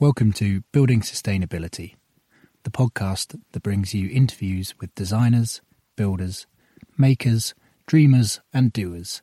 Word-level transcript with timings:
Welcome 0.00 0.32
to 0.32 0.62
Building 0.72 1.02
Sustainability, 1.02 1.94
the 2.62 2.70
podcast 2.70 3.38
that 3.52 3.62
brings 3.62 3.92
you 3.92 4.08
interviews 4.08 4.72
with 4.80 4.94
designers, 4.94 5.60
builders, 5.94 6.46
makers, 6.96 7.54
dreamers, 7.84 8.40
and 8.50 8.72
doers, 8.72 9.20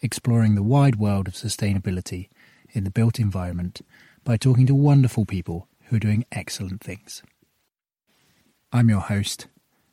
exploring 0.00 0.54
the 0.54 0.62
wide 0.62 0.96
world 0.96 1.28
of 1.28 1.34
sustainability 1.34 2.30
in 2.70 2.84
the 2.84 2.90
built 2.90 3.18
environment 3.18 3.82
by 4.24 4.38
talking 4.38 4.66
to 4.66 4.74
wonderful 4.74 5.26
people 5.26 5.68
who 5.88 5.96
are 5.96 6.00
doing 6.00 6.24
excellent 6.32 6.80
things. 6.80 7.22
I'm 8.72 8.88
your 8.88 9.00
host, 9.00 9.48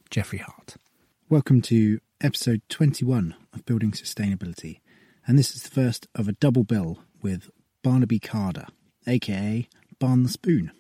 Jeffrey 0.10 0.40
Hart. 0.40 0.78
Welcome 1.28 1.62
to 1.64 2.00
episode 2.21 2.62
21 2.70 3.36
of 3.54 3.66
Building 3.66 3.92
Sustainability, 3.92 4.80
and 5.28 5.38
this 5.38 5.54
is 5.54 5.64
the 5.64 5.70
first 5.70 6.08
of 6.16 6.30
a 6.30 6.34
double 6.34 6.64
bill 6.64 7.00
with 7.21 7.50
Barnaby 7.84 8.20
Carder, 8.20 8.68
aka 9.05 9.68
The 10.04 10.27
Spoon. 10.27 10.71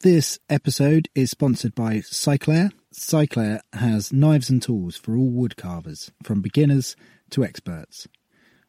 This 0.00 0.38
episode 0.48 1.10
is 1.14 1.30
sponsored 1.30 1.74
by 1.74 2.00
Cyclaire. 2.00 2.70
Cyclaire 2.90 3.60
has 3.74 4.10
knives 4.10 4.48
and 4.48 4.62
tools 4.62 4.96
for 4.96 5.14
all 5.14 5.28
wood 5.28 5.58
carvers, 5.58 6.10
from 6.22 6.40
beginners 6.40 6.96
to 7.28 7.44
experts. 7.44 8.08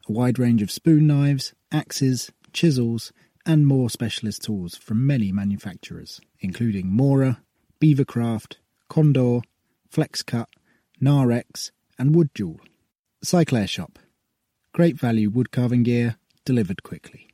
A 0.06 0.12
wide 0.12 0.38
range 0.38 0.60
of 0.60 0.70
spoon 0.70 1.06
knives, 1.06 1.54
axes, 1.72 2.30
chisels, 2.52 3.10
and 3.46 3.66
more 3.66 3.88
specialist 3.88 4.42
tools 4.42 4.76
from 4.76 5.06
many 5.06 5.32
manufacturers, 5.32 6.20
including 6.40 6.92
Mora, 6.94 7.40
Beavercraft, 7.80 8.56
Condor, 8.90 9.40
FlexCut, 9.90 10.46
Narex, 11.02 11.70
and 11.98 12.14
Wood 12.14 12.28
Jewel. 12.34 12.60
Cyclaire 13.24 13.66
Shop. 13.66 13.98
Great 14.74 14.98
value 14.98 15.30
wood 15.30 15.50
carving 15.50 15.84
gear 15.84 16.16
delivered 16.44 16.82
quickly. 16.82 17.28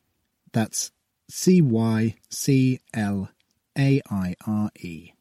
That's 0.53 0.93
C 1.31 1.61
Y 1.61 2.15
C 2.31 2.81
L 2.95 3.31
A 3.79 4.01
I 4.11 4.35
R 4.47 4.71
E, 4.81 5.13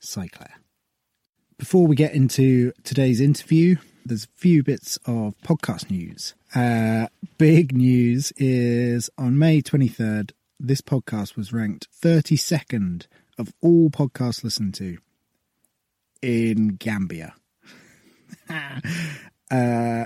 Cyclaire. 0.00 0.60
Before 1.58 1.86
we 1.86 1.94
get 1.94 2.14
into 2.14 2.72
today's 2.82 3.20
interview, 3.20 3.76
there's 4.04 4.24
a 4.24 4.38
few 4.40 4.62
bits 4.62 4.98
of 5.06 5.34
podcast 5.44 5.90
news. 5.90 6.34
Uh, 6.54 7.06
big 7.38 7.72
news 7.72 8.32
is 8.36 9.08
on 9.16 9.38
May 9.38 9.62
23rd, 9.62 10.32
this 10.58 10.80
podcast 10.80 11.36
was 11.36 11.52
ranked 11.52 11.88
32nd 12.02 13.06
of 13.38 13.52
all 13.60 13.90
podcasts 13.90 14.44
listened 14.44 14.74
to 14.74 14.98
in 16.20 16.76
Gambia. 16.76 17.34
uh, 18.48 20.04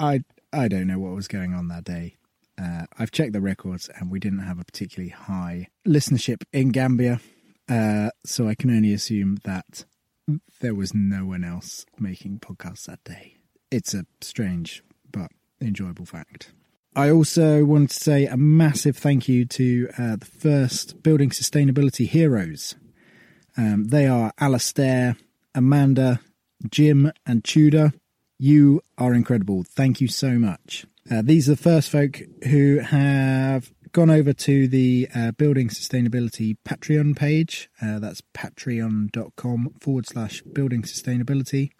I 0.00 0.20
I 0.52 0.68
don't 0.68 0.86
know 0.86 0.98
what 0.98 1.14
was 1.14 1.28
going 1.28 1.54
on 1.54 1.68
that 1.68 1.84
day. 1.84 2.16
Uh, 2.60 2.86
I've 2.98 3.10
checked 3.10 3.32
the 3.32 3.40
records 3.40 3.90
and 3.96 4.10
we 4.10 4.20
didn't 4.20 4.40
have 4.40 4.58
a 4.58 4.64
particularly 4.64 5.10
high 5.10 5.68
listenership 5.86 6.42
in 6.52 6.70
Gambia. 6.70 7.20
Uh, 7.68 8.10
so 8.24 8.46
I 8.46 8.54
can 8.54 8.70
only 8.70 8.92
assume 8.92 9.38
that 9.44 9.84
there 10.60 10.74
was 10.74 10.94
no 10.94 11.24
one 11.24 11.44
else 11.44 11.84
making 11.98 12.38
podcasts 12.40 12.84
that 12.86 13.02
day. 13.04 13.36
It's 13.70 13.94
a 13.94 14.06
strange 14.20 14.82
but 15.10 15.30
enjoyable 15.60 16.06
fact. 16.06 16.52
I 16.96 17.10
also 17.10 17.64
want 17.64 17.90
to 17.90 17.96
say 17.96 18.26
a 18.26 18.36
massive 18.36 18.96
thank 18.96 19.28
you 19.28 19.44
to 19.46 19.88
uh, 19.98 20.16
the 20.16 20.26
first 20.26 21.02
Building 21.02 21.30
Sustainability 21.30 22.06
Heroes. 22.06 22.76
Um, 23.56 23.84
they 23.84 24.06
are 24.06 24.32
Alastair, 24.38 25.16
Amanda, 25.54 26.20
Jim, 26.70 27.10
and 27.26 27.42
Tudor. 27.42 27.92
You 28.38 28.80
are 28.96 29.12
incredible. 29.12 29.64
Thank 29.64 30.00
you 30.00 30.06
so 30.06 30.38
much. 30.38 30.86
Uh, 31.10 31.22
these 31.22 31.48
are 31.48 31.52
the 31.54 31.62
first 31.62 31.90
folk 31.90 32.22
who 32.44 32.78
have 32.78 33.72
gone 33.92 34.10
over 34.10 34.32
to 34.32 34.66
the 34.66 35.08
uh, 35.14 35.30
Building 35.32 35.68
Sustainability 35.68 36.56
Patreon 36.64 37.16
page. 37.16 37.68
Uh, 37.80 37.98
that's 37.98 38.22
patreon.com 38.34 39.74
forward 39.80 40.06
slash 40.06 40.42
building 40.42 40.82
sustainability. 40.82 41.70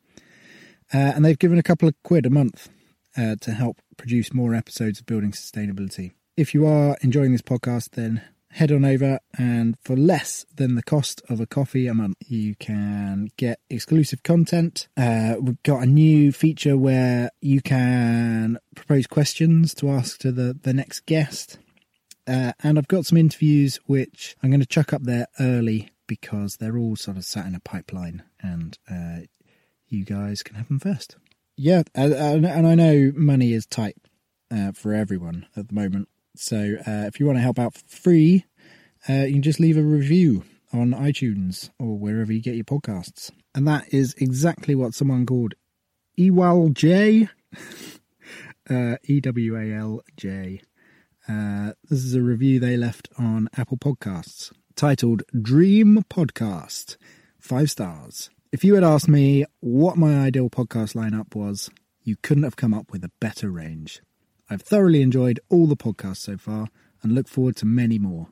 Uh, 0.92 1.12
and 1.14 1.24
they've 1.24 1.38
given 1.38 1.58
a 1.58 1.62
couple 1.62 1.88
of 1.88 1.94
quid 2.04 2.26
a 2.26 2.30
month 2.30 2.68
uh, 3.16 3.36
to 3.40 3.52
help 3.52 3.80
produce 3.96 4.34
more 4.34 4.54
episodes 4.54 5.00
of 5.00 5.06
Building 5.06 5.32
Sustainability. 5.32 6.12
If 6.36 6.52
you 6.52 6.66
are 6.66 6.96
enjoying 7.00 7.32
this 7.32 7.42
podcast, 7.42 7.90
then 7.92 8.22
head 8.54 8.70
on 8.70 8.84
over 8.84 9.18
and 9.36 9.76
for 9.82 9.96
less 9.96 10.46
than 10.54 10.76
the 10.76 10.82
cost 10.82 11.20
of 11.28 11.40
a 11.40 11.46
coffee 11.46 11.88
a 11.88 11.94
month, 11.94 12.16
you 12.24 12.54
can 12.54 13.28
get 13.36 13.58
exclusive 13.68 14.22
content. 14.22 14.86
Uh, 14.96 15.34
we've 15.40 15.62
got 15.64 15.82
a 15.82 15.86
new 15.86 16.30
feature 16.30 16.76
where 16.76 17.30
you 17.40 17.60
can 17.60 18.56
propose 18.76 19.08
questions 19.08 19.74
to 19.74 19.90
ask 19.90 20.18
to 20.20 20.30
the, 20.30 20.56
the 20.62 20.72
next 20.72 21.00
guest. 21.00 21.58
Uh, 22.28 22.52
and 22.62 22.78
I've 22.78 22.86
got 22.86 23.06
some 23.06 23.18
interviews 23.18 23.80
which 23.86 24.36
I'm 24.40 24.50
going 24.50 24.60
to 24.60 24.66
chuck 24.66 24.92
up 24.92 25.02
there 25.02 25.26
early 25.40 25.90
because 26.06 26.56
they're 26.56 26.78
all 26.78 26.94
sort 26.94 27.16
of 27.16 27.24
sat 27.24 27.46
in 27.46 27.56
a 27.56 27.60
pipeline 27.60 28.22
and 28.40 28.78
uh, 28.88 29.22
you 29.88 30.04
guys 30.04 30.44
can 30.44 30.54
have 30.54 30.68
them 30.68 30.78
first. 30.78 31.16
Yeah, 31.56 31.82
and 31.94 32.46
I 32.46 32.74
know 32.76 33.12
money 33.16 33.52
is 33.52 33.66
tight 33.66 33.96
uh, 34.48 34.70
for 34.72 34.94
everyone 34.94 35.46
at 35.56 35.68
the 35.68 35.74
moment. 35.74 36.08
So 36.36 36.76
uh, 36.86 37.06
if 37.06 37.20
you 37.20 37.26
want 37.26 37.38
to 37.38 37.42
help 37.42 37.58
out 37.58 37.74
free, 37.74 38.44
uh, 39.08 39.24
you 39.24 39.34
can 39.34 39.42
just 39.42 39.60
leave 39.60 39.76
a 39.76 39.82
review 39.82 40.44
on 40.72 40.90
iTunes 40.90 41.70
or 41.78 41.96
wherever 41.96 42.32
you 42.32 42.40
get 42.40 42.56
your 42.56 42.64
podcasts. 42.64 43.30
And 43.54 43.66
that 43.68 43.92
is 43.92 44.14
exactly 44.18 44.74
what 44.74 44.94
someone 44.94 45.26
called 45.26 45.54
Ewal 46.18 46.72
J, 46.72 47.28
uh, 48.70 48.96
E 49.04 49.20
W 49.20 49.56
A 49.56 49.72
L 49.72 50.00
J. 50.16 50.62
Uh, 51.28 51.72
this 51.88 52.04
is 52.04 52.14
a 52.14 52.22
review 52.22 52.60
they 52.60 52.76
left 52.76 53.08
on 53.16 53.48
Apple 53.56 53.78
Podcasts 53.78 54.52
titled 54.76 55.22
Dream 55.40 56.04
Podcast, 56.10 56.96
five 57.38 57.70
stars. 57.70 58.30
If 58.52 58.64
you 58.64 58.74
had 58.74 58.84
asked 58.84 59.08
me 59.08 59.44
what 59.60 59.96
my 59.96 60.18
ideal 60.18 60.50
podcast 60.50 60.94
lineup 60.94 61.34
was, 61.34 61.70
you 62.02 62.16
couldn't 62.22 62.42
have 62.42 62.56
come 62.56 62.74
up 62.74 62.92
with 62.92 63.04
a 63.04 63.10
better 63.20 63.50
range. 63.50 64.02
I've 64.50 64.62
thoroughly 64.62 65.02
enjoyed 65.02 65.40
all 65.48 65.66
the 65.66 65.76
podcasts 65.76 66.18
so 66.18 66.36
far 66.36 66.68
and 67.02 67.12
look 67.12 67.28
forward 67.28 67.56
to 67.56 67.66
many 67.66 67.98
more. 67.98 68.28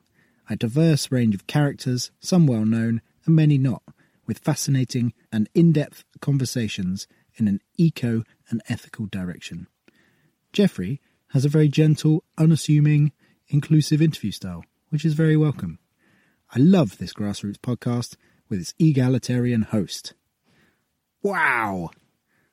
A 0.49 0.55
diverse 0.55 1.11
range 1.11 1.33
of 1.33 1.47
characters, 1.47 2.11
some 2.19 2.45
well 2.45 2.65
known 2.65 3.01
and 3.25 3.35
many 3.35 3.57
not, 3.57 3.81
with 4.27 4.39
fascinating 4.39 5.13
and 5.31 5.49
in 5.53 5.71
depth 5.71 6.03
conversations 6.21 7.07
in 7.35 7.47
an 7.47 7.61
eco 7.77 8.23
and 8.49 8.61
ethical 8.69 9.07
direction. 9.07 9.67
Jeffrey 10.51 11.01
has 11.29 11.45
a 11.45 11.49
very 11.49 11.67
gentle, 11.67 12.23
unassuming, 12.37 13.11
inclusive 13.47 14.01
interview 14.01 14.31
style, 14.31 14.63
which 14.89 15.05
is 15.05 15.13
very 15.13 15.35
welcome. 15.35 15.79
I 16.53 16.59
love 16.59 16.97
this 16.97 17.13
grassroots 17.13 17.57
podcast 17.57 18.15
with 18.49 18.59
its 18.59 18.75
egalitarian 18.77 19.63
host. 19.63 20.13
Wow! 21.23 21.89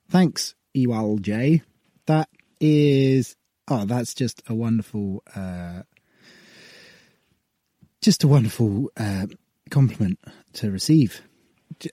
Thanks, 0.09 0.55
Ewal 0.75 1.21
J. 1.21 1.63
That 2.07 2.31
is 2.61 3.37
oh, 3.71 3.85
that's 3.85 4.13
just 4.13 4.43
a 4.49 4.55
wonderful, 4.55 5.23
uh, 5.35 5.83
just 8.03 8.25
a 8.25 8.29
wonderful 8.29 8.91
uh, 8.97 9.27
compliment 9.71 10.19
to 10.55 10.71
receive. 10.71 11.23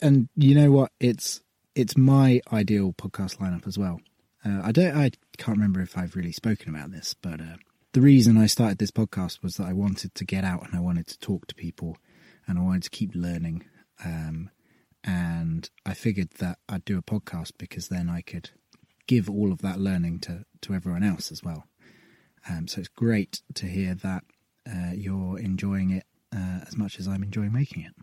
And 0.01 0.27
you 0.35 0.55
know 0.55 0.71
what? 0.71 0.91
It's 0.99 1.41
it's 1.75 1.95
my 1.95 2.41
ideal 2.51 2.91
podcast 2.93 3.37
lineup 3.37 3.67
as 3.67 3.77
well. 3.77 4.01
Uh, 4.43 4.61
I 4.63 4.71
don't, 4.71 4.95
I 4.97 5.11
can't 5.37 5.57
remember 5.57 5.81
if 5.81 5.95
I've 5.95 6.15
really 6.15 6.31
spoken 6.31 6.73
about 6.73 6.91
this, 6.91 7.13
but 7.13 7.39
uh, 7.39 7.57
the 7.93 8.01
reason 8.01 8.37
I 8.37 8.47
started 8.47 8.79
this 8.79 8.91
podcast 8.91 9.43
was 9.43 9.55
that 9.55 9.67
I 9.67 9.73
wanted 9.73 10.15
to 10.15 10.25
get 10.25 10.43
out 10.43 10.65
and 10.65 10.75
I 10.75 10.79
wanted 10.79 11.05
to 11.07 11.19
talk 11.19 11.45
to 11.47 11.55
people, 11.55 11.97
and 12.47 12.57
I 12.57 12.63
wanted 12.63 12.83
to 12.83 12.89
keep 12.89 13.11
learning. 13.13 13.65
Um, 14.03 14.49
and 15.03 15.69
I 15.85 15.93
figured 15.93 16.31
that 16.39 16.57
I'd 16.67 16.83
do 16.83 16.97
a 16.97 17.03
podcast 17.03 17.53
because 17.57 17.89
then 17.89 18.09
I 18.09 18.21
could 18.21 18.49
give 19.07 19.29
all 19.29 19.51
of 19.51 19.61
that 19.61 19.79
learning 19.79 20.19
to, 20.19 20.45
to 20.61 20.73
everyone 20.73 21.03
else 21.03 21.31
as 21.31 21.43
well. 21.43 21.65
Um, 22.49 22.67
so 22.67 22.79
it's 22.79 22.87
great 22.89 23.41
to 23.55 23.65
hear 23.65 23.95
that 23.95 24.23
uh, 24.69 24.91
you're 24.93 25.39
enjoying 25.39 25.91
it 25.91 26.05
uh, 26.35 26.59
as 26.67 26.77
much 26.77 26.99
as 26.99 27.07
I'm 27.07 27.23
enjoying 27.23 27.53
making 27.53 27.83
it. 27.83 27.93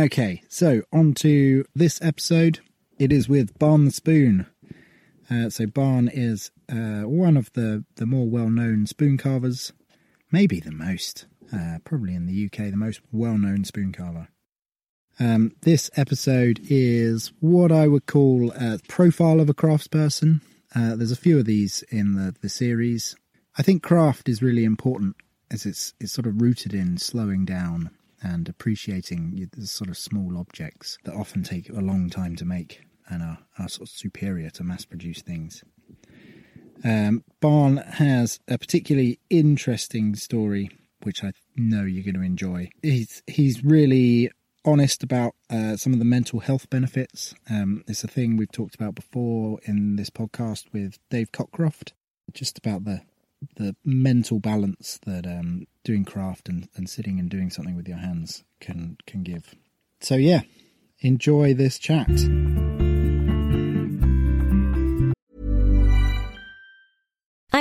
Okay, 0.00 0.42
so 0.48 0.82
on 0.92 1.14
to 1.14 1.64
this 1.74 2.00
episode. 2.02 2.60
It 2.98 3.12
is 3.12 3.28
with 3.28 3.58
Barn 3.58 3.84
the 3.84 3.90
Spoon. 3.90 4.46
Uh, 5.30 5.50
so 5.50 5.66
Barn 5.66 6.08
is 6.08 6.50
uh, 6.70 7.02
one 7.02 7.36
of 7.36 7.52
the, 7.52 7.84
the 7.96 8.06
more 8.06 8.26
well-known 8.26 8.86
spoon 8.86 9.16
carvers, 9.16 9.72
maybe 10.30 10.60
the 10.60 10.72
most, 10.72 11.26
uh, 11.52 11.78
probably 11.84 12.14
in 12.14 12.26
the 12.26 12.46
UK, 12.46 12.70
the 12.70 12.76
most 12.76 13.00
well-known 13.12 13.64
spoon 13.64 13.92
carver. 13.92 14.28
Um, 15.20 15.52
this 15.62 15.90
episode 15.96 16.60
is 16.68 17.32
what 17.40 17.70
I 17.70 17.86
would 17.86 18.06
call 18.06 18.52
a 18.52 18.78
profile 18.88 19.40
of 19.40 19.48
a 19.48 19.54
craftsperson. 19.54 20.40
Uh, 20.74 20.96
there's 20.96 21.12
a 21.12 21.16
few 21.16 21.38
of 21.38 21.44
these 21.44 21.82
in 21.90 22.14
the, 22.14 22.34
the 22.40 22.48
series. 22.48 23.14
I 23.56 23.62
think 23.62 23.82
craft 23.82 24.28
is 24.28 24.42
really 24.42 24.64
important 24.64 25.16
as 25.50 25.66
it's 25.66 25.94
it's 26.00 26.12
sort 26.12 26.26
of 26.26 26.40
rooted 26.40 26.74
in 26.74 26.98
slowing 26.98 27.44
down 27.44 27.90
and 28.22 28.48
appreciating 28.48 29.48
the 29.52 29.66
sort 29.66 29.90
of 29.90 29.96
small 29.96 30.36
objects 30.36 30.98
that 31.04 31.14
often 31.14 31.42
take 31.42 31.68
a 31.68 31.74
long 31.74 32.10
time 32.10 32.34
to 32.36 32.44
make 32.44 32.80
and 33.08 33.22
are, 33.22 33.38
are 33.58 33.68
sort 33.68 33.88
of 33.88 33.94
superior 33.94 34.50
to 34.50 34.64
mass 34.64 34.84
produced 34.84 35.26
things. 35.26 35.62
Um, 36.82 37.22
Barn 37.40 37.76
has 37.76 38.40
a 38.48 38.58
particularly 38.58 39.20
interesting 39.30 40.16
story 40.16 40.70
which 41.04 41.22
I 41.22 41.32
know 41.54 41.84
you're 41.84 42.02
going 42.02 42.14
to 42.14 42.22
enjoy. 42.22 42.70
He's 42.82 43.22
he's 43.26 43.62
really 43.62 44.30
honest 44.64 45.02
about 45.02 45.34
uh, 45.50 45.76
some 45.76 45.92
of 45.92 45.98
the 45.98 46.04
mental 46.04 46.40
health 46.40 46.68
benefits. 46.70 47.34
Um, 47.50 47.84
it's 47.86 48.04
a 48.04 48.08
thing 48.08 48.36
we've 48.36 48.50
talked 48.50 48.74
about 48.74 48.94
before 48.94 49.60
in 49.64 49.96
this 49.96 50.10
podcast 50.10 50.72
with 50.72 50.98
Dave 51.10 51.32
Cockcroft, 51.32 51.92
just 52.32 52.58
about 52.58 52.84
the 52.84 53.02
the 53.56 53.76
mental 53.84 54.40
balance 54.40 54.98
that 55.04 55.26
um, 55.26 55.66
doing 55.84 56.02
craft 56.02 56.48
and, 56.48 56.66
and 56.76 56.88
sitting 56.88 57.18
and 57.18 57.28
doing 57.28 57.50
something 57.50 57.76
with 57.76 57.86
your 57.86 57.98
hands 57.98 58.42
can 58.60 58.96
can 59.06 59.22
give. 59.22 59.54
So 60.00 60.14
yeah, 60.14 60.42
enjoy 61.00 61.54
this 61.54 61.78
chat. 61.78 62.08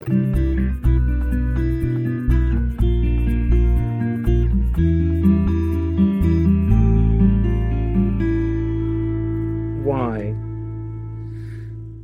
Why? 0.00 0.06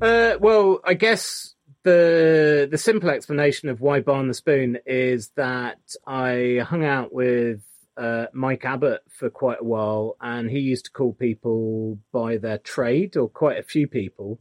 Uh, 0.03 0.37
well, 0.41 0.81
I 0.85 0.93
guess 0.93 1.55
the 1.85 2.69
the 2.71 2.77
simple 2.77 3.09
explanation 3.09 3.71
of 3.71 3.81
why 3.81 4.01
Barn 4.01 4.29
the 4.29 4.35
Spoon 4.35 4.77
is 4.85 5.31
that 5.37 5.79
I 6.07 6.61
hung 6.63 6.85
out 6.85 7.15
with 7.15 7.63
uh, 7.97 8.27
Mike 8.35 8.67
Abbott 8.67 9.05
for 9.09 9.31
quite 9.31 9.63
a 9.63 9.65
while, 9.65 10.19
and 10.21 10.51
he 10.51 10.59
used 10.59 10.85
to 10.85 10.91
call 10.91 11.15
people 11.15 11.99
by 12.13 12.37
their 12.37 12.59
trade, 12.59 13.17
or 13.17 13.31
quite 13.31 13.57
a 13.57 13.63
few 13.63 13.89
people. 13.89 14.39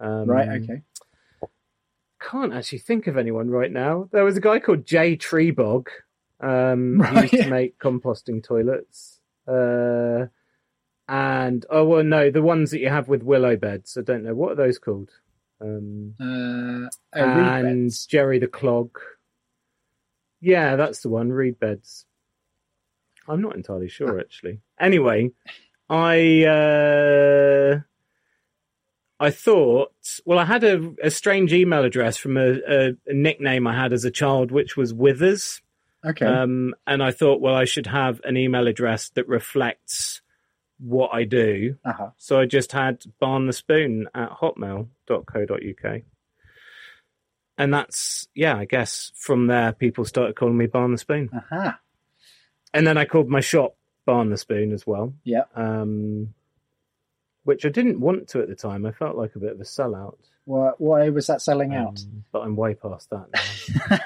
Um, 0.00 0.26
Right, 0.28 0.48
okay. 0.62 0.82
Can't 2.20 2.52
actually 2.52 2.78
think 2.78 3.06
of 3.06 3.16
anyone 3.16 3.48
right 3.50 3.72
now. 3.72 4.08
There 4.12 4.24
was 4.24 4.36
a 4.36 4.40
guy 4.40 4.58
called 4.60 4.84
Jay 4.86 5.16
Treebog. 5.16 5.86
Um, 6.42 7.00
who 7.00 7.14
Right. 7.14 7.32
used 7.32 7.44
to 7.44 7.50
make 7.50 7.78
composting 7.78 8.42
toilets. 8.42 9.20
Uh, 9.46 10.26
and 11.08 11.66
oh 11.68 11.84
well, 11.84 12.04
no, 12.04 12.30
the 12.30 12.40
ones 12.42 12.70
that 12.70 12.78
you 12.80 12.88
have 12.88 13.08
with 13.08 13.22
willow 13.22 13.56
beds. 13.56 13.96
I 13.98 14.02
don't 14.02 14.22
know 14.22 14.34
what 14.34 14.52
are 14.52 14.54
those 14.54 14.78
called. 14.78 15.10
Um, 15.60 16.14
Uh, 16.20 16.88
and 17.12 17.90
Jerry 18.08 18.38
the 18.38 18.46
Clog. 18.46 18.98
Yeah, 20.40 20.76
that's 20.76 21.00
the 21.00 21.10
one. 21.10 21.30
Reed 21.30 21.58
beds. 21.58 22.06
I'm 23.28 23.42
not 23.42 23.56
entirely 23.56 23.88
sure 23.88 24.18
actually. 24.18 24.60
Anyway, 24.78 25.32
I 25.90 26.44
uh, 26.44 27.80
I 29.20 29.30
thought. 29.30 29.92
Well, 30.24 30.38
I 30.38 30.44
had 30.46 30.64
a, 30.64 30.94
a 31.02 31.10
strange 31.10 31.52
email 31.52 31.84
address 31.84 32.16
from 32.16 32.36
a, 32.38 32.58
a, 32.66 32.88
a 33.06 33.12
nickname 33.12 33.66
I 33.66 33.74
had 33.76 33.92
as 33.92 34.04
a 34.04 34.10
child, 34.10 34.50
which 34.50 34.76
was 34.76 34.94
Withers. 34.94 35.60
okay. 36.04 36.24
Um, 36.26 36.74
and 36.86 37.02
I 37.02 37.10
thought, 37.10 37.40
well, 37.42 37.54
I 37.54 37.66
should 37.66 37.86
have 37.86 38.20
an 38.24 38.36
email 38.38 38.66
address 38.66 39.10
that 39.10 39.28
reflects 39.28 40.22
what 40.78 41.10
I 41.12 41.24
do. 41.24 41.76
uh-huh. 41.84 42.10
So 42.16 42.40
I 42.40 42.46
just 42.46 42.72
had 42.72 43.02
barn 43.20 43.46
the 43.46 43.52
spoon 43.52 44.08
at 44.14 44.30
hotmail.co.uk. 44.30 46.00
And 47.58 47.74
that's, 47.74 48.26
yeah, 48.34 48.56
I 48.56 48.64
guess 48.64 49.12
from 49.14 49.46
there 49.48 49.72
people 49.72 50.06
started 50.06 50.34
calling 50.36 50.56
me 50.56 50.66
Barn 50.66 50.92
the 50.92 50.98
Spoon. 50.98 51.28
Uh-huh. 51.36 51.72
And 52.72 52.86
then 52.86 52.96
I 52.96 53.04
called 53.04 53.28
my 53.28 53.40
shop 53.40 53.76
Barn 54.06 54.30
the 54.30 54.38
Spoon 54.38 54.72
as 54.72 54.86
well, 54.86 55.12
Yeah. 55.24 55.42
um, 55.54 56.32
which 57.44 57.64
I 57.64 57.68
didn't 57.68 58.00
want 58.00 58.28
to 58.28 58.40
at 58.40 58.48
the 58.48 58.54
time. 58.54 58.86
I 58.86 58.92
felt 58.92 59.16
like 59.16 59.34
a 59.34 59.38
bit 59.38 59.52
of 59.52 59.60
a 59.60 59.64
sellout. 59.64 60.18
Why, 60.44 60.72
why 60.78 61.08
was 61.10 61.26
that 61.28 61.42
selling 61.42 61.74
out? 61.74 62.00
Um, 62.00 62.24
but 62.32 62.40
I'm 62.40 62.56
way 62.56 62.74
past 62.74 63.10
that 63.10 64.00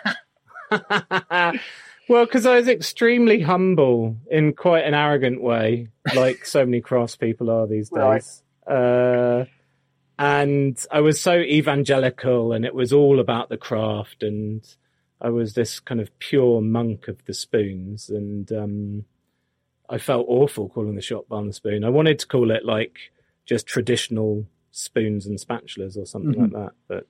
now. 0.71 1.55
well, 2.09 2.25
because 2.27 2.47
I 2.47 2.57
was 2.57 2.69
extremely 2.69 3.41
humble 3.41 4.17
in 4.31 4.53
quite 4.53 4.85
an 4.85 4.95
arrogant 4.95 5.43
way, 5.43 5.89
like 6.15 6.45
so 6.45 6.65
many 6.65 6.81
cross 6.81 7.17
people 7.17 7.51
are 7.51 7.67
these 7.67 7.91
days. 7.91 8.43
Right. 8.67 8.75
Uh, 8.75 9.45
and 10.19 10.79
I 10.91 11.01
was 11.01 11.21
so 11.21 11.39
evangelical, 11.39 12.53
and 12.53 12.65
it 12.65 12.75
was 12.75 12.93
all 12.93 13.21
about 13.21 13.49
the 13.49 13.57
craft, 13.57 14.23
and 14.23 14.63
I 15.21 15.31
was 15.31 15.55
this 15.55 15.81
kind 15.81 16.01
of 16.01 16.17
pure 16.19 16.61
monk 16.61 17.09
of 17.09 17.25
the 17.25 17.35
spoons, 17.35 18.11
and 18.11 18.51
um, 18.53 19.05
I 19.89 19.99
felt 19.99 20.27
awful 20.29 20.69
calling 20.69 20.95
the 20.95 21.03
shop 21.03 21.29
Barn 21.29 21.49
the 21.49 21.53
Spoon. 21.53 21.85
I 21.85 21.89
wanted 21.89 22.19
to 22.21 22.27
call 22.27 22.51
it 22.51 22.65
like 22.65 23.13
just 23.47 23.67
traditional 23.67 24.47
spoons 24.71 25.27
and 25.27 25.39
spatulas 25.39 25.97
or 25.97 26.05
something 26.07 26.33
like 26.41 26.51
that, 26.53 26.73
but 26.89 27.07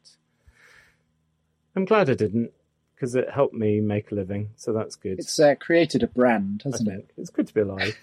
I'm 1.77 1.85
glad 1.85 2.11
I 2.11 2.15
didn't 2.15 2.51
because 2.95 3.15
it 3.15 3.31
helped 3.31 3.55
me 3.55 3.81
make 3.81 4.13
a 4.13 4.15
living, 4.15 4.51
so 4.57 4.73
that's 4.73 4.97
good. 4.97 5.19
It's 5.19 5.39
uh, 5.39 5.55
created 5.57 6.03
a 6.03 6.07
brand, 6.07 6.63
hasn't 6.65 6.89
it? 6.89 7.11
It's 7.17 7.31
good 7.31 7.47
to 7.49 7.55
be 7.55 7.61
alive. 7.61 7.97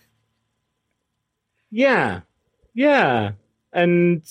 yeah, 1.70 2.22
yeah, 2.74 3.32
and 3.72 4.24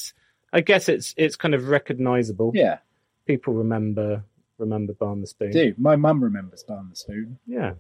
I 0.53 0.61
guess 0.61 0.89
it's 0.89 1.15
it's 1.17 1.37
kind 1.37 1.55
of 1.55 1.69
recognizable. 1.69 2.53
Yeah, 2.55 2.79
People 3.27 3.55
remember 3.55 4.25
remember 4.59 4.93
Barn 4.93 5.21
the 5.21 5.27
Spoon. 5.27 5.53
do. 5.53 5.75
My 5.79 5.97
mum 5.97 6.23
remembers 6.23 6.63
Barn 6.63 6.89
the 6.91 6.97
Spoon. 6.97 7.39
Yeah, 7.47 7.75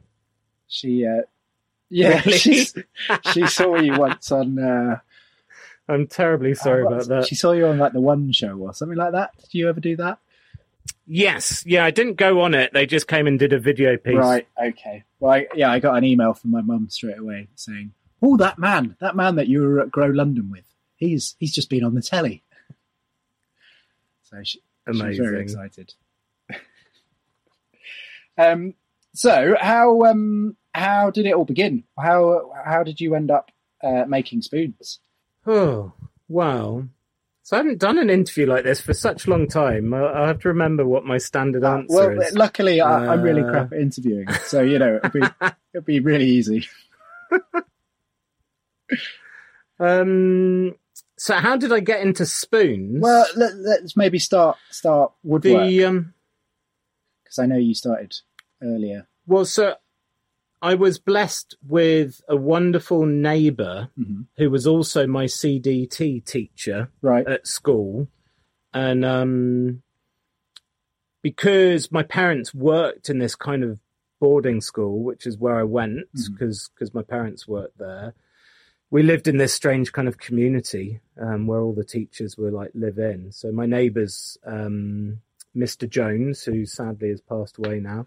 She, 0.66 1.04
uh, 1.06 1.22
yeah, 1.90 2.20
Really? 2.24 2.38
she, 2.38 2.64
she 3.32 3.46
saw 3.48 3.76
you 3.76 3.98
once 3.98 4.30
on. 4.32 4.58
Uh, 4.58 5.00
I'm 5.90 6.06
terribly 6.06 6.54
sorry 6.54 6.84
about 6.86 7.06
that. 7.08 7.26
She 7.26 7.34
saw 7.34 7.52
you 7.52 7.66
on 7.66 7.78
like 7.78 7.92
the 7.92 8.00
One 8.00 8.30
Show 8.32 8.56
or 8.56 8.72
something 8.72 8.96
like 8.96 9.12
that. 9.12 9.32
Did 9.38 9.54
you 9.54 9.68
ever 9.68 9.80
do 9.80 9.96
that? 9.96 10.18
Yes, 11.06 11.64
yeah, 11.66 11.84
I 11.84 11.90
didn't 11.90 12.14
go 12.14 12.40
on 12.42 12.54
it. 12.54 12.72
They 12.72 12.86
just 12.86 13.08
came 13.08 13.26
and 13.26 13.38
did 13.38 13.52
a 13.52 13.58
video 13.58 13.96
piece. 13.96 14.16
Right. 14.16 14.46
Okay. 14.62 15.02
Well, 15.18 15.32
I, 15.32 15.46
yeah, 15.54 15.70
I 15.70 15.80
got 15.80 15.96
an 15.96 16.04
email 16.04 16.34
from 16.34 16.52
my 16.52 16.60
mum 16.60 16.88
straight 16.88 17.18
away 17.18 17.48
saying, 17.56 17.92
"Oh, 18.22 18.36
that 18.36 18.58
man, 18.58 18.96
that 19.00 19.16
man 19.16 19.34
that 19.34 19.48
you 19.48 19.62
were 19.62 19.80
at 19.80 19.90
Grow 19.90 20.06
London 20.06 20.50
with, 20.50 20.64
he's 20.96 21.34
he's 21.40 21.52
just 21.52 21.68
been 21.68 21.84
on 21.84 21.94
the 21.94 22.02
telly." 22.02 22.44
So 24.22 24.40
she, 24.44 24.60
she 24.92 25.02
was 25.02 25.16
very 25.18 25.42
excited. 25.42 25.94
um. 28.38 28.74
So 29.12 29.56
how 29.60 30.04
um 30.04 30.56
how 30.72 31.10
did 31.10 31.26
it 31.26 31.34
all 31.34 31.44
begin? 31.44 31.82
How 31.98 32.52
how 32.64 32.84
did 32.84 33.00
you 33.00 33.16
end 33.16 33.32
up 33.32 33.50
uh, 33.82 34.04
making 34.06 34.42
spoons? 34.42 35.00
Oh, 35.46 35.92
wow. 36.28 36.84
So 37.42 37.56
I 37.56 37.58
haven't 37.58 37.78
done 37.78 37.98
an 37.98 38.10
interview 38.10 38.46
like 38.46 38.62
this 38.64 38.80
for 38.80 38.94
such 38.94 39.26
a 39.26 39.30
long 39.30 39.48
time. 39.48 39.92
I, 39.92 40.22
I 40.22 40.26
have 40.28 40.40
to 40.40 40.48
remember 40.48 40.86
what 40.86 41.04
my 41.04 41.18
standard 41.18 41.64
answer 41.64 42.12
is. 42.12 42.18
well, 42.18 42.20
is. 42.28 42.34
luckily, 42.34 42.80
I, 42.80 43.08
I'm 43.12 43.22
really 43.22 43.42
Uh, 43.42 43.50
crap 43.50 43.72
at 43.72 43.80
interviewing, 43.80 44.30
so 44.44 44.60
you 44.62 44.78
know 44.78 44.96
it'll 44.96 45.10
be 45.10 45.22
it'll 45.74 45.84
be 45.84 46.00
really 46.00 46.26
easy. 46.26 46.68
Um, 49.78 50.74
so 51.16 51.34
how 51.36 51.56
did 51.56 51.72
I 51.72 51.80
get 51.80 52.02
into 52.02 52.26
spoons? 52.26 53.00
Well, 53.00 53.26
let, 53.34 53.54
let's 53.56 53.96
maybe 53.96 54.18
start 54.18 54.58
start 54.70 55.12
woodwork 55.22 55.68
the 55.68 55.84
um, 55.86 56.14
because 57.24 57.38
I 57.38 57.46
know 57.46 57.56
you 57.56 57.72
started 57.74 58.14
earlier. 58.62 59.08
well, 59.26 59.46
so 59.46 59.76
I 60.62 60.74
was 60.74 60.98
blessed 60.98 61.56
with 61.66 62.20
a 62.28 62.36
wonderful 62.36 63.06
neighbour 63.06 63.88
Mhm. 63.98 64.26
who 64.36 64.50
was 64.50 64.66
also 64.66 65.06
my 65.06 65.24
CDT 65.26 66.20
teacher. 66.20 66.90
Right. 67.02 67.26
at 67.26 67.46
school, 67.46 68.08
and 68.74 69.04
um, 69.04 69.82
because 71.22 71.90
my 71.92 72.02
parents 72.02 72.54
worked 72.54 73.10
in 73.10 73.18
this 73.18 73.34
kind 73.34 73.62
of 73.64 73.80
boarding 74.20 74.60
school, 74.60 75.02
which 75.02 75.26
is 75.26 75.38
where 75.38 75.58
I 75.58 75.62
went 75.64 76.06
because 76.38 76.70
my 76.92 77.02
parents 77.02 77.48
worked 77.48 77.78
there. 77.78 78.14
We 78.90 79.02
lived 79.02 79.28
in 79.28 79.36
this 79.36 79.54
strange 79.54 79.92
kind 79.92 80.08
of 80.08 80.18
community 80.18 81.00
um, 81.18 81.46
where 81.46 81.60
all 81.60 81.72
the 81.72 81.84
teachers 81.84 82.36
were 82.36 82.50
like 82.50 82.72
live 82.74 82.98
in. 82.98 83.32
So 83.32 83.52
my 83.52 83.64
neighbours, 83.66 84.36
um, 84.44 85.20
Mr. 85.56 85.88
Jones, 85.88 86.42
who 86.44 86.66
sadly 86.66 87.10
has 87.10 87.20
passed 87.20 87.56
away 87.58 87.80
now, 87.80 88.06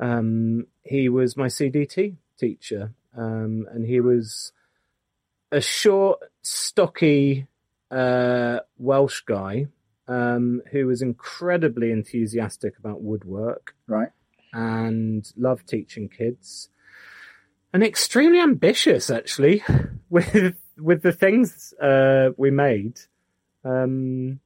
um, 0.00 0.66
he 0.82 1.08
was 1.08 1.36
my 1.36 1.46
CDT 1.46 2.16
teacher, 2.38 2.92
um, 3.16 3.66
and 3.72 3.84
he 3.86 4.00
was 4.00 4.52
a 5.50 5.60
short, 5.60 6.20
stocky 6.42 7.46
uh, 7.90 8.60
Welsh 8.76 9.22
guy 9.22 9.66
um, 10.06 10.62
who 10.70 10.86
was 10.86 11.02
incredibly 11.02 11.90
enthusiastic 11.90 12.78
about 12.78 13.02
woodwork 13.02 13.74
Right. 13.86 14.10
and 14.52 15.30
loved 15.36 15.68
teaching 15.68 16.08
kids, 16.08 16.68
and 17.72 17.82
extremely 17.82 18.40
ambitious 18.40 19.10
actually 19.10 19.62
with 20.10 20.56
with 20.78 21.02
the 21.02 21.12
things 21.12 21.72
uh, 21.82 22.30
we 22.36 22.50
made. 22.50 23.00
Um, 23.64 24.40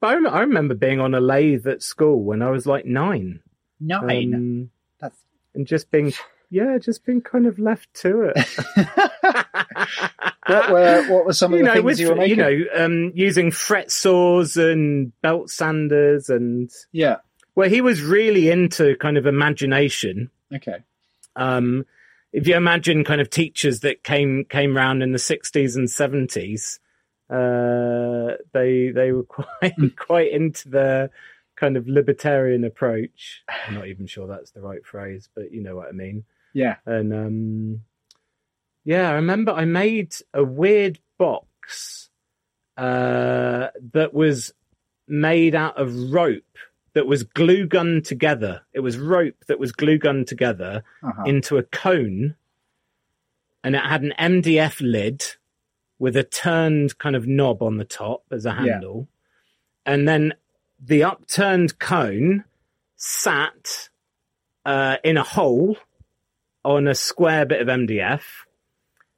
but 0.00 0.08
I, 0.08 0.14
rem- 0.14 0.26
I 0.26 0.40
remember 0.40 0.74
being 0.74 0.98
on 0.98 1.14
a 1.14 1.20
lathe 1.20 1.66
at 1.68 1.82
school 1.82 2.24
when 2.24 2.42
I 2.42 2.50
was 2.50 2.66
like 2.66 2.84
nine. 2.84 3.40
Nine. 3.82 4.34
Um, 4.34 4.70
That's 5.00 5.18
and 5.54 5.66
just 5.66 5.90
being 5.90 6.12
yeah, 6.52 6.76
just 6.78 7.06
being 7.06 7.22
kind 7.22 7.46
of 7.46 7.58
left 7.58 7.92
to 8.02 8.30
it. 8.34 8.36
what 10.46 10.70
were 10.70 11.06
what 11.08 11.24
were 11.24 11.32
some 11.32 11.54
of 11.54 11.58
you 11.58 11.64
the 11.64 11.68
know, 11.68 11.72
things 11.74 11.84
with 11.84 12.00
you 12.00 12.08
were 12.10 12.14
making? 12.14 12.38
you 12.38 12.44
know, 12.44 12.64
um, 12.84 13.12
using 13.14 13.50
fret 13.50 13.90
saws 13.90 14.58
and 14.58 15.18
belt 15.22 15.48
sanders, 15.48 16.28
and 16.28 16.70
yeah. 16.92 17.16
well, 17.54 17.70
he 17.70 17.80
was 17.80 18.02
really 18.02 18.50
into 18.50 18.96
kind 18.96 19.16
of 19.16 19.26
imagination. 19.26 20.30
Okay. 20.54 20.76
Um, 21.36 21.86
if 22.34 22.46
you 22.46 22.54
imagine 22.54 23.02
kind 23.02 23.22
of 23.22 23.30
teachers 23.30 23.80
that 23.80 24.04
came 24.04 24.44
came 24.44 24.76
round 24.76 25.02
in 25.02 25.12
the 25.12 25.18
sixties 25.18 25.74
and 25.74 25.90
seventies, 25.90 26.80
uh, 27.30 28.36
they 28.52 28.90
they 28.90 29.12
were 29.12 29.22
quite 29.28 29.96
quite 29.96 30.32
into 30.32 30.68
the 30.68 31.10
kind 31.62 31.76
of 31.76 31.86
libertarian 31.86 32.64
approach. 32.64 33.42
I'm 33.68 33.74
not 33.74 33.86
even 33.86 34.06
sure 34.06 34.26
that's 34.26 34.50
the 34.50 34.60
right 34.60 34.84
phrase, 34.84 35.28
but 35.34 35.52
you 35.52 35.62
know 35.62 35.76
what 35.76 35.88
I 35.88 35.92
mean. 35.92 36.24
Yeah. 36.52 36.76
And 36.84 37.12
um, 37.14 37.80
yeah, 38.84 39.08
I 39.10 39.14
remember 39.14 39.52
I 39.52 39.64
made 39.64 40.14
a 40.34 40.42
weird 40.42 40.98
box 41.18 42.10
uh, 42.76 43.68
that 43.92 44.12
was 44.12 44.52
made 45.06 45.54
out 45.54 45.78
of 45.78 45.94
rope 46.12 46.42
that 46.94 47.06
was 47.06 47.22
glue 47.22 47.66
gunned 47.66 48.04
together. 48.04 48.62
It 48.72 48.80
was 48.80 48.98
rope 48.98 49.36
that 49.46 49.58
was 49.60 49.72
glue 49.72 49.98
gunned 49.98 50.26
together 50.26 50.82
Uh-huh. 51.02 51.22
into 51.26 51.56
a 51.58 51.62
cone, 51.62 52.34
and 53.64 53.74
it 53.76 53.82
had 53.82 54.02
an 54.02 54.12
MDF 54.18 54.80
lid 54.80 55.22
with 55.98 56.16
a 56.16 56.24
turned 56.24 56.98
kind 56.98 57.14
of 57.16 57.26
knob 57.26 57.62
on 57.62 57.76
the 57.78 57.84
top 57.84 58.24
as 58.32 58.44
a 58.44 58.50
Yeah. 58.50 58.54
handle, 58.72 59.08
and 59.86 60.06
then 60.08 60.34
the 60.84 61.04
upturned 61.04 61.78
cone 61.78 62.44
sat 62.96 63.88
uh, 64.64 64.96
in 65.04 65.16
a 65.16 65.22
hole 65.22 65.76
on 66.64 66.86
a 66.88 66.94
square 66.94 67.46
bit 67.46 67.60
of 67.60 67.68
MDF, 67.68 68.22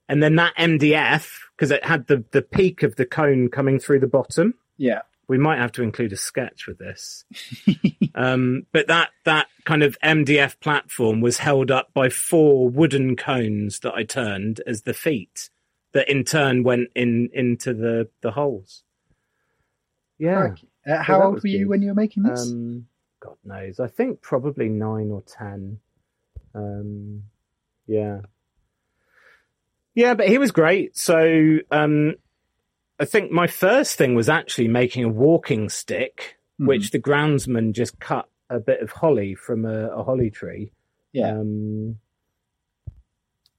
and 0.09 0.23
then 0.23 0.37
that 0.37 0.55
MDF 0.57 1.31
because 1.57 1.71
it 1.71 1.85
had 1.85 2.07
the 2.07 2.25
the 2.33 2.43
peak 2.43 2.83
of 2.83 2.97
the 2.97 3.07
cone 3.07 3.49
coming 3.49 3.79
through 3.79 4.01
the 4.01 4.07
bottom 4.07 4.55
Yeah. 4.77 5.03
we 5.29 5.39
might 5.39 5.59
have 5.59 5.73
to 5.73 5.83
include 5.83 6.13
a 6.13 6.17
sketch 6.17 6.67
with 6.67 6.79
this. 6.79 7.25
um, 8.15 8.67
but 8.73 8.87
that 8.89 9.11
that 9.25 9.47
kind 9.65 9.83
of 9.83 9.97
MDF 10.03 10.59
platform 10.61 11.21
was 11.21 11.39
held 11.39 11.71
up 11.71 11.93
by 11.95 12.09
four 12.09 12.69
wooden 12.69 13.17
cones 13.17 13.81
that 13.81 13.95
I 13.95 14.03
turned 14.05 14.61
as 14.67 14.83
the 14.83 14.95
feet, 14.95 15.51
that 15.93 16.09
in 16.09 16.25
turn 16.25 16.63
went 16.63 16.89
in 16.95 17.31
into 17.33 17.73
the 17.75 18.09
the 18.23 18.33
holes. 18.33 18.83
Yeah. 20.19 20.49
Crikey. 20.49 20.69
Uh, 20.87 21.03
how 21.03 21.19
that 21.19 21.25
old 21.25 21.43
were 21.43 21.49
you 21.49 21.61
good. 21.61 21.69
when 21.69 21.83
you 21.83 21.89
were 21.89 21.95
making 21.95 22.23
this? 22.25 22.51
Um, 22.51 22.87
God 23.21 23.37
knows. 23.45 23.81
I 23.81 23.87
think 23.89 24.21
probably 24.21 24.69
nine 24.69 25.11
or 25.11 25.23
ten. 25.23 25.79
Um, 26.55 27.25
yeah. 27.87 28.21
Yeah, 29.95 30.15
but 30.15 30.29
he 30.29 30.39
was 30.39 30.51
great. 30.51 30.97
So 30.97 31.59
um, 31.71 32.15
I 32.99 33.05
think 33.05 33.31
my 33.31 33.47
first 33.47 33.97
thing 33.97 34.15
was 34.15 34.29
actually 34.29 34.69
making 34.69 35.05
a 35.05 35.09
walking 35.09 35.69
stick, 35.69 36.37
Mm-hmm. 36.55 36.67
which 36.69 36.91
the 36.93 37.01
groundsman 37.01 37.73
just 37.73 37.99
cut 37.99 38.29
a 38.49 38.61
bit 38.61 38.81
of 38.81 38.93
holly 38.93 39.35
from 39.35 39.65
a, 39.65 39.89
a 39.89 40.05
holly 40.05 40.31
tree. 40.31 40.71
yeah. 41.13 41.31
Um, 41.33 41.99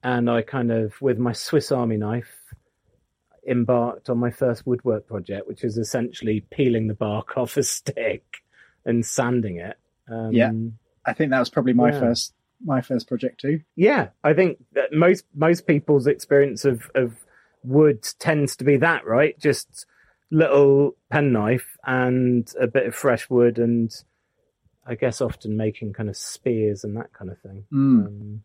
and 0.02 0.30
I 0.30 0.44
kind 0.44 0.72
of, 0.72 1.02
with 1.02 1.18
my 1.18 1.34
Swiss 1.34 1.74
Army 1.74 1.98
knife, 1.98 2.45
embarked 3.48 4.10
on 4.10 4.18
my 4.18 4.32
first 4.32 4.66
woodwork 4.66 5.08
project, 5.08 5.48
which 5.48 5.64
is 5.64 5.78
essentially 5.78 6.46
peeling 6.52 6.88
the 6.88 6.94
bark 6.94 7.38
off 7.38 7.58
a 7.58 7.64
stick 7.64 8.24
and 8.86 9.06
sanding 9.06 9.58
it. 9.58 9.78
Um, 10.10 10.32
Yeah. 10.32 10.52
I 11.06 11.14
think 11.14 11.32
that 11.32 11.40
was 11.40 11.50
probably 11.50 11.74
my 11.74 11.92
yeah. 11.92 12.00
first 12.00 12.34
my 12.64 12.82
first 12.82 13.08
project 13.08 13.42
too. 13.42 13.60
yeah, 13.76 14.10
I 14.24 14.34
think 14.34 14.58
that 14.74 14.94
most 14.94 15.26
most 15.36 15.68
people's 15.68 16.08
experience 16.08 16.66
of 16.66 16.90
of 16.96 17.14
wood 17.64 18.02
tends 18.20 18.56
to 18.58 18.64
be 18.64 18.78
that, 18.78 19.06
right? 19.06 19.38
Just 19.40 19.86
little 20.32 20.96
penknife 21.12 21.78
and 21.86 22.52
a 22.60 22.68
bit 22.68 22.88
of 22.88 22.96
fresh 22.96 23.30
wood, 23.30 23.60
and 23.60 23.94
I 24.86 24.96
guess 24.96 25.22
often 25.22 25.58
making 25.58 25.94
kind 25.94 26.10
of 26.10 26.18
spears 26.18 26.84
and 26.84 26.96
that 26.98 27.14
kind 27.14 27.30
of 27.30 27.40
thing. 27.40 27.66
Mm. 27.72 28.06
Um, 28.08 28.44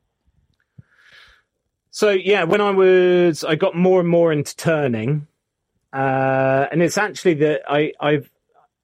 so 1.90 2.10
yeah, 2.10 2.44
when 2.44 2.60
I 2.60 2.70
was, 2.70 3.44
I 3.44 3.54
got 3.56 3.74
more 3.76 4.00
and 4.00 4.08
more 4.08 4.32
into 4.32 4.54
turning, 4.56 5.26
uh, 5.92 6.66
and 6.70 6.82
it's 6.82 6.98
actually 6.98 7.34
that 7.34 7.62
I 7.68 7.92
I've 8.00 8.30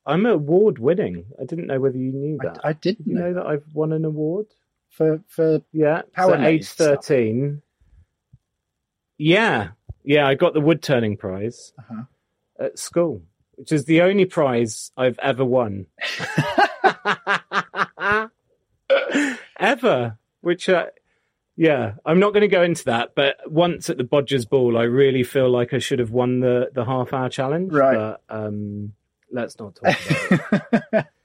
I'm 0.05 0.27
award 0.27 0.79
winning. 0.79 1.27
I 1.41 1.45
didn't 1.45 1.67
know 1.67 1.81
whether 1.81 1.97
you 1.99 2.13
knew 2.13 2.39
that. 2.43 2.61
I, 2.65 2.71
I 2.71 2.73
did 2.75 2.99
Did 2.99 3.07
you 3.07 3.15
know 3.15 3.35
that 3.35 3.47
I've 3.47 3.65
won 3.73 3.93
an 3.93 4.05
award? 4.05 4.47
for 4.91 5.21
for 5.29 5.61
Yeah, 5.73 6.03
Power 6.13 6.37
so 6.37 6.43
age 6.43 6.61
Maze 6.61 6.69
stuff. 6.69 6.89
thirteen. 7.05 7.63
Yeah, 9.19 9.69
yeah, 10.05 10.27
I 10.29 10.35
got 10.35 10.53
the 10.55 10.61
wood 10.61 10.83
turning 10.83 11.17
prize 11.17 11.73
Uh-huh. 11.79 12.03
at 12.59 12.79
school, 12.79 13.23
which 13.55 13.73
is 13.73 13.85
the 13.87 14.03
only 14.03 14.25
prize 14.27 14.91
I've 14.97 15.19
ever 15.21 15.45
won. 15.45 15.87
ever, 19.59 20.19
which, 20.41 20.69
uh, 20.69 20.87
yeah, 21.57 21.93
I'm 22.05 22.19
not 22.19 22.33
going 22.33 22.43
to 22.43 22.49
go 22.49 22.63
into 22.63 22.85
that. 22.85 23.15
But 23.15 23.37
once 23.51 23.91
at 23.91 23.97
the 23.97 24.05
Bodgers 24.05 24.49
Ball, 24.49 24.77
I 24.77 24.85
really 24.85 25.23
feel 25.23 25.51
like 25.51 25.73
I 25.73 25.79
should 25.79 25.99
have 25.99 26.11
won 26.11 26.41
the 26.41 26.71
the 26.73 26.85
half 26.85 27.13
hour 27.13 27.29
challenge. 27.29 27.73
Right. 27.73 27.95
But 27.97 28.23
um, 28.29 28.93
let's 29.31 29.59
not 29.59 29.77
talk 29.77 29.97
about 30.61 30.83
it. 30.93 31.07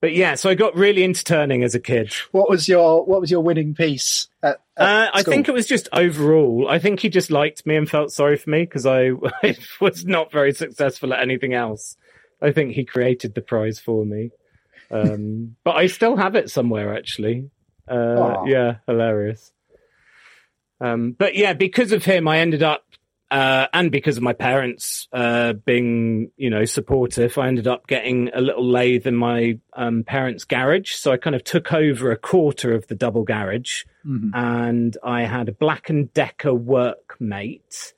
But 0.00 0.14
yeah, 0.14 0.34
so 0.34 0.48
I 0.48 0.54
got 0.54 0.74
really 0.74 1.04
into 1.04 1.22
turning 1.22 1.62
as 1.62 1.74
a 1.74 1.80
kid. 1.80 2.12
what 2.32 2.48
was 2.48 2.68
your 2.68 3.04
what 3.04 3.20
was 3.20 3.30
your 3.30 3.42
winning 3.42 3.74
piece? 3.74 4.28
At, 4.42 4.60
at 4.76 4.88
Uh, 4.88 5.10
I 5.12 5.22
think 5.22 5.46
it 5.46 5.52
was 5.52 5.66
just 5.66 5.88
overall. 5.92 6.68
I 6.68 6.78
think 6.78 7.00
he 7.00 7.10
just 7.10 7.30
liked 7.30 7.66
me 7.66 7.76
and 7.76 7.88
felt 7.88 8.10
sorry 8.10 8.38
for 8.38 8.48
me 8.48 8.62
because 8.62 8.86
I, 8.86 9.10
I 9.42 9.58
was 9.80 10.06
not 10.06 10.32
very 10.32 10.52
successful 10.52 11.12
at 11.12 11.20
anything 11.20 11.52
else. 11.52 11.96
I 12.40 12.52
think 12.52 12.72
he 12.72 12.84
created 12.84 13.34
the 13.34 13.42
prize 13.42 13.78
for 13.78 14.06
me. 14.06 14.30
Um, 14.90 15.56
but 15.62 15.76
I 15.76 15.86
still 15.86 16.16
have 16.16 16.34
it 16.34 16.50
somewhere 16.50 16.96
actually. 16.96 17.50
Uh, 17.90 18.44
yeah, 18.46 18.76
hilarious. 18.86 19.52
Um, 20.80 21.12
but 21.12 21.34
yeah, 21.34 21.52
because 21.52 21.92
of 21.92 22.04
him, 22.04 22.26
I 22.28 22.38
ended 22.38 22.62
up, 22.62 22.84
uh, 23.30 23.66
and 23.72 23.90
because 23.92 24.16
of 24.16 24.22
my 24.22 24.32
parents 24.32 25.08
uh, 25.12 25.52
being, 25.52 26.30
you 26.36 26.48
know, 26.50 26.64
supportive, 26.64 27.36
I 27.36 27.48
ended 27.48 27.66
up 27.66 27.86
getting 27.86 28.30
a 28.34 28.40
little 28.40 28.64
lathe 28.66 29.06
in 29.06 29.14
my 29.16 29.58
um, 29.74 30.04
parents' 30.04 30.44
garage. 30.44 30.92
So 30.94 31.12
I 31.12 31.16
kind 31.16 31.36
of 31.36 31.44
took 31.44 31.72
over 31.72 32.10
a 32.10 32.16
quarter 32.16 32.72
of 32.74 32.86
the 32.86 32.94
double 32.94 33.24
garage 33.24 33.84
Mhm. 34.06 34.30
and 34.32 34.96
I 35.04 35.24
had 35.24 35.50
a 35.50 35.52
Black 35.52 35.90
and 35.90 36.10
Decker 36.14 36.52
workmate 36.52 37.92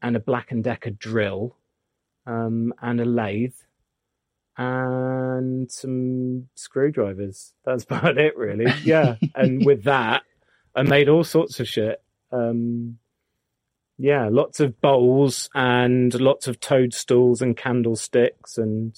and 0.00 0.16
a 0.16 0.20
Black 0.20 0.50
and 0.50 0.64
Decker 0.64 0.90
drill, 0.90 1.56
um, 2.26 2.72
and 2.80 2.98
a 3.00 3.04
lathe, 3.04 3.54
and 4.56 5.70
some 5.70 6.48
screwdrivers. 6.54 7.52
That's 7.64 7.84
about 7.90 8.18
it, 8.18 8.36
really. 8.36 8.72
Yeah, 8.82 9.16
and 9.34 9.64
with 9.66 9.84
that, 9.84 10.22
I 10.74 10.82
made 10.82 11.08
all 11.08 11.24
sorts 11.24 11.60
of 11.60 11.68
shit. 11.68 12.02
Um, 12.32 12.98
yeah, 13.96 14.28
lots 14.30 14.60
of 14.60 14.80
bowls 14.80 15.48
and 15.54 16.12
lots 16.20 16.48
of 16.48 16.58
toadstools 16.58 17.40
and 17.40 17.56
candlesticks 17.56 18.58
and 18.58 18.94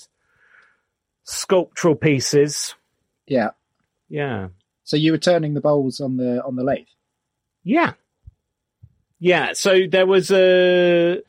sculptural 1.24 1.94
pieces. 1.94 2.74
Yeah. 3.26 3.50
Yeah. 4.08 4.48
So 4.84 4.96
you 4.96 5.12
were 5.12 5.18
turning 5.18 5.54
the 5.54 5.60
bowls 5.60 6.00
on 6.00 6.16
the 6.16 6.42
on 6.44 6.56
the 6.56 6.62
lathe. 6.62 6.86
Yeah. 7.64 7.92
Yeah. 9.18 9.52
So 9.52 9.86
there 9.90 10.06
was 10.06 10.30
a, 10.30 11.20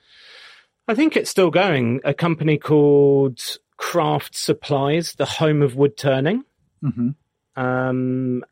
I 0.88 0.96
think 0.96 1.18
it's 1.18 1.30
still 1.30 1.50
going, 1.50 2.00
a 2.06 2.14
company 2.14 2.58
called 2.58 3.42
Craft 3.78 4.36
Supplies, 4.36 5.14
the 5.14 5.26
home 5.26 5.62
of 5.62 5.76
wood 5.76 5.98
turning, 5.98 6.44
Mm-hmm. 6.84 7.10
um, 7.62 8.44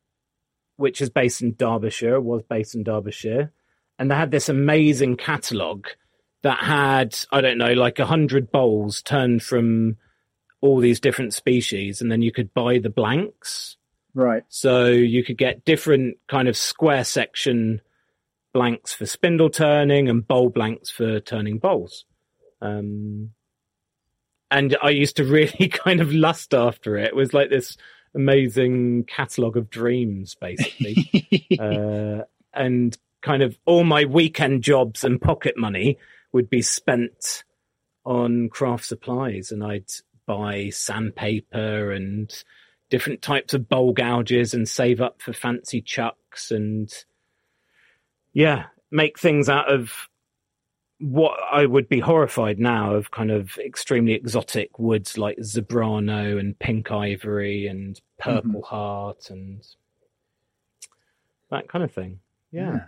which 0.78 1.02
is 1.02 1.10
based 1.10 1.42
in 1.42 1.54
Derbyshire, 1.56 2.20
was 2.20 2.42
based 2.44 2.74
in 2.76 2.84
Derbyshire. 2.84 3.52
And 4.00 4.10
they 4.10 4.16
had 4.16 4.32
this 4.32 4.50
amazing 4.50 5.18
catalogue 5.18 5.88
that 6.42 6.60
had, 6.60 7.16
I 7.32 7.42
don't 7.42 7.58
know, 7.58 7.74
like 7.74 8.00
a 8.00 8.06
hundred 8.06 8.52
bowls 8.52 9.02
turned 9.02 9.42
from 9.44 9.98
all 10.62 10.80
these 10.80 11.00
different 11.00 11.34
species. 11.34 12.02
And 12.02 12.12
then 12.12 12.22
you 12.22 12.32
could 12.32 12.54
buy 12.54 12.80
the 12.80 12.90
blanks. 12.90 13.78
Right. 14.14 14.44
So 14.50 14.88
you 14.88 15.24
could 15.24 15.38
get 15.38 15.66
different 15.66 16.18
kind 16.28 16.48
of 16.48 16.58
square 16.58 17.04
section 17.04 17.82
blanks 18.54 18.94
for 18.94 19.06
spindle 19.06 19.50
turning 19.50 20.10
and 20.10 20.28
bowl 20.28 20.50
blanks 20.50 20.90
for 20.90 21.20
turning 21.20 21.60
bowls. 21.60 22.06
Um, 22.62 23.32
and 24.52 24.78
I 24.82 24.90
used 24.90 25.18
to 25.18 25.24
really 25.24 25.68
kind 25.74 26.02
of 26.02 26.14
lust 26.14 26.54
after 26.54 26.98
it. 26.98 27.08
It 27.08 27.16
was 27.16 27.34
like 27.34 27.50
this 27.50 27.78
amazing 28.14 29.06
catalogue 29.06 29.58
of 29.58 29.70
dreams, 29.70 30.36
basically. 30.40 31.50
uh, 31.60 32.24
and 32.54 32.98
kind 33.22 33.44
of 33.44 33.58
all 33.66 33.84
my 33.84 34.06
weekend 34.06 34.64
jobs 34.64 35.04
and 35.04 35.22
pocket 35.22 35.58
money 35.58 35.98
would 36.32 36.50
be 36.50 36.62
spent 36.62 37.44
on 38.06 38.50
craft 38.50 38.86
supplies, 38.86 39.52
and 39.52 39.64
I'd 39.64 39.92
buy 40.28 40.70
sandpaper 40.70 41.92
and 41.92 42.32
different 42.90 43.22
types 43.22 43.54
of 43.54 43.68
bowl 43.68 43.94
gouges 43.94 44.54
and 44.54 44.70
save 44.70 45.02
up 45.02 45.22
for 45.22 45.34
fancy 45.34 45.82
chucks 45.82 46.52
and 46.52 46.92
yeah, 48.34 48.66
make 48.92 49.20
things 49.20 49.50
out 49.50 49.72
of 49.72 50.08
what 51.00 51.38
I 51.52 51.66
would 51.66 51.90
be 51.90 52.00
horrified 52.00 52.60
now 52.60 52.96
of 52.96 53.12
kind 53.12 53.32
of 53.32 53.58
extremely 53.58 54.14
exotic 54.14 54.80
woods 54.80 55.18
like 55.18 55.38
zebrano 55.40 56.40
and 56.40 56.58
pink 56.58 56.92
ivory 56.92 57.68
and 57.68 58.00
purple 58.18 58.62
heart 58.62 59.30
and 59.30 59.66
that 61.52 61.68
kind 61.68 61.84
of 61.84 61.92
thing. 61.92 62.20
Yeah. 62.52 62.86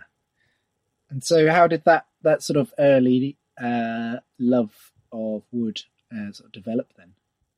And 1.10 1.22
so, 1.22 1.50
how 1.50 1.66
did 1.66 1.84
that 1.84 2.06
that 2.22 2.42
sort 2.42 2.56
of 2.56 2.72
early 2.78 3.36
uh, 3.60 4.16
love 4.38 4.72
of 5.12 5.42
wood 5.52 5.80
uh, 6.12 6.32
sort 6.32 6.46
of 6.46 6.52
develop 6.52 6.92
then? 6.96 7.14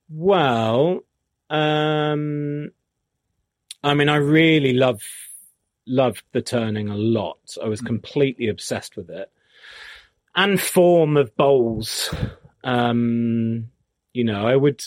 Well, 0.08 1.04
um, 1.48 2.72
I 3.82 3.94
mean, 3.94 4.08
I 4.08 4.16
really 4.16 4.72
love 4.72 5.02
loved 5.86 6.22
the 6.32 6.42
turning 6.42 6.88
a 6.88 6.96
lot. 6.96 7.56
I 7.62 7.68
was 7.68 7.80
completely 7.80 8.48
obsessed 8.48 8.96
with 8.96 9.10
it, 9.10 9.30
and 10.34 10.60
form 10.60 11.16
of 11.16 11.36
bowls. 11.36 12.14
Um, 12.64 13.68
you 14.12 14.24
know, 14.24 14.46
I 14.46 14.56
would, 14.56 14.82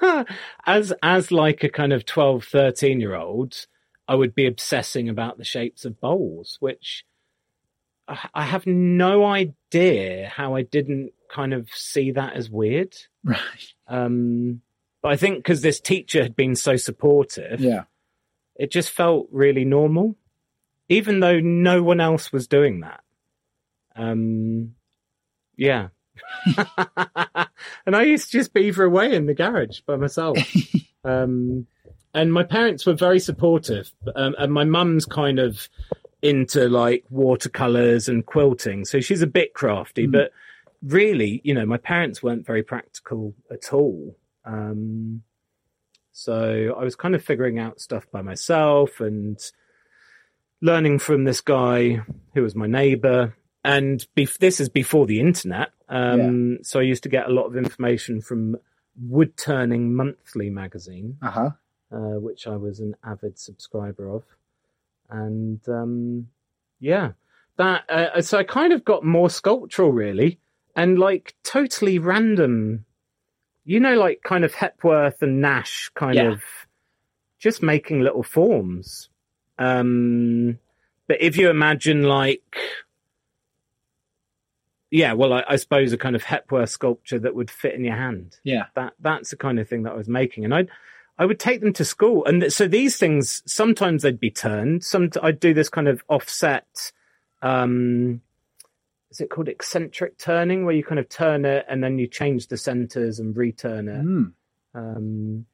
as 0.66 0.92
as 1.02 1.30
like 1.32 1.62
a 1.64 1.68
kind 1.68 1.92
of 1.92 2.04
12, 2.04 2.44
13 2.44 3.00
year 3.00 3.14
old, 3.14 3.66
I 4.08 4.14
would 4.14 4.34
be 4.34 4.46
obsessing 4.46 5.08
about 5.08 5.38
the 5.38 5.44
shapes 5.44 5.84
of 5.84 6.00
bowls, 6.00 6.56
which 6.60 7.04
I 8.08 8.18
I 8.34 8.42
have 8.44 8.66
no 8.66 9.24
idea 9.24 10.28
how 10.34 10.54
I 10.56 10.62
didn't 10.62 11.12
kind 11.32 11.54
of 11.54 11.68
see 11.72 12.10
that 12.12 12.34
as 12.34 12.50
weird. 12.50 12.96
Right. 13.22 13.72
Um, 13.86 14.62
but 15.02 15.12
I 15.12 15.16
think 15.16 15.36
because 15.38 15.62
this 15.62 15.80
teacher 15.80 16.22
had 16.22 16.34
been 16.36 16.56
so 16.56 16.76
supportive, 16.76 17.60
Yeah. 17.60 17.84
it 18.56 18.70
just 18.72 18.90
felt 18.90 19.28
really 19.30 19.64
normal, 19.64 20.16
even 20.88 21.20
though 21.20 21.38
no 21.40 21.82
one 21.84 22.00
else 22.00 22.32
was 22.32 22.48
doing 22.48 22.80
that. 22.80 23.00
Um, 23.96 24.74
yeah. 25.56 25.88
and 27.86 27.96
I 27.96 28.02
used 28.02 28.30
to 28.30 28.38
just 28.38 28.52
beaver 28.52 28.84
away 28.84 29.14
in 29.14 29.26
the 29.26 29.34
garage 29.34 29.80
by 29.80 29.96
myself. 29.96 30.38
um, 31.04 31.66
and 32.14 32.32
my 32.32 32.42
parents 32.42 32.86
were 32.86 32.94
very 32.94 33.20
supportive. 33.20 33.92
Um, 34.14 34.34
and 34.38 34.52
my 34.52 34.64
mum's 34.64 35.06
kind 35.06 35.38
of 35.38 35.68
into 36.22 36.68
like 36.68 37.04
watercolors 37.10 38.08
and 38.08 38.26
quilting. 38.26 38.84
So 38.84 39.00
she's 39.00 39.22
a 39.22 39.26
bit 39.26 39.54
crafty, 39.54 40.06
Mm. 40.06 40.12
but 40.12 40.32
really, 40.82 41.40
you 41.44 41.54
know, 41.54 41.64
my 41.66 41.76
parents 41.78 42.22
weren't 42.22 42.46
very 42.46 42.62
practical 42.62 43.34
at 43.50 43.72
all. 43.72 44.16
Um, 44.44 45.22
so 46.12 46.74
I 46.78 46.84
was 46.84 46.96
kind 46.96 47.14
of 47.14 47.24
figuring 47.24 47.58
out 47.58 47.80
stuff 47.80 48.06
by 48.10 48.20
myself 48.22 49.00
and 49.00 49.38
learning 50.60 50.98
from 50.98 51.24
this 51.24 51.40
guy 51.40 52.02
who 52.34 52.42
was 52.42 52.54
my 52.54 52.66
neighbor. 52.66 53.34
And 53.64 54.06
bef- 54.16 54.38
this 54.38 54.60
is 54.60 54.68
before 54.68 55.06
the 55.06 55.20
internet. 55.20 55.70
Um, 55.88 56.58
So 56.62 56.80
I 56.80 56.82
used 56.82 57.02
to 57.02 57.08
get 57.08 57.26
a 57.28 57.32
lot 57.32 57.44
of 57.46 57.56
information 57.56 58.20
from 58.20 58.56
Wood 59.00 59.36
Turning 59.36 59.94
Monthly 59.94 60.50
magazine, 60.50 61.18
Uh 61.22 61.30
huh. 61.30 61.50
uh, 61.92 62.18
which 62.20 62.46
I 62.46 62.56
was 62.56 62.80
an 62.80 62.96
avid 63.04 63.38
subscriber 63.38 64.08
of. 64.08 64.24
And 65.08 65.60
um, 65.68 66.28
yeah, 66.78 67.12
that. 67.56 67.84
Uh, 67.90 68.22
so 68.22 68.38
I 68.38 68.44
kind 68.44 68.72
of 68.72 68.84
got 68.84 69.04
more 69.04 69.28
sculptural, 69.28 69.92
really, 69.92 70.38
and 70.76 70.98
like 70.98 71.34
totally 71.42 71.98
random. 71.98 72.84
You 73.64 73.78
know, 73.80 73.94
like 73.94 74.22
kind 74.22 74.44
of 74.44 74.54
Hepworth 74.54 75.20
and 75.22 75.40
Nash, 75.40 75.90
kind 75.94 76.16
Yeah. 76.16 76.32
of 76.32 76.42
just 77.38 77.62
making 77.62 78.00
little 78.00 78.22
forms. 78.22 79.08
Um, 79.58 80.58
but 81.06 81.20
if 81.20 81.36
you 81.36 81.50
imagine 81.50 82.02
like, 82.04 82.56
yeah, 84.90 85.12
well, 85.12 85.32
I, 85.32 85.44
I 85.48 85.56
suppose 85.56 85.92
a 85.92 85.98
kind 85.98 86.16
of 86.16 86.22
Hepworth 86.22 86.70
sculpture 86.70 87.18
that 87.20 87.34
would 87.34 87.50
fit 87.50 87.74
in 87.74 87.84
your 87.84 87.96
hand 87.96 88.38
Yeah. 88.44 88.64
that 88.74 88.94
that's 89.00 89.30
the 89.30 89.36
kind 89.36 89.58
of 89.60 89.68
thing 89.68 89.84
that 89.84 89.92
I 89.92 89.96
was 89.96 90.08
making, 90.08 90.44
and 90.44 90.54
I 90.54 90.66
I 91.18 91.26
would 91.26 91.38
take 91.38 91.60
them 91.60 91.72
to 91.74 91.84
school, 91.84 92.24
and 92.24 92.40
th- 92.40 92.52
so 92.52 92.66
these 92.66 92.96
things 92.96 93.42
sometimes 93.46 94.02
they'd 94.02 94.18
be 94.18 94.30
turned. 94.30 94.82
Some 94.84 95.10
I'd 95.22 95.38
do 95.40 95.52
this 95.54 95.68
kind 95.68 95.86
of 95.88 96.02
offset. 96.08 96.92
Um, 97.42 98.22
is 99.10 99.20
it 99.20 99.28
called 99.30 99.48
eccentric 99.48 100.18
turning, 100.18 100.64
where 100.64 100.74
you 100.74 100.84
kind 100.84 100.98
of 100.98 101.08
turn 101.08 101.44
it 101.44 101.66
and 101.68 101.82
then 101.82 101.98
you 101.98 102.06
change 102.06 102.46
the 102.46 102.56
centers 102.56 103.18
and 103.18 103.36
return 103.36 103.88
it? 103.88 104.04
Mm. 104.04 104.32
Um, 104.74 105.46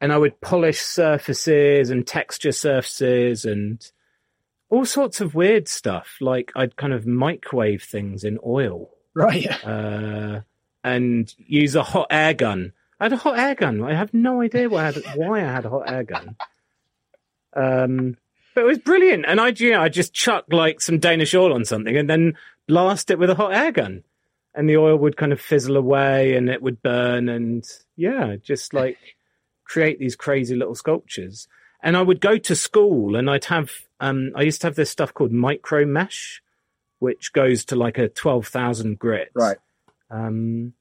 and 0.00 0.12
I 0.12 0.18
would 0.18 0.40
polish 0.40 0.80
surfaces 0.80 1.90
and 1.90 2.06
texture 2.06 2.52
surfaces 2.52 3.44
and 3.44 3.80
all 4.68 4.84
sorts 4.84 5.20
of 5.20 5.34
weird 5.34 5.68
stuff. 5.68 6.16
Like 6.20 6.52
I'd 6.56 6.76
kind 6.76 6.92
of 6.92 7.06
microwave 7.06 7.82
things 7.82 8.24
in 8.24 8.38
oil 8.44 8.90
Right. 9.16 9.46
uh, 9.64 10.42
and 10.84 11.34
use 11.38 11.74
a 11.74 11.82
hot 11.82 12.08
air 12.10 12.34
gun. 12.34 12.72
I 13.00 13.06
had 13.06 13.12
a 13.14 13.16
hot 13.16 13.38
air 13.38 13.54
gun. 13.54 13.82
I 13.82 13.94
have 13.94 14.12
no 14.14 14.42
idea 14.42 14.68
why 14.68 14.82
I 14.82 14.92
had, 14.92 15.02
why 15.16 15.40
I 15.40 15.52
had 15.52 15.64
a 15.64 15.70
hot 15.70 15.90
air 15.90 16.04
gun. 16.04 16.36
Um, 17.54 18.16
but 18.54 18.60
it 18.62 18.66
was 18.66 18.78
brilliant, 18.78 19.24
and 19.26 19.40
I, 19.40 19.48
you 19.56 19.72
know, 19.72 19.82
I 19.82 19.88
just 19.88 20.12
chuck 20.12 20.44
like 20.50 20.80
some 20.80 20.98
Danish 20.98 21.34
oil 21.34 21.52
on 21.52 21.64
something, 21.64 21.96
and 21.96 22.08
then 22.08 22.36
blast 22.66 23.10
it 23.10 23.18
with 23.18 23.30
a 23.30 23.34
hot 23.34 23.54
air 23.54 23.72
gun, 23.72 24.02
and 24.54 24.68
the 24.68 24.76
oil 24.76 24.96
would 24.96 25.16
kind 25.16 25.32
of 25.32 25.40
fizzle 25.40 25.76
away, 25.76 26.36
and 26.36 26.48
it 26.48 26.62
would 26.62 26.82
burn, 26.82 27.28
and 27.28 27.66
yeah, 27.96 28.36
just 28.36 28.72
like 28.72 28.98
create 29.64 29.98
these 29.98 30.16
crazy 30.16 30.54
little 30.54 30.74
sculptures. 30.74 31.48
And 31.82 31.96
I 31.96 32.02
would 32.02 32.20
go 32.20 32.36
to 32.38 32.56
school, 32.56 33.16
and 33.16 33.28
I'd 33.30 33.44
have, 33.46 33.70
um, 34.00 34.32
I 34.34 34.42
used 34.42 34.60
to 34.62 34.66
have 34.66 34.74
this 34.76 34.90
stuff 34.90 35.12
called 35.14 35.32
micro 35.32 35.84
mesh, 35.84 36.42
which 36.98 37.32
goes 37.32 37.64
to 37.66 37.76
like 37.76 37.98
a 37.98 38.08
twelve 38.08 38.46
thousand 38.48 38.98
grit, 38.98 39.30
Right. 39.34 39.58
um, 40.10 40.72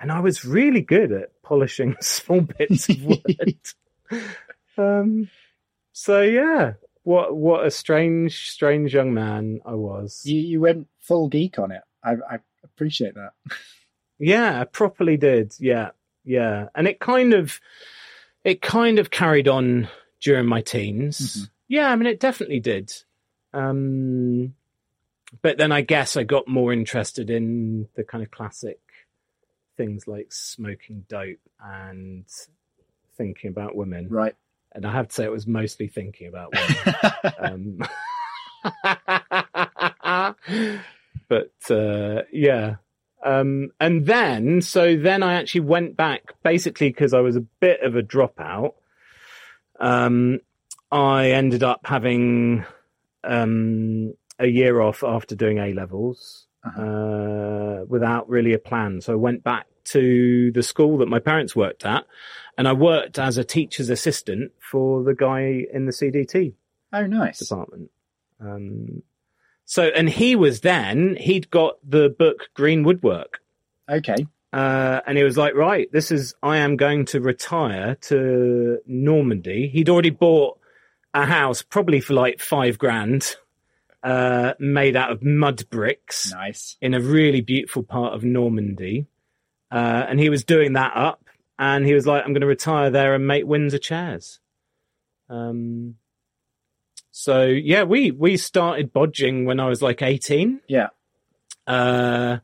and 0.00 0.10
I 0.12 0.20
was 0.20 0.44
really 0.44 0.80
good 0.80 1.12
at 1.12 1.30
polishing 1.42 1.96
small 2.00 2.40
bits 2.40 2.88
of 2.88 3.02
wood. 3.04 3.58
um, 4.78 5.30
so 5.92 6.22
yeah, 6.22 6.74
what 7.04 7.34
what 7.36 7.64
a 7.66 7.70
strange, 7.70 8.50
strange 8.50 8.92
young 8.94 9.14
man 9.14 9.60
I 9.64 9.74
was. 9.74 10.22
You 10.24 10.40
you 10.40 10.60
went 10.60 10.88
full 11.00 11.28
geek 11.28 11.58
on 11.58 11.70
it. 11.70 11.82
I 12.02 12.12
I 12.28 12.38
appreciate 12.64 13.14
that. 13.14 13.32
Yeah, 14.18 14.60
I 14.60 14.64
properly 14.64 15.16
did. 15.16 15.52
Yeah, 15.58 15.90
yeah, 16.24 16.68
and 16.76 16.86
it 16.86 17.00
kind 17.00 17.34
of, 17.34 17.58
it 18.44 18.62
kind 18.62 19.00
of 19.00 19.10
carried 19.10 19.48
on 19.48 19.88
during 20.22 20.46
my 20.46 20.62
teens. 20.62 21.36
Mhm. 21.36 21.50
Yeah, 21.68 21.90
I 21.90 21.96
mean, 21.96 22.06
it 22.06 22.20
definitely 22.20 22.60
did. 22.60 22.92
Um, 23.52 24.54
but 25.42 25.58
then 25.58 25.72
I 25.72 25.80
guess 25.80 26.16
I 26.16 26.22
got 26.24 26.48
more 26.48 26.72
interested 26.72 27.30
in 27.30 27.88
the 27.96 28.04
kind 28.04 28.22
of 28.22 28.30
classic 28.30 28.78
things 29.76 30.06
like 30.06 30.32
smoking 30.32 31.04
dope 31.08 31.40
and 31.62 32.24
thinking 33.16 33.50
about 33.50 33.74
women. 33.74 34.08
Right. 34.08 34.36
And 34.72 34.86
I 34.86 34.92
have 34.92 35.08
to 35.08 35.14
say, 35.14 35.24
it 35.24 35.32
was 35.32 35.46
mostly 35.46 35.88
thinking 35.88 36.28
about 36.28 36.54
women. 36.54 36.94
um, 37.38 37.78
but 41.28 41.52
uh, 41.70 42.22
yeah. 42.32 42.76
Um, 43.24 43.70
and 43.80 44.06
then, 44.06 44.60
so 44.62 44.96
then 44.96 45.22
I 45.22 45.34
actually 45.34 45.60
went 45.62 45.96
back 45.96 46.32
basically 46.42 46.88
because 46.88 47.14
I 47.14 47.20
was 47.20 47.36
a 47.36 47.40
bit 47.40 47.80
of 47.82 47.96
a 47.96 48.02
dropout. 48.02 48.74
Um, 49.82 50.38
I 50.90 51.32
ended 51.32 51.62
up 51.62 51.80
having 51.84 52.64
um, 53.24 54.14
a 54.38 54.46
year 54.46 54.80
off 54.80 55.02
after 55.02 55.34
doing 55.34 55.58
A 55.58 55.72
levels 55.74 56.46
uh, 56.64 57.84
without 57.88 58.28
really 58.28 58.52
a 58.52 58.58
plan. 58.58 59.00
So 59.00 59.12
I 59.12 59.16
went 59.16 59.42
back 59.42 59.66
to 59.84 60.52
the 60.52 60.62
school 60.62 60.98
that 60.98 61.08
my 61.08 61.18
parents 61.18 61.56
worked 61.56 61.84
at, 61.84 62.04
and 62.56 62.68
I 62.68 62.72
worked 62.72 63.18
as 63.18 63.36
a 63.36 63.44
teacher's 63.44 63.90
assistant 63.90 64.52
for 64.70 65.02
the 65.02 65.14
guy 65.14 65.64
in 65.72 65.86
the 65.86 65.92
CDT 65.92 66.54
Oh, 66.92 67.06
nice. 67.06 67.38
department. 67.40 67.90
Um, 68.40 69.02
so, 69.64 69.84
and 69.84 70.08
he 70.08 70.36
was 70.36 70.60
then 70.60 71.16
he'd 71.16 71.50
got 71.50 71.78
the 71.88 72.08
book 72.16 72.48
Green 72.54 72.84
Woodwork. 72.84 73.40
Okay. 73.90 74.26
Uh, 74.52 75.00
and 75.06 75.16
he 75.16 75.24
was 75.24 75.38
like, 75.38 75.54
right, 75.54 75.90
this 75.92 76.10
is, 76.10 76.34
I 76.42 76.58
am 76.58 76.76
going 76.76 77.06
to 77.06 77.20
retire 77.20 77.94
to 78.02 78.78
Normandy. 78.86 79.68
He'd 79.68 79.88
already 79.88 80.10
bought 80.10 80.58
a 81.14 81.24
house, 81.24 81.62
probably 81.62 82.00
for 82.00 82.12
like 82.14 82.38
five 82.38 82.78
grand, 82.78 83.36
uh, 84.02 84.52
made 84.58 84.94
out 84.96 85.10
of 85.10 85.22
mud 85.22 85.68
bricks 85.70 86.30
Nice. 86.32 86.76
in 86.82 86.92
a 86.92 87.00
really 87.00 87.40
beautiful 87.40 87.82
part 87.82 88.14
of 88.14 88.24
Normandy. 88.24 89.06
Uh, 89.70 90.04
and 90.08 90.20
he 90.20 90.28
was 90.28 90.44
doing 90.44 90.74
that 90.74 90.92
up 90.94 91.24
and 91.58 91.86
he 91.86 91.94
was 91.94 92.06
like, 92.06 92.22
I'm 92.22 92.32
going 92.32 92.42
to 92.42 92.46
retire 92.46 92.90
there 92.90 93.14
and 93.14 93.26
make 93.26 93.46
Windsor 93.46 93.78
chairs. 93.78 94.38
Um, 95.30 95.94
so 97.10 97.44
yeah, 97.44 97.84
we, 97.84 98.10
we 98.10 98.36
started 98.36 98.92
bodging 98.92 99.46
when 99.46 99.60
I 99.60 99.68
was 99.68 99.80
like 99.80 100.02
18. 100.02 100.60
Yeah. 100.66 100.88
Uh, 101.66 102.38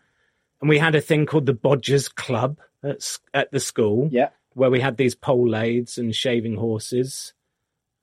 and 0.61 0.69
we 0.69 0.79
had 0.79 0.95
a 0.95 1.01
thing 1.01 1.27
called 1.27 1.47
the 1.47 1.55
Bodgers 1.55 2.13
Club 2.15 2.59
at, 2.83 3.19
at 3.35 3.51
the 3.53 3.61
school 3.61 4.09
Yeah. 4.13 4.31
where 4.55 4.71
we 4.71 4.81
had 4.81 4.97
these 4.97 5.15
pole 5.15 5.49
lathes 5.49 5.99
and 5.99 6.15
shaving 6.15 6.57
horses, 6.57 7.33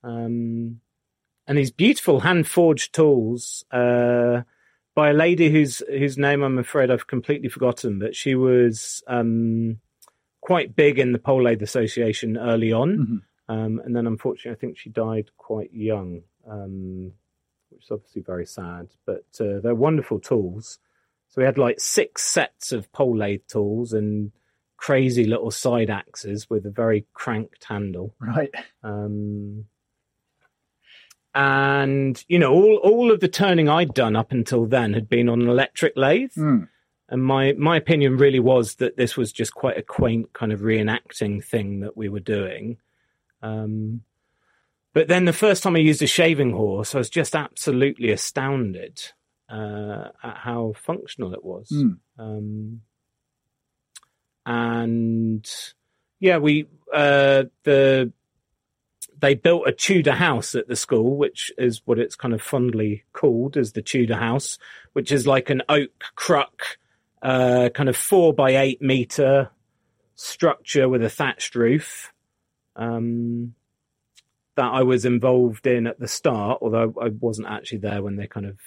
um, 0.02 0.80
and 1.46 1.58
these 1.58 1.70
beautiful 1.70 2.20
hand 2.20 2.46
forged 2.48 2.92
tools 2.94 3.64
uh, 3.70 4.42
by 4.94 5.10
a 5.10 5.14
lady 5.14 5.50
whose 5.50 5.82
whose 5.88 6.16
name 6.18 6.42
I'm 6.42 6.58
afraid 6.58 6.90
I've 6.90 7.06
completely 7.06 7.48
forgotten, 7.48 7.98
but 7.98 8.16
she 8.16 8.34
was 8.34 9.02
um, 9.06 9.78
quite 10.40 10.74
big 10.74 10.98
in 10.98 11.12
the 11.12 11.18
Pole 11.18 11.42
Lathe 11.44 11.62
Association 11.62 12.36
early 12.36 12.72
on, 12.72 13.22
um, 13.48 13.80
and 13.84 13.94
then 13.94 14.06
unfortunately 14.06 14.56
I 14.56 14.60
think 14.60 14.78
she 14.78 14.90
died 14.90 15.30
quite 15.36 15.72
young, 15.72 16.22
um, 16.48 17.12
which 17.70 17.84
is 17.84 17.90
obviously 17.90 18.22
very 18.22 18.46
sad. 18.46 18.88
But 19.04 19.26
uh, 19.40 19.60
they're 19.62 19.74
wonderful 19.74 20.18
tools. 20.18 20.78
So 21.36 21.42
we 21.42 21.44
had 21.44 21.58
like 21.58 21.80
six 21.80 22.22
sets 22.22 22.72
of 22.72 22.90
pole 22.92 23.14
lathe 23.14 23.42
tools 23.46 23.92
and 23.92 24.32
crazy 24.78 25.26
little 25.26 25.50
side 25.50 25.90
axes 25.90 26.48
with 26.48 26.64
a 26.64 26.70
very 26.70 27.04
cranked 27.12 27.64
handle. 27.64 28.14
Right. 28.18 28.50
Um, 28.82 29.66
and 31.34 32.24
you 32.26 32.38
know, 32.38 32.54
all 32.54 32.76
all 32.82 33.12
of 33.12 33.20
the 33.20 33.28
turning 33.28 33.68
I'd 33.68 33.92
done 33.92 34.16
up 34.16 34.32
until 34.32 34.64
then 34.64 34.94
had 34.94 35.10
been 35.10 35.28
on 35.28 35.42
an 35.42 35.48
electric 35.48 35.92
lathe. 35.94 36.32
Hmm. 36.32 36.64
And 37.10 37.22
my 37.22 37.52
my 37.52 37.76
opinion 37.76 38.16
really 38.16 38.40
was 38.40 38.76
that 38.76 38.96
this 38.96 39.18
was 39.18 39.30
just 39.30 39.52
quite 39.52 39.76
a 39.76 39.82
quaint 39.82 40.32
kind 40.32 40.52
of 40.52 40.60
reenacting 40.60 41.44
thing 41.44 41.80
that 41.80 41.98
we 41.98 42.08
were 42.08 42.18
doing. 42.18 42.78
Um, 43.42 44.00
but 44.94 45.08
then 45.08 45.26
the 45.26 45.34
first 45.34 45.62
time 45.62 45.76
I 45.76 45.80
used 45.80 46.00
a 46.00 46.06
shaving 46.06 46.52
horse, 46.52 46.94
I 46.94 46.98
was 46.98 47.10
just 47.10 47.36
absolutely 47.36 48.10
astounded 48.10 49.12
uh, 49.48 50.08
at 50.22 50.36
how 50.36 50.74
functional 50.76 51.34
it 51.34 51.44
was. 51.44 51.68
Hmm. 51.68 51.90
Um, 52.18 52.80
and 54.44 55.48
yeah, 56.20 56.38
we 56.38 56.66
uh, 56.92 57.44
the 57.64 58.12
they 59.18 59.34
built 59.34 59.66
a 59.66 59.72
Tudor 59.72 60.12
house 60.12 60.54
at 60.54 60.68
the 60.68 60.76
school, 60.76 61.16
which 61.16 61.52
is 61.58 61.82
what 61.84 61.98
it's 61.98 62.16
kind 62.16 62.34
of 62.34 62.42
fondly 62.42 63.04
called 63.12 63.56
as 63.56 63.72
the 63.72 63.82
Tudor 63.82 64.16
house, 64.16 64.58
which 64.92 65.10
is 65.10 65.26
like 65.26 65.50
an 65.50 65.62
oak 65.68 66.04
cruck, 66.14 66.78
uh, 67.22 67.70
kind 67.74 67.88
of 67.88 67.96
four 67.96 68.32
by 68.32 68.56
eight 68.56 68.82
meter 68.82 69.50
structure 70.14 70.88
with 70.88 71.02
a 71.02 71.10
thatched 71.10 71.54
roof. 71.54 72.12
Um, 72.76 73.54
that 74.56 74.72
I 74.72 74.82
was 74.82 75.04
involved 75.04 75.66
in 75.66 75.86
at 75.86 76.00
the 76.00 76.08
start, 76.08 76.60
although 76.62 76.94
I 77.00 77.08
wasn't 77.08 77.48
actually 77.48 77.78
there 77.78 78.02
when 78.02 78.16
they 78.16 78.26
kind 78.26 78.46
of 78.46 78.58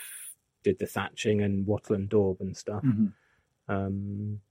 did 0.63 0.79
the 0.79 0.85
thatching 0.85 1.41
and 1.41 1.65
wattle 1.65 1.95
and 1.95 2.09
daub 2.09 2.37
and 2.41 2.55
stuff. 2.55 2.83
Mhm. 2.83 3.13
Um, 3.67 4.41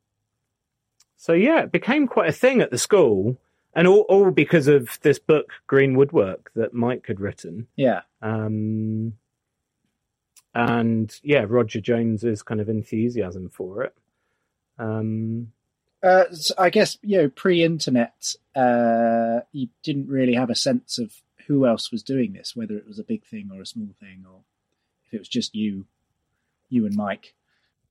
so 1.17 1.33
yeah, 1.33 1.63
it 1.63 1.73
became 1.73 2.07
quite 2.07 2.29
a 2.29 2.33
thing 2.33 2.61
at 2.61 2.71
the 2.71 2.79
school, 2.79 3.39
and 3.75 3.87
all, 3.89 4.03
all 4.09 4.31
because 4.31 4.69
of 4.69 4.99
this 5.03 5.19
book, 5.19 5.53
Green 5.67 5.97
Woodwork, 5.97 6.51
that 6.55 6.73
Mike 6.73 7.07
had 7.07 7.21
written. 7.21 7.67
Yeah. 7.77 8.03
Um, 8.23 9.15
and 10.55 11.19
yeah, 11.23 11.45
Roger 11.49 11.81
Jones's 11.81 12.43
kind 12.43 12.61
of 12.61 12.69
enthusiasm 12.69 13.49
for 13.49 13.85
it. 13.85 13.95
Um, 14.79 15.53
Uh, 16.03 16.31
so 16.33 16.55
I 16.57 16.71
guess 16.71 16.97
you 17.03 17.19
know, 17.19 17.29
pre-internet, 17.29 18.37
uh, 18.55 19.41
you 19.53 19.69
didn't 19.83 20.07
really 20.09 20.35
have 20.35 20.51
a 20.51 20.55
sense 20.55 20.99
of 20.99 21.21
who 21.49 21.67
else 21.67 21.91
was 21.91 22.03
doing 22.05 22.33
this, 22.35 22.55
whether 22.55 22.77
it 22.77 22.87
was 22.87 22.99
a 23.01 23.05
big 23.05 23.25
thing 23.25 23.51
or 23.53 23.61
a 23.61 23.67
small 23.67 23.95
thing, 23.99 24.25
or 24.29 24.41
if 25.07 25.15
it 25.15 25.19
was 25.19 25.29
just 25.29 25.55
you, 25.57 25.87
you 26.69 26.87
and 26.87 26.97
Mike. 26.97 27.35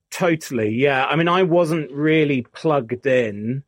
Totally, 0.09 0.69
yeah. 0.69 1.05
I 1.05 1.15
mean, 1.15 1.27
I 1.27 1.43
wasn't 1.43 1.91
really 1.91 2.43
plugged 2.53 3.05
in 3.05 3.63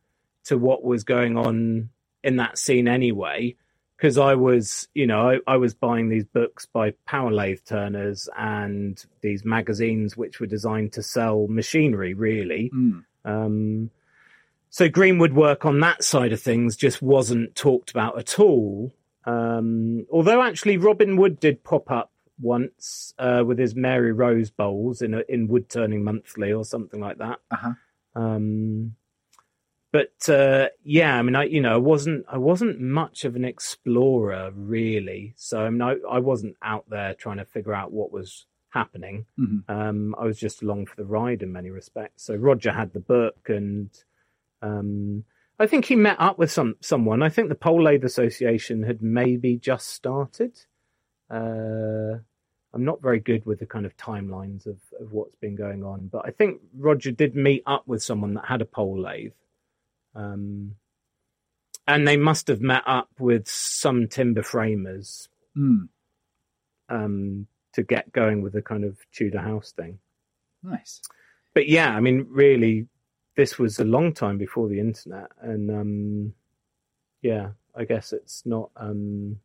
to 0.45 0.57
what 0.57 0.83
was 0.83 1.03
going 1.03 1.37
on 1.37 1.89
in 2.23 2.37
that 2.37 2.57
scene 2.57 2.87
anyway, 2.87 3.55
because 3.97 4.17
I 4.17 4.35
was, 4.35 4.87
you 4.93 5.05
know, 5.05 5.29
I, 5.29 5.39
I 5.45 5.57
was 5.57 5.73
buying 5.73 6.09
these 6.09 6.25
books 6.25 6.65
by 6.65 6.91
power 7.05 7.31
lathe 7.31 7.59
turners 7.65 8.29
and 8.37 9.03
these 9.21 9.43
magazines 9.43 10.15
which 10.15 10.39
were 10.39 10.47
designed 10.47 10.93
to 10.93 11.03
sell 11.03 11.47
machinery, 11.47 12.13
really. 12.13 12.71
Mm. 12.73 13.03
Um, 13.25 13.91
so 14.69 14.87
Greenwood 14.87 15.33
work 15.33 15.65
on 15.65 15.81
that 15.81 16.03
side 16.03 16.31
of 16.31 16.41
things 16.41 16.75
just 16.75 17.01
wasn't 17.01 17.55
talked 17.55 17.91
about 17.91 18.17
at 18.17 18.39
all. 18.39 18.93
Um, 19.25 20.05
although 20.09 20.41
actually 20.41 20.77
Robin 20.77 21.17
Wood 21.17 21.39
did 21.39 21.63
pop 21.63 21.91
up 21.91 22.11
once 22.39 23.13
uh, 23.19 23.43
with 23.45 23.59
his 23.59 23.75
Mary 23.75 24.11
Rose 24.11 24.49
bowls 24.49 25.01
in 25.01 25.13
a, 25.13 25.23
in 25.27 25.47
Wood 25.47 25.69
Turning 25.69 26.03
Monthly 26.03 26.51
or 26.53 26.65
something 26.65 26.99
like 26.99 27.17
that. 27.17 27.39
Uh-huh. 27.51 27.73
Um, 28.15 28.95
but 29.91 30.29
uh, 30.29 30.69
yeah, 30.83 31.15
I 31.15 31.21
mean, 31.23 31.35
I 31.35 31.45
you 31.45 31.61
know, 31.61 31.73
I 31.73 31.77
wasn't 31.77 32.25
I 32.29 32.37
wasn't 32.37 32.79
much 32.79 33.25
of 33.25 33.35
an 33.35 33.43
explorer 33.43 34.51
really. 34.53 35.33
So 35.35 35.61
I 35.61 35.69
mean, 35.69 35.81
I, 35.81 35.95
I 36.09 36.19
wasn't 36.19 36.57
out 36.61 36.85
there 36.89 37.15
trying 37.15 37.37
to 37.37 37.45
figure 37.45 37.73
out 37.73 37.91
what 37.91 38.11
was 38.11 38.45
happening. 38.69 39.25
Mhm. 39.39 39.63
Um, 39.67 40.15
I 40.19 40.25
was 40.25 40.39
just 40.39 40.61
along 40.61 40.85
for 40.85 40.95
the 40.95 41.05
ride 41.05 41.41
in 41.41 41.51
many 41.51 41.71
respects. 41.71 42.23
So 42.23 42.35
Roger 42.35 42.71
had 42.71 42.93
the 42.93 42.99
book, 42.99 43.49
and 43.49 43.89
um, 44.61 45.23
I 45.57 45.65
think 45.65 45.85
he 45.85 45.95
met 45.95 46.17
up 46.19 46.37
with 46.37 46.51
some 46.51 46.75
someone. 46.81 47.23
I 47.23 47.29
think 47.29 47.49
the 47.49 47.55
Pole 47.55 47.83
Lathe 47.83 48.05
Association 48.05 48.83
had 48.83 49.01
maybe 49.01 49.57
just 49.57 49.87
started. 49.87 50.59
Uh, 51.31 52.19
I'm 52.73 52.85
not 52.85 53.01
very 53.01 53.19
good 53.19 53.45
with 53.45 53.59
the 53.59 53.65
kind 53.65 53.85
of 53.85 53.97
timelines 53.97 54.65
of, 54.67 54.77
of 54.99 55.11
what's 55.11 55.35
been 55.37 55.55
going 55.55 55.83
on, 55.83 56.07
but 56.11 56.23
I 56.25 56.31
think 56.31 56.61
Roger 56.77 57.11
did 57.11 57.35
meet 57.35 57.63
up 57.65 57.87
with 57.87 58.03
someone 58.03 58.35
that 58.35 58.45
had 58.45 58.61
a 58.61 58.65
pole 58.65 58.99
lathe. 58.99 59.33
Um, 60.15 60.75
and 61.87 62.07
they 62.07 62.17
must 62.17 62.47
have 62.47 62.61
met 62.61 62.83
up 62.85 63.09
with 63.17 63.47
some 63.49 64.07
timber 64.07 64.43
framers 64.43 65.29
Mm. 65.57 65.89
um, 66.89 67.47
to 67.73 67.81
get 67.83 68.11
going 68.11 68.43
with 68.43 68.53
the 68.53 68.61
kind 68.61 68.83
of 68.83 68.97
Tudor 69.11 69.39
house 69.39 69.71
thing. 69.71 69.97
Nice. 70.61 71.01
But 71.55 71.67
yeah, 71.67 71.95
I 71.95 71.99
mean, 71.99 72.27
really, 72.29 72.87
this 73.35 73.57
was 73.57 73.79
a 73.79 73.83
long 73.83 74.13
time 74.13 74.37
before 74.37 74.69
the 74.69 74.79
internet, 74.79 75.31
and 75.41 75.71
um, 75.71 76.33
yeah, 77.21 77.49
I 77.75 77.85
guess 77.85 78.13
it's 78.13 78.45
not. 78.45 78.69
Um, 78.75 79.39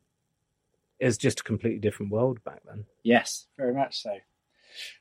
it's 0.99 1.17
just 1.17 1.41
a 1.41 1.43
completely 1.43 1.79
different 1.79 2.11
world 2.11 2.43
back 2.43 2.61
then. 2.65 2.85
Yes, 3.03 3.47
very 3.57 3.73
much 3.73 4.01
so. 4.01 4.17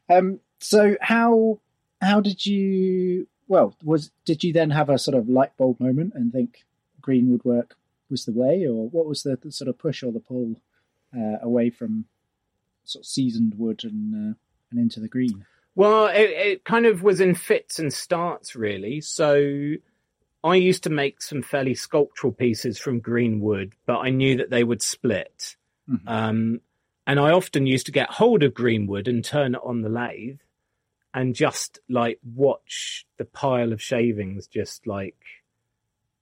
Um, 0.09 0.41
so 0.61 0.97
how 1.01 1.61
how 2.01 2.21
did 2.21 2.45
you? 2.45 3.27
Well, 3.49 3.77
was 3.83 4.11
did 4.25 4.45
you 4.45 4.53
then 4.53 4.71
have 4.71 4.89
a 4.89 4.99
sort 4.99 5.17
of 5.17 5.29
light 5.29 5.57
bulb 5.57 5.81
moment 5.81 6.13
and 6.15 6.33
think 6.33 6.65
green 7.01 7.31
woodwork 7.31 7.77
was 8.11 8.25
the 8.25 8.33
way, 8.33 8.67
or 8.67 8.89
what 8.89 9.07
was 9.07 9.23
the, 9.23 9.37
the 9.43 9.53
sort 9.53 9.69
of 9.69 9.79
push 9.79 10.03
or 10.03 10.13
the 10.13 10.21
pull 10.21 10.61
uh, 11.17 11.39
away 11.43 11.71
from 11.71 12.07
sort 12.85 13.03
of 13.05 13.07
seasoned 13.07 13.55
wood 13.57 13.83
and 13.85 14.15
uh, 14.15 14.35
and 14.71 14.81
into 14.81 15.01
the 15.01 15.09
green? 15.09 15.45
Well, 15.77 16.07
it, 16.07 16.31
it 16.31 16.65
kind 16.65 16.87
of 16.87 17.03
was 17.03 17.21
in 17.21 17.35
fits 17.35 17.79
and 17.79 17.93
starts, 17.93 18.55
really. 18.55 19.01
So 19.01 19.75
I 20.45 20.55
used 20.57 20.85
to 20.85 20.91
make 20.91 21.21
some 21.21 21.43
fairly 21.43 21.75
sculptural 21.75 22.33
pieces 22.33 22.79
from 22.79 23.01
green 23.01 23.41
wood, 23.41 23.73
but 23.87 23.99
I 23.99 24.11
knew 24.11 24.37
that 24.37 24.51
they 24.51 24.63
would 24.63 24.83
split. 24.83 25.57
Mhm. 25.89 26.03
Um, 26.07 26.61
and 27.07 27.21
I 27.21 27.33
often 27.33 27.67
used 27.67 27.87
to 27.87 27.93
get 27.93 28.11
hold 28.11 28.43
of 28.43 28.55
Greenwood 28.55 29.09
and 29.09 29.25
turn 29.25 29.55
it 29.55 29.61
on 29.63 29.83
the 29.83 29.89
lathe 29.89 30.41
and 31.13 31.35
just 31.35 31.79
like 31.89 32.19
watch 32.25 33.07
the 33.19 33.25
pile 33.25 33.73
of 33.73 33.81
shavings 33.81 34.47
just 34.47 34.87
like 34.87 35.17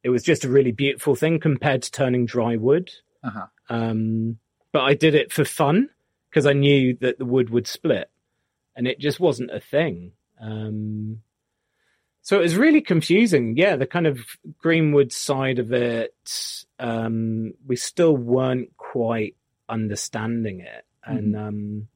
it 0.03 0.11
was 0.11 0.23
just 0.23 0.45
a 0.45 0.49
really 0.49 0.73
beautiful 0.73 1.15
thing 1.15 1.39
compared 1.39 1.83
to 1.83 1.91
turning 1.91 2.27
dry 2.27 2.57
wood. 2.57 2.91
Uh-huh. 3.23 3.47
Um, 3.69 4.39
but 4.73 4.83
I 4.83 4.95
did 4.95 5.15
it 5.15 5.33
for 5.33 5.45
fun 5.45 5.91
because 6.29 6.47
I 6.47 6.53
knew 6.55 6.97
that 7.01 7.19
the 7.19 7.25
wood 7.25 7.51
would 7.51 7.67
split, 7.67 8.11
and 8.75 8.89
it 8.89 8.99
just 8.99 9.21
wasn't 9.21 9.51
a 9.51 9.61
thing. 9.61 10.13
Um, 10.41 11.23
so 12.23 12.39
it 12.39 12.43
was 12.43 12.57
really 12.57 12.81
confusing. 12.81 13.57
Yeah, 13.57 13.77
the 13.77 13.87
kind 13.87 14.07
of 14.07 14.19
Greenwood 14.59 15.13
side 15.13 15.59
of 15.59 15.73
it, 15.73 16.15
um, 16.79 17.55
we 17.67 17.77
still 17.77 18.17
weren't 18.17 18.77
quite 18.77 19.37
understanding 19.69 20.61
it, 20.61 20.85
and 21.05 21.37
um, 21.37 21.89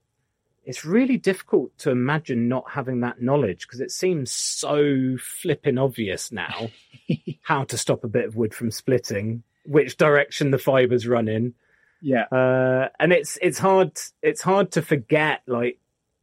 it's 0.64 0.84
really 0.84 1.16
difficult 1.16 1.76
to 1.78 1.90
imagine 1.90 2.48
not 2.48 2.64
having 2.70 3.00
that 3.00 3.20
knowledge 3.22 3.66
because 3.66 3.80
it 3.80 3.90
seems 3.92 4.30
so 4.32 5.16
flipping 5.20 5.78
obvious 5.78 6.32
now 6.32 6.70
how 7.42 7.64
to 7.64 7.78
stop 7.78 8.02
a 8.04 8.08
bit 8.08 8.24
of 8.26 8.36
wood 8.36 8.52
from 8.54 8.70
splitting, 8.70 9.42
which 9.64 9.96
direction 9.96 10.50
the 10.50 10.58
fibers 10.58 11.06
run 11.06 11.28
in 11.28 11.54
Yeah. 12.02 12.24
uh, 12.32 12.88
and 12.98 13.12
it's 13.12 13.38
it's 13.42 13.58
hard 13.58 13.92
it's 14.22 14.42
hard 14.42 14.72
to 14.72 14.82
forget 14.82 15.42
like 15.46 15.78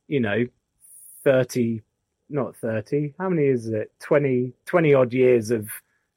you 0.08 0.20
know 0.20 0.46
30 1.24 1.82
not 2.30 2.56
30 2.58 3.14
how 3.20 3.30
many 3.30 3.48
is 3.48 3.68
it? 3.70 3.92
20 4.02 4.54
20 4.66 4.94
odd 4.94 5.14
years 5.14 5.52
of 5.52 5.70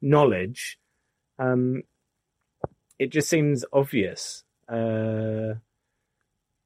knowledge. 0.03 0.79
Um 1.39 1.83
it 2.99 3.11
just 3.11 3.29
seems 3.29 3.65
obvious 3.73 4.43
uh 4.68 5.55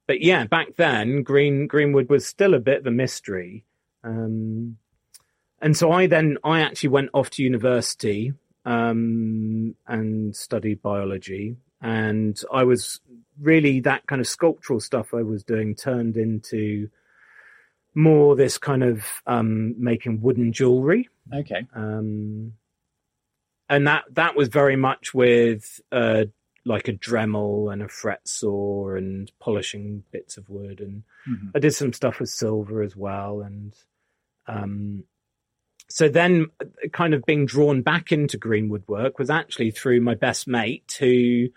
but 0.06 0.20
yeah 0.20 0.44
back 0.46 0.76
then 0.76 1.22
green 1.22 1.66
greenwood 1.66 2.08
was 2.08 2.26
still 2.26 2.54
a 2.54 2.60
bit 2.60 2.78
of 2.80 2.86
a 2.86 2.90
mystery. 2.90 3.64
Um 4.02 4.76
and 5.60 5.76
so 5.76 5.92
i 5.92 6.06
then 6.06 6.38
i 6.42 6.60
actually 6.60 6.88
went 6.90 7.10
off 7.12 7.30
to 7.30 7.42
university 7.42 8.32
um 8.64 9.74
and 9.86 10.34
studied 10.34 10.82
biology. 10.82 11.56
And 11.82 12.38
I 12.52 12.64
was 12.64 13.00
really 13.40 13.80
that 13.80 14.06
kind 14.06 14.20
of 14.20 14.26
sculptural 14.26 14.80
stuff 14.80 15.14
I 15.14 15.22
was 15.22 15.42
doing 15.42 15.74
turned 15.74 16.18
into 16.18 16.90
more 17.94 18.36
this 18.36 18.58
kind 18.58 18.82
of 18.84 19.04
um, 19.26 19.74
making 19.82 20.20
wooden 20.20 20.52
jewelry, 20.52 21.08
Okay. 21.34 21.66
um, 21.74 22.52
and 23.68 23.86
that 23.86 24.04
that 24.12 24.36
was 24.36 24.48
very 24.48 24.76
much 24.76 25.14
with 25.14 25.80
uh, 25.90 26.26
like 26.64 26.88
a 26.88 26.92
Dremel 26.92 27.72
and 27.72 27.82
a 27.82 27.88
fret 27.88 28.26
saw 28.28 28.94
and 28.94 29.30
polishing 29.40 30.04
bits 30.12 30.36
of 30.36 30.48
wood, 30.48 30.80
and 30.80 31.02
Mhm. 31.28 31.52
I 31.54 31.58
did 31.58 31.74
some 31.74 31.92
stuff 31.92 32.20
with 32.20 32.28
silver 32.28 32.82
as 32.82 32.94
well, 32.96 33.40
and 33.40 33.74
um, 34.46 35.04
so 35.88 36.08
then 36.08 36.46
uh, 36.60 36.88
kind 36.92 37.14
of 37.14 37.24
being 37.24 37.46
drawn 37.46 37.82
back 37.82 38.12
into 38.12 38.36
green 38.38 38.68
woodwork 38.68 39.18
was 39.18 39.30
actually 39.30 39.70
through 39.70 40.00
my 40.00 40.14
best 40.14 40.46
mate 40.46 40.96
who 40.98 41.48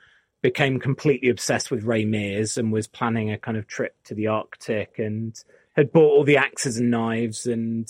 became 0.42 0.80
completely 0.80 1.30
obsessed 1.30 1.72
with 1.72 1.84
Ray 1.84 2.06
Mears 2.06 2.58
and 2.58 2.72
was 2.72 2.88
planning 2.88 3.32
a 3.32 3.38
kind 3.38 3.58
of 3.58 3.68
trip 3.68 3.96
to 4.06 4.14
the 4.14 4.28
Arctic 4.28 5.00
and 5.00 5.42
had 5.76 5.92
bought 5.92 6.12
all 6.12 6.24
the 6.24 6.38
axes 6.38 6.78
and 6.78 6.92
knives. 6.92 7.46
And 7.46 7.88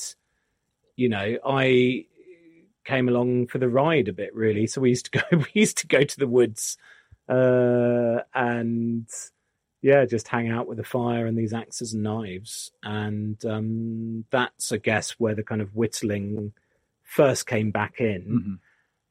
you 0.96 1.10
know 1.10 1.38
I 1.46 2.06
came 2.86 3.08
along 3.08 3.48
for 3.48 3.58
the 3.58 3.70
ride 3.70 4.08
a 4.08 4.14
bit 4.14 4.36
really. 4.36 4.68
So 4.68 4.82
we 4.82 4.90
used 4.90 5.12
to 5.12 5.20
go 5.20 5.22
we 5.38 5.48
used 5.54 5.78
to 5.80 5.88
go 5.88 6.04
to 6.04 6.20
the 6.20 6.28
woods 6.28 6.78
uh 7.30 8.20
and 8.34 9.08
yeah 9.82 10.06
just 10.06 10.28
hang 10.28 10.50
out 10.50 10.68
with 10.68 10.78
the 10.78 10.84
fire 10.84 11.26
and 11.26 11.38
these 11.38 11.54
axes 11.54 11.94
and 11.94 12.04
knives 12.04 12.72
and 12.84 13.44
um 13.46 14.26
that's 14.30 14.72
I 14.72 14.78
guess 14.78 15.12
where 15.12 15.36
the 15.36 15.44
kind 15.44 15.62
of 15.62 15.76
whittling 15.76 16.54
first 17.04 17.48
came 17.48 17.72
back 17.72 18.00
in 18.00 18.22
Mhm. 18.24 18.60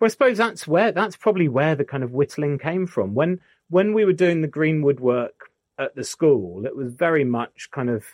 well, 0.01 0.07
I 0.07 0.09
suppose 0.11 0.39
that's 0.39 0.67
where 0.67 0.93
that's 0.93 1.17
probably 1.17 1.49
where 1.49 1.75
the 1.75 1.85
kind 1.85 2.03
of 2.05 2.13
whittling 2.13 2.59
came 2.59 2.87
from. 2.87 3.15
When 3.15 3.41
when 3.71 3.95
we 3.95 4.05
were 4.05 4.13
doing 4.13 4.43
the 4.43 4.49
greenwood 4.49 5.01
work 5.01 5.51
at 5.79 5.95
the 5.95 6.05
school, 6.05 6.67
it 6.67 6.77
was 6.77 6.93
very 6.93 7.25
much 7.25 7.71
kind 7.71 7.89
of 7.89 8.05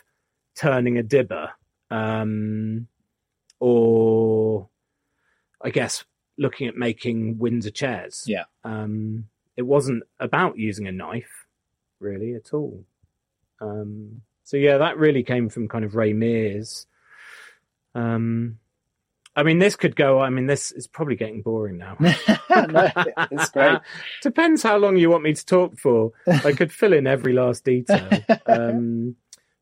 turning 0.55 0.97
a 0.97 1.03
dibber, 1.03 1.49
um, 1.91 2.87
or 3.59 4.69
I 5.61 5.69
guess 5.69 6.05
looking 6.37 6.67
at 6.67 6.77
making 6.77 7.37
Windsor 7.39 7.71
chairs. 7.71 8.23
Yeah. 8.27 8.45
Um, 8.63 9.25
it 9.59 9.65
wasn't 9.65 10.03
about 10.21 10.57
using 10.57 10.87
a 10.87 10.91
knife, 10.93 11.45
really, 11.99 12.33
at 12.33 12.53
all. 12.53 12.85
Um, 13.59 14.21
so 14.45 14.55
yeah, 14.55 14.77
that 14.77 14.97
really 14.97 15.21
came 15.21 15.49
from 15.49 15.67
kind 15.67 15.83
of 15.83 15.95
Ray 15.95 16.13
Mears. 16.13 16.87
Um, 17.93 18.59
I 19.35 19.43
mean, 19.43 19.59
this 19.59 19.75
could 19.75 19.97
go. 19.97 20.21
I 20.21 20.29
mean, 20.29 20.47
this 20.47 20.71
is 20.71 20.87
probably 20.87 21.17
getting 21.17 21.41
boring 21.41 21.77
now. 21.77 21.97
no, 21.99 22.89
it's 23.31 23.49
great. 23.49 23.79
Depends 24.21 24.63
how 24.63 24.77
long 24.77 24.95
you 24.95 25.09
want 25.09 25.23
me 25.23 25.33
to 25.33 25.45
talk 25.45 25.77
for. 25.77 26.13
I 26.25 26.53
could 26.53 26.71
fill 26.71 26.93
in 26.93 27.05
every 27.05 27.33
last 27.33 27.65
detail. 27.65 28.07
Um, 28.45 29.17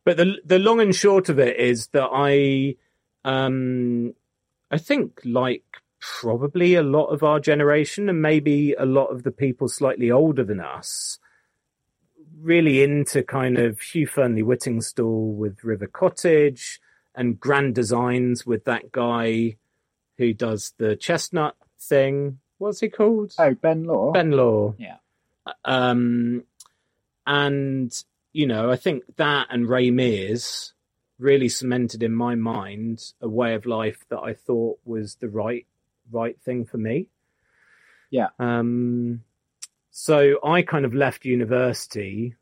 but 0.06 0.18
the 0.18 0.36
the 0.46 0.60
long 0.60 0.80
and 0.80 0.94
short 0.94 1.30
of 1.30 1.40
it 1.40 1.58
is 1.58 1.88
that 1.88 2.10
I, 2.14 2.76
um, 3.26 4.14
I 4.70 4.78
think 4.78 5.22
like 5.26 5.64
probably 6.00 6.76
a 6.76 6.84
lot 6.84 7.08
of 7.08 7.24
our 7.24 7.40
generation 7.40 8.10
and 8.10 8.22
maybe 8.22 8.74
a 8.74 8.86
lot 8.86 9.08
of 9.08 9.24
the 9.24 9.32
people 9.32 9.68
slightly 9.68 10.12
older 10.12 10.44
than 10.44 10.60
us, 10.60 11.20
really 12.40 12.84
into 12.84 13.24
kind 13.24 13.58
of 13.58 13.80
Hugh 13.80 14.08
Fearnley 14.08 14.44
Whittingstall 14.44 15.36
with 15.36 15.64
River 15.64 15.88
Cottage 15.88 16.80
and 17.16 17.40
Grand 17.40 17.76
Designs 17.76 18.46
with 18.46 18.66
that 18.66 18.92
guy 18.92 19.58
who 20.18 20.34
does 20.34 20.74
the 20.78 20.96
chestnut 20.96 21.56
thing. 21.80 22.40
What's 22.58 22.80
he 22.80 22.90
called? 22.90 23.34
Oh, 23.38 23.54
Ben 23.54 23.84
Law. 23.84 24.12
Ben 24.12 24.32
Law. 24.32 24.76
Yeah. 24.78 24.98
Um, 25.66 26.44
and 27.26 27.92
you 28.34 28.46
know, 28.46 28.70
I 28.70 28.76
think 28.76 29.04
that 29.18 29.48
and 29.50 29.68
Ray 29.68 29.90
Mears 29.90 30.74
really 31.18 31.50
cemented 31.50 32.04
in 32.04 32.14
my 32.14 32.36
mind 32.36 33.14
a 33.22 33.28
way 33.28 33.56
of 33.56 33.66
life 33.66 34.06
that 34.10 34.20
I 34.20 34.34
thought 34.34 34.80
was 34.86 35.16
the 35.16 35.30
right 35.30 35.66
right 36.12 36.40
thing 36.42 36.66
for 36.66 36.78
me. 36.78 37.10
Yeah. 38.10 38.30
Um, 38.40 39.24
so 39.92 40.38
I 40.44 40.62
kind 40.62 40.86
of 40.86 40.94
left 40.94 41.26
university 41.26 42.36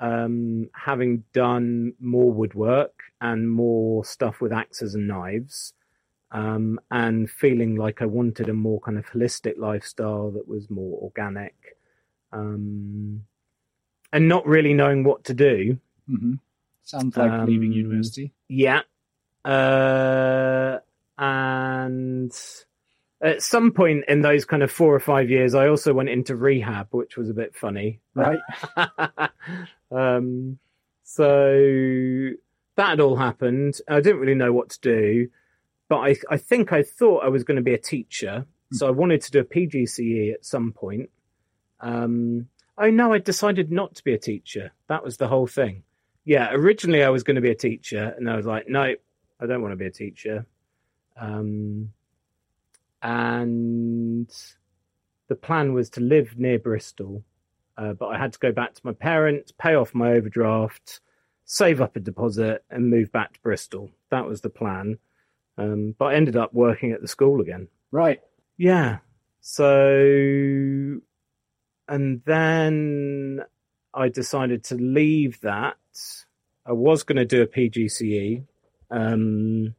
um, 0.00 0.68
having 0.74 1.24
done 1.32 1.94
more 2.00 2.30
woodwork 2.32 2.94
and 3.20 3.50
more 3.50 4.04
stuff 4.04 4.40
with 4.40 4.52
axes 4.52 4.94
and 4.94 5.06
knives, 5.08 5.72
um, 6.30 6.80
and 6.90 7.30
feeling 7.30 7.76
like 7.76 8.02
I 8.02 8.06
wanted 8.06 8.48
a 8.48 8.52
more 8.52 8.80
kind 8.80 8.98
of 8.98 9.06
holistic 9.06 9.56
lifestyle 9.56 10.30
that 10.32 10.48
was 10.48 10.68
more 10.68 11.00
organic, 11.00 11.54
um, 12.32 13.24
and 14.12 14.28
not 14.28 14.46
really 14.46 14.74
knowing 14.74 15.04
what 15.04 15.24
to 15.24 15.34
do. 15.34 15.78
hmm 16.08 16.34
Sounds 16.82 17.16
like 17.16 17.48
leaving 17.48 17.70
Um, 17.70 17.78
university. 17.78 18.32
Yeah. 18.48 18.82
Uh, 19.44 20.80
and 21.16 22.32
at 23.24 23.42
some 23.42 23.72
point 23.72 24.04
in 24.06 24.20
those 24.20 24.44
kind 24.44 24.62
of 24.62 24.70
four 24.70 24.94
or 24.94 25.00
five 25.00 25.30
years, 25.30 25.54
I 25.54 25.68
also 25.68 25.94
went 25.94 26.10
into 26.10 26.36
rehab, 26.36 26.88
which 26.90 27.16
was 27.16 27.30
a 27.30 27.34
bit 27.34 27.56
funny. 27.56 28.00
Right. 28.14 28.38
um, 29.90 30.58
so 31.04 32.30
that 32.76 32.88
had 32.88 33.00
all 33.00 33.16
happened. 33.16 33.76
I 33.88 34.00
didn't 34.00 34.20
really 34.20 34.34
know 34.34 34.52
what 34.52 34.70
to 34.70 34.80
do, 34.80 35.28
but 35.88 35.98
I, 35.98 36.16
I 36.30 36.36
think 36.36 36.72
I 36.72 36.82
thought 36.82 37.24
I 37.24 37.28
was 37.28 37.44
going 37.44 37.56
to 37.56 37.62
be 37.62 37.72
a 37.72 37.78
teacher. 37.78 38.44
So 38.72 38.86
I 38.86 38.90
wanted 38.90 39.22
to 39.22 39.30
do 39.30 39.38
a 39.38 39.44
PGCE 39.44 40.34
at 40.34 40.44
some 40.44 40.72
point. 40.72 41.08
Um, 41.80 42.48
oh 42.76 42.90
no, 42.90 43.12
I 43.12 43.18
decided 43.18 43.72
not 43.72 43.94
to 43.94 44.04
be 44.04 44.12
a 44.12 44.18
teacher. 44.18 44.72
That 44.88 45.02
was 45.02 45.16
the 45.16 45.28
whole 45.28 45.46
thing. 45.46 45.84
Yeah, 46.24 46.50
originally 46.52 47.02
I 47.02 47.10
was 47.10 47.22
going 47.22 47.36
to 47.36 47.42
be 47.42 47.50
a 47.50 47.54
teacher, 47.54 48.14
and 48.16 48.28
I 48.28 48.36
was 48.36 48.46
like, 48.46 48.68
no, 48.68 48.94
I 49.40 49.46
don't 49.46 49.62
want 49.62 49.72
to 49.72 49.76
be 49.76 49.86
a 49.86 49.90
teacher. 49.90 50.46
Um, 51.20 51.90
and 53.04 54.34
the 55.28 55.34
plan 55.36 55.74
was 55.74 55.90
to 55.90 56.00
live 56.00 56.38
near 56.38 56.58
Bristol, 56.58 57.22
uh, 57.76 57.92
but 57.92 58.06
I 58.06 58.18
had 58.18 58.32
to 58.32 58.38
go 58.38 58.50
back 58.50 58.72
to 58.74 58.80
my 58.82 58.92
parents, 58.92 59.52
pay 59.52 59.74
off 59.74 59.94
my 59.94 60.12
overdraft, 60.12 61.00
save 61.44 61.82
up 61.82 61.96
a 61.96 62.00
deposit, 62.00 62.64
and 62.70 62.88
move 62.90 63.12
back 63.12 63.34
to 63.34 63.40
Bristol. 63.40 63.90
That 64.10 64.24
was 64.24 64.40
the 64.40 64.48
plan. 64.48 64.98
Um, 65.58 65.94
but 65.98 66.06
I 66.06 66.14
ended 66.14 66.36
up 66.36 66.54
working 66.54 66.92
at 66.92 67.02
the 67.02 67.08
school 67.08 67.42
again. 67.42 67.68
Right. 67.92 68.20
Yeah. 68.56 68.98
So, 69.40 69.66
and 71.86 72.22
then 72.24 73.40
I 73.92 74.08
decided 74.08 74.64
to 74.64 74.76
leave 74.76 75.40
that. 75.42 75.76
I 76.64 76.72
was 76.72 77.02
going 77.02 77.16
to 77.16 77.26
do 77.26 77.42
a 77.42 77.46
PGCE, 77.46 78.44
Um, 78.90 79.74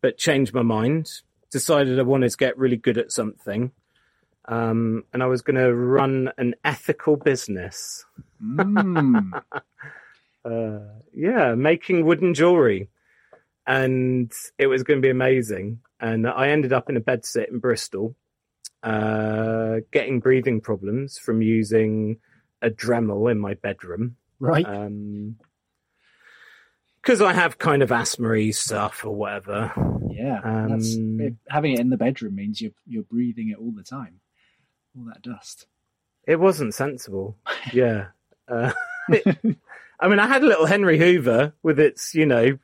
but 0.00 0.16
changed 0.16 0.54
my 0.54 0.62
mind. 0.62 1.10
Decided 1.54 2.00
I 2.00 2.02
wanted 2.02 2.32
to 2.32 2.36
get 2.36 2.58
really 2.58 2.76
good 2.76 2.98
at 2.98 3.12
something. 3.12 3.70
Um, 4.46 5.04
and 5.12 5.22
I 5.22 5.26
was 5.26 5.40
going 5.40 5.54
to 5.54 5.72
run 5.72 6.32
an 6.36 6.56
ethical 6.64 7.16
business. 7.16 8.04
Mm. 8.42 9.40
Uh, 10.44 10.80
yeah, 11.14 11.54
making 11.54 12.04
wooden 12.04 12.34
jewelry. 12.34 12.90
And 13.66 14.30
it 14.58 14.66
was 14.66 14.82
going 14.82 14.98
to 14.98 15.06
be 15.06 15.08
amazing. 15.08 15.78
And 15.98 16.28
I 16.28 16.48
ended 16.48 16.70
up 16.70 16.90
in 16.90 16.98
a 16.98 17.00
bedsit 17.00 17.48
in 17.48 17.60
Bristol, 17.60 18.14
uh, 18.82 19.76
getting 19.90 20.20
breathing 20.20 20.60
problems 20.60 21.16
from 21.16 21.40
using 21.40 22.18
a 22.60 22.68
Dremel 22.68 23.30
in 23.30 23.38
my 23.38 23.54
bedroom. 23.54 24.16
Right. 24.38 24.66
Um, 24.66 25.36
because 27.04 27.20
I 27.20 27.32
have 27.34 27.58
kind 27.58 27.82
of 27.82 27.92
asthma 27.92 28.52
stuff 28.52 29.04
or 29.04 29.14
whatever. 29.14 29.72
yeah. 30.10 30.40
um, 30.42 30.68
that's, 30.70 30.94
it- 30.94 31.34
having 31.50 31.74
it 31.74 31.80
in 31.80 31.90
the 31.90 31.96
bedroom 31.96 32.34
means 32.36 32.60
you're 32.60 32.72
you're 32.86 33.02
breathing 33.02 33.50
it 33.50 33.58
all 33.58 33.72
the 33.72 33.82
time. 33.82 34.20
All 34.96 35.04
that 35.06 35.22
dust. 35.22 35.66
It 36.26 36.40
wasn't 36.40 36.74
sensible. 36.74 37.36
Yeah. 37.72 38.06
Uh, 38.48 38.72
I 40.00 40.08
mean, 40.08 40.18
I 40.18 40.26
had 40.26 40.42
a 40.42 40.46
little 40.46 40.66
Henry 40.66 40.98
Hoover 40.98 41.54
with 41.62 41.78
its, 41.80 42.14
you 42.14 42.26
know, 42.26 42.58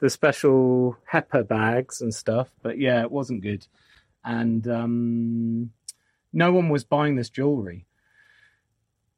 the 0.00 0.08
special 0.10 0.96
HEPA 1.12 1.48
bags 1.48 2.00
and 2.00 2.14
stuff, 2.14 2.48
but 2.62 2.78
yeah, 2.78 3.02
it 3.02 3.10
wasn't 3.10 3.42
good. 3.42 3.66
And 4.24 4.66
um, 4.68 5.70
no 6.32 6.52
one 6.52 6.68
was 6.68 6.84
buying 6.84 7.16
this 7.16 7.28
jewelry. 7.30 7.86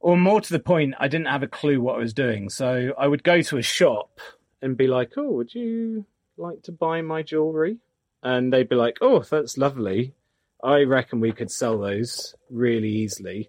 Or 0.00 0.16
more 0.16 0.40
to 0.40 0.52
the 0.52 0.60
point, 0.60 0.94
I 0.98 1.08
didn't 1.08 1.26
have 1.26 1.42
a 1.42 1.48
clue 1.48 1.80
what 1.80 1.96
I 1.96 1.98
was 1.98 2.14
doing. 2.14 2.48
So 2.48 2.94
I 2.96 3.06
would 3.06 3.22
go 3.24 3.42
to 3.42 3.58
a 3.58 3.62
shop 3.62 4.20
and 4.62 4.76
be 4.76 4.86
like, 4.86 5.12
oh, 5.16 5.30
would 5.32 5.54
you 5.54 6.06
like 6.36 6.62
to 6.64 6.72
buy 6.72 7.02
my 7.02 7.22
jewelry? 7.22 7.78
And 8.22 8.52
they'd 8.52 8.68
be 8.68 8.76
like, 8.76 8.98
oh, 9.00 9.20
that's 9.20 9.56
lovely. 9.56 10.14
I 10.62 10.82
reckon 10.82 11.20
we 11.20 11.32
could 11.32 11.50
sell 11.50 11.78
those 11.78 12.34
really 12.50 12.90
easily. 12.90 13.48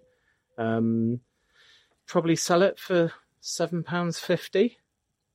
Um, 0.58 1.20
probably 2.06 2.36
sell 2.36 2.62
it 2.62 2.78
for 2.78 3.12
seven 3.40 3.82
pounds 3.82 4.18
fifty, 4.18 4.78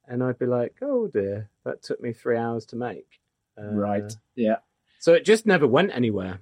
and 0.07 0.23
I'd 0.23 0.39
be 0.39 0.45
like, 0.45 0.75
"Oh 0.81 1.07
dear, 1.07 1.49
that 1.65 1.83
took 1.83 2.01
me 2.01 2.13
three 2.13 2.37
hours 2.37 2.65
to 2.67 2.75
make." 2.75 3.19
Uh, 3.57 3.73
right. 3.73 4.13
Yeah. 4.35 4.57
So 4.99 5.13
it 5.13 5.25
just 5.25 5.45
never 5.45 5.67
went 5.67 5.91
anywhere. 5.93 6.39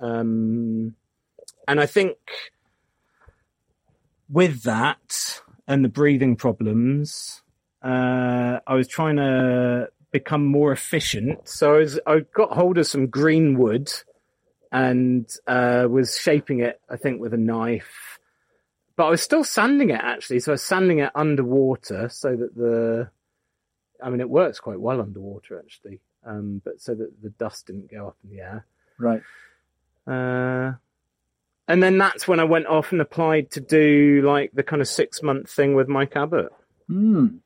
Um, 0.00 0.94
and 1.66 1.80
I 1.80 1.86
think 1.86 2.16
with 4.28 4.62
that 4.62 5.40
and 5.66 5.84
the 5.84 5.88
breathing 5.88 6.36
problems, 6.36 7.42
uh, 7.84 8.60
I 8.66 8.74
was 8.74 8.88
trying 8.88 9.16
to 9.16 9.90
become 10.10 10.46
more 10.46 10.72
efficient. 10.72 11.46
So 11.46 11.74
I, 11.74 11.78
was, 11.78 12.00
I 12.06 12.20
got 12.34 12.52
hold 12.52 12.78
of 12.78 12.86
some 12.86 13.08
green 13.08 13.58
wood 13.58 13.92
and 14.72 15.28
uh, 15.46 15.86
was 15.90 16.18
shaping 16.18 16.60
it, 16.60 16.80
I 16.88 16.96
think, 16.96 17.20
with 17.20 17.34
a 17.34 17.38
knife. 17.38 18.18
But 18.96 19.06
I 19.06 19.10
was 19.10 19.22
still 19.22 19.44
sanding 19.44 19.90
it 19.90 20.00
actually. 20.00 20.40
So 20.40 20.52
I 20.52 20.54
was 20.54 20.62
sanding 20.62 21.00
it 21.00 21.10
underwater 21.14 22.08
so 22.08 22.34
that 22.34 22.54
the, 22.56 23.10
I 24.02 24.08
mean, 24.08 24.20
it 24.20 24.30
works 24.30 24.60
quite 24.60 24.80
well 24.80 25.00
underwater 25.00 25.58
actually, 25.58 26.00
um, 26.24 26.62
but 26.64 26.80
so 26.80 26.94
that 26.94 27.22
the 27.22 27.30
dust 27.30 27.66
didn't 27.66 27.90
go 27.90 28.08
up 28.08 28.16
in 28.24 28.36
the 28.36 28.42
air. 28.42 28.66
Right. 28.98 29.22
Uh, 30.06 30.74
and 31.66 31.82
then 31.82 31.98
that's 31.98 32.26
when 32.28 32.40
I 32.40 32.44
went 32.44 32.66
off 32.66 32.92
and 32.92 33.00
applied 33.00 33.50
to 33.52 33.60
do 33.60 34.22
like 34.24 34.52
the 34.52 34.62
kind 34.62 34.80
of 34.80 34.88
six 34.88 35.22
month 35.22 35.50
thing 35.50 35.74
with 35.74 35.88
Mike 35.88 36.16
Abbott. 36.16 36.52
Mm. 36.90 37.40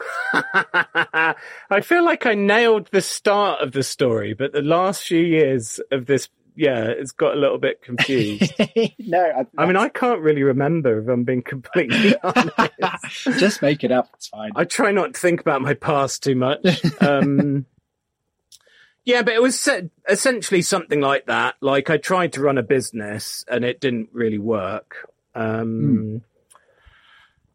I 0.32 1.80
feel 1.82 2.04
like 2.04 2.26
I 2.26 2.34
nailed 2.34 2.88
the 2.92 3.00
start 3.00 3.60
of 3.60 3.72
the 3.72 3.82
story, 3.82 4.34
but 4.34 4.52
the 4.52 4.62
last 4.62 5.04
few 5.04 5.20
years 5.20 5.80
of 5.90 6.06
this, 6.06 6.28
yeah, 6.54 6.84
it's 6.84 7.12
got 7.12 7.34
a 7.34 7.38
little 7.38 7.58
bit 7.58 7.82
confused. 7.82 8.52
no, 8.98 9.22
I, 9.22 9.46
I 9.56 9.66
mean, 9.66 9.76
I 9.76 9.88
can't 9.88 10.20
really 10.20 10.42
remember 10.42 11.00
if 11.00 11.08
I'm 11.08 11.24
being 11.24 11.42
completely 11.42 12.14
honest. 12.22 13.38
just 13.38 13.62
make 13.62 13.84
it 13.84 13.92
up. 13.92 14.10
It's 14.14 14.28
fine. 14.28 14.52
I 14.56 14.64
try 14.64 14.92
not 14.92 15.14
to 15.14 15.20
think 15.20 15.40
about 15.40 15.62
my 15.62 15.74
past 15.74 16.22
too 16.22 16.34
much. 16.34 16.82
Um, 17.00 17.66
yeah, 19.04 19.22
but 19.22 19.32
it 19.32 19.40
was 19.40 19.58
se- 19.58 19.90
essentially 20.06 20.60
something 20.60 21.00
like 21.00 21.26
that. 21.26 21.54
Like 21.62 21.88
I 21.88 21.96
tried 21.96 22.34
to 22.34 22.42
run 22.42 22.58
a 22.58 22.62
business 22.62 23.42
and 23.48 23.64
it 23.64 23.80
didn't 23.80 24.10
really 24.12 24.36
work. 24.36 25.08
Um, 25.34 26.22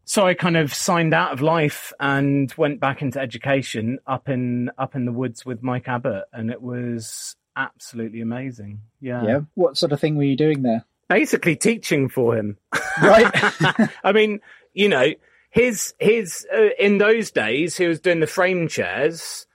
So 0.04 0.26
I 0.26 0.34
kind 0.34 0.56
of 0.56 0.74
signed 0.74 1.14
out 1.14 1.32
of 1.32 1.40
life 1.40 1.92
and 1.98 2.52
went 2.56 2.80
back 2.80 3.02
into 3.02 3.20
education 3.20 3.98
up 4.06 4.28
in 4.28 4.70
up 4.78 4.94
in 4.94 5.04
the 5.06 5.12
woods 5.12 5.46
with 5.46 5.62
Mike 5.62 5.88
Abbott, 5.88 6.24
and 6.32 6.50
it 6.50 6.60
was 6.60 7.36
absolutely 7.56 8.20
amazing. 8.20 8.80
Yeah, 9.00 9.24
yeah. 9.24 9.40
What 9.54 9.76
sort 9.76 9.92
of 9.92 10.00
thing 10.00 10.16
were 10.16 10.24
you 10.24 10.36
doing 10.36 10.62
there? 10.62 10.84
basically 11.08 11.56
teaching 11.56 12.08
for 12.08 12.36
him. 12.36 12.58
Right. 13.02 13.30
I 14.04 14.12
mean, 14.12 14.40
you 14.72 14.88
know, 14.88 15.12
his 15.50 15.94
his 15.98 16.46
uh, 16.54 16.70
in 16.78 16.98
those 16.98 17.30
days 17.30 17.76
he 17.76 17.86
was 17.86 18.00
doing 18.00 18.20
the 18.20 18.26
frame 18.26 18.68
chairs, 18.68 19.46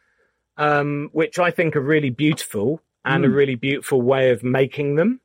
um, 0.57 1.09
which 1.11 1.39
I 1.39 1.51
think 1.51 1.75
are 1.75 1.81
really 1.81 2.09
beautiful 2.09 2.81
and 3.05 3.25
a 3.25 3.29
really 3.29 3.55
beautiful 3.55 4.01
way 4.01 4.29
of 4.29 4.43
making 4.43 4.95
them. 4.95 5.19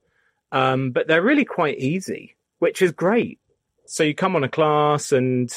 Um, 0.52 0.92
but 0.92 1.06
they're 1.06 1.22
really 1.22 1.44
quite 1.44 1.78
easy, 1.78 2.36
which 2.60 2.80
is 2.80 2.92
great. 2.92 3.38
So 3.86 4.02
you 4.02 4.14
come 4.14 4.36
on 4.36 4.44
a 4.44 4.48
class 4.48 5.12
and 5.12 5.52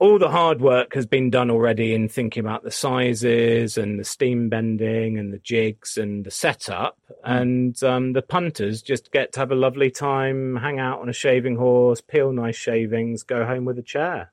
all 0.00 0.18
the 0.18 0.30
hard 0.30 0.60
work 0.60 0.94
has 0.94 1.06
been 1.06 1.28
done 1.28 1.50
already 1.50 1.92
in 1.92 2.08
thinking 2.08 2.44
about 2.44 2.62
the 2.62 2.70
sizes 2.70 3.76
and 3.76 3.98
the 3.98 4.04
steam 4.04 4.48
bending 4.48 5.18
and 5.18 5.32
the 5.32 5.38
jigs 5.38 5.96
and 5.96 6.24
the 6.24 6.30
setup. 6.30 6.98
And 7.24 7.80
um, 7.82 8.12
the 8.12 8.22
punters 8.22 8.80
just 8.80 9.10
get 9.10 9.32
to 9.32 9.40
have 9.40 9.50
a 9.50 9.56
lovely 9.56 9.90
time, 9.90 10.56
hang 10.56 10.78
out 10.78 11.00
on 11.00 11.08
a 11.08 11.12
shaving 11.12 11.56
horse, 11.56 12.00
peel 12.00 12.32
nice 12.32 12.56
shavings, 12.56 13.24
go 13.24 13.44
home 13.44 13.64
with 13.64 13.78
a 13.78 13.82
chair. 13.82 14.32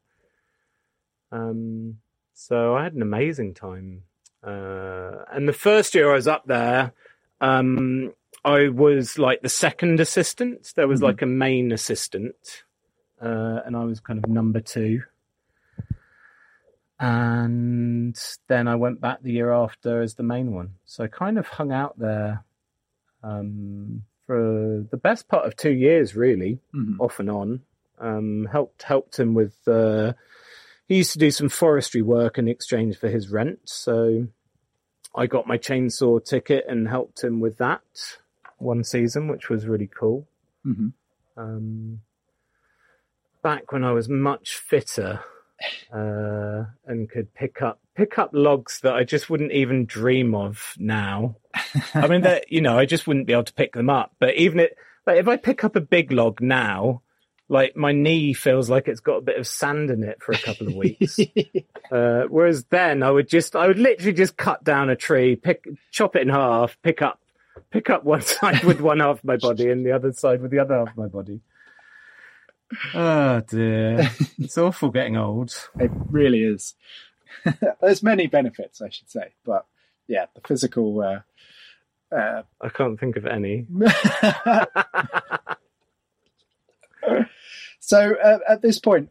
Um, 1.32 1.98
so 2.36 2.76
I 2.76 2.84
had 2.84 2.94
an 2.94 3.02
amazing 3.02 3.56
time. 3.56 4.04
Uh, 4.44 5.24
and 5.34 5.48
the 5.48 5.54
first 5.54 5.96
year 5.96 6.12
I 6.12 6.16
was 6.16 6.28
up 6.28 6.46
there, 6.46 6.94
um, 7.42 8.14
I 8.44 8.70
was 8.70 9.18
like 9.18 9.42
the 9.42 9.50
second 9.50 10.00
assistant. 10.00 10.74
There 10.76 10.88
was 10.88 11.02
like 11.02 11.24
a 11.24 11.26
main 11.26 11.72
assistant, 11.72 12.36
uh, 13.22 13.62
and 13.66 13.76
I 13.76 13.84
was 13.84 14.00
kind 14.00 14.24
of 14.24 14.30
number 14.30 14.60
two. 14.62 15.02
And 17.00 18.18
then 18.48 18.68
I 18.68 18.76
went 18.76 19.02
back 19.02 19.22
the 19.22 19.32
year 19.32 19.52
after 19.52 20.02
as 20.02 20.16
the 20.16 20.24
main 20.24 20.54
one. 20.54 20.76
So 20.86 21.04
I 21.04 21.08
kind 21.08 21.38
of 21.38 21.46
hung 21.48 21.72
out 21.72 22.00
there 22.00 22.44
um, 23.22 24.04
for 24.28 24.86
the 24.90 24.98
best 24.98 25.28
part 25.28 25.46
of 25.46 25.56
two 25.58 25.72
years, 25.74 26.16
really, 26.16 26.60
Mhm. 26.74 26.96
off 27.00 27.20
and 27.20 27.30
on. 27.30 27.62
Um, 28.00 28.46
helped 28.52 28.84
helped 28.84 29.20
him 29.20 29.34
with. 29.34 29.56
Uh, 29.68 30.14
he 30.88 30.98
used 30.98 31.14
to 31.14 31.20
do 31.20 31.32
some 31.32 31.50
forestry 31.50 32.02
work 32.02 32.38
in 32.38 32.48
exchange 32.48 32.98
for 32.98 33.10
his 33.10 33.30
rent, 33.32 33.60
so 33.66 34.28
I 35.16 35.28
got 35.28 35.48
my 35.48 35.58
chainsaw 35.58 36.24
ticket 36.24 36.66
and 36.68 36.88
helped 36.88 37.24
him 37.24 37.40
with 37.40 37.58
that 37.58 37.82
one 38.58 38.84
season, 38.84 39.28
which 39.28 39.50
was 39.50 39.66
really 39.66 39.88
cool. 39.88 40.28
Mhm. 40.66 40.94
Um, 41.38 42.02
back 43.46 43.72
when 43.72 43.84
I 43.84 43.92
was 43.92 44.10
much 44.10 44.56
fitter 44.56 45.20
uh, 45.94 46.64
and 46.88 47.08
could 47.08 47.32
pick 47.36 47.62
up 47.62 47.80
pick 47.94 48.18
up 48.18 48.32
logs 48.34 48.80
that 48.80 48.96
I 48.96 49.04
just 49.04 49.30
wouldn't 49.30 49.52
even 49.52 49.86
dream 49.86 50.34
of 50.34 50.74
now. 50.80 51.36
I 51.94 52.08
mean, 52.08 52.22
that 52.22 52.52
you 52.52 52.62
know, 52.62 52.76
I 52.76 52.88
just 52.88 53.06
wouldn't 53.06 53.28
be 53.28 53.34
able 53.34 53.44
to 53.44 53.54
pick 53.54 53.74
them 53.74 53.88
up. 53.88 54.16
But 54.20 54.34
even 54.34 54.62
it, 54.62 54.76
like 55.06 55.20
if 55.20 55.28
I 55.28 55.38
pick 55.38 55.64
up 55.64 55.76
a 55.76 55.80
big 55.80 56.12
log 56.12 56.42
now, 56.42 57.04
like 57.48 57.78
my 57.78 57.92
knee 57.92 58.34
feels 58.34 58.68
like 58.68 58.88
it's 58.88 59.00
got 59.00 59.18
a 59.18 59.22
bit 59.22 59.38
of 59.38 59.46
sand 59.46 59.92
in 59.92 60.04
it 60.04 60.24
for 60.24 60.32
a 60.32 60.40
couple 60.40 60.68
of 60.68 60.74
weeks. 60.74 61.20
uh, 61.92 62.24
whereas 62.28 62.64
then 62.72 63.04
I 63.04 63.12
would 63.12 63.30
just, 63.30 63.56
I 63.56 63.68
would 63.68 63.78
literally 63.78 64.14
just 64.14 64.38
cut 64.38 64.64
down 64.64 64.90
a 64.90 64.96
tree, 64.96 65.36
pick, 65.36 65.68
chop 65.92 66.16
it 66.16 66.24
in 66.24 66.30
half, 66.30 66.78
pick 66.82 67.04
up, 67.04 67.20
pick 67.70 67.92
up 67.92 68.04
one 68.04 68.22
side 68.24 68.64
with 68.64 68.82
one 68.82 69.02
half 69.02 69.20
of 69.20 69.24
my 69.24 69.38
body 69.38 69.70
and 69.70 69.86
the 69.86 69.92
other 69.92 70.12
side 70.14 70.42
with 70.42 70.50
the 70.50 70.58
other 70.58 70.80
half 70.80 70.90
of 70.90 70.98
my 70.98 71.08
body. 71.08 71.42
Oh 72.94 73.42
dear, 73.48 74.10
it's 74.40 74.58
awful 74.58 74.90
getting 74.90 75.18
old. 75.18 75.54
It 75.80 75.92
really 76.10 76.44
is. 76.44 76.74
There's 77.82 78.02
many 78.04 78.28
benefits, 78.28 78.82
I 78.82 78.90
should 78.90 79.10
say, 79.10 79.34
but 79.46 79.66
yeah, 80.08 80.26
the 80.34 80.42
physical. 80.48 81.00
Uh, 81.02 81.22
uh, 82.16 82.44
I 82.62 82.70
can't 82.70 83.00
think 83.00 83.18
of 83.18 83.26
any. 83.26 83.66
so 87.80 88.16
uh, 88.16 88.40
at 88.50 88.62
this 88.62 88.80
point, 88.80 89.10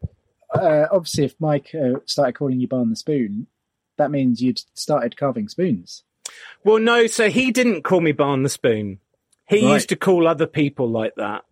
uh, 0.55 0.87
obviously, 0.91 1.25
if 1.25 1.35
Mike 1.41 1.75
uh, 1.75 1.99
started 2.07 2.35
calling 2.35 2.61
you 2.61 2.69
Barn 2.69 2.91
the 2.91 2.97
Spoon, 2.97 3.47
that 3.99 4.11
means 4.11 4.43
you'd 4.43 4.61
started 4.75 5.17
carving 5.17 5.49
spoons. 5.49 6.03
Well, 6.65 6.79
no, 6.79 7.07
so 7.07 7.29
he 7.31 7.51
didn't 7.53 7.83
call 7.83 8.01
me 8.01 8.13
Barn 8.13 8.43
the 8.43 8.49
Spoon. 8.49 8.99
He 9.47 9.65
Right. 9.65 9.75
used 9.75 9.91
to 9.91 9.97
call 9.97 10.27
other 10.27 10.47
people 10.47 10.89
like 10.91 11.15
that. 11.17 11.45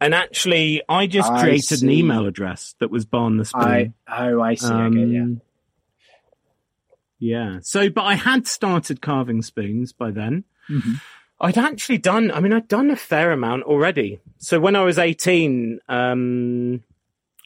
And 0.00 0.14
actually, 0.14 0.82
I 0.88 1.06
just 1.06 1.30
I 1.30 1.40
created 1.42 1.82
an 1.82 1.90
email 1.90 2.26
address 2.26 2.74
that 2.80 2.90
was 2.90 3.04
Barn 3.04 3.36
the 3.36 3.44
Spoon. 3.44 3.62
I 3.62 3.92
oh, 4.08 4.40
I 4.40 4.54
see. 4.54 4.66
I 4.66 4.88
get 4.90 5.08
you. 5.08 5.22
Um, 5.22 5.40
Yeah. 7.18 7.58
So, 7.62 7.88
but 7.88 8.02
I 8.02 8.14
had 8.14 8.46
started 8.46 9.00
carving 9.00 9.40
spoons 9.42 9.92
by 9.92 10.10
then. 10.10 10.44
Mhm. 10.68 11.00
I'd 11.40 11.58
actually 11.58 11.98
done, 11.98 12.30
I 12.30 12.40
mean, 12.40 12.52
I'd 12.52 12.68
done 12.68 12.90
a 12.90 12.96
fair 12.96 13.32
amount 13.32 13.64
already. 13.64 14.20
So 14.38 14.60
when 14.60 14.76
I 14.76 14.82
was 14.84 14.98
18, 14.98 15.80
um, 15.88 16.82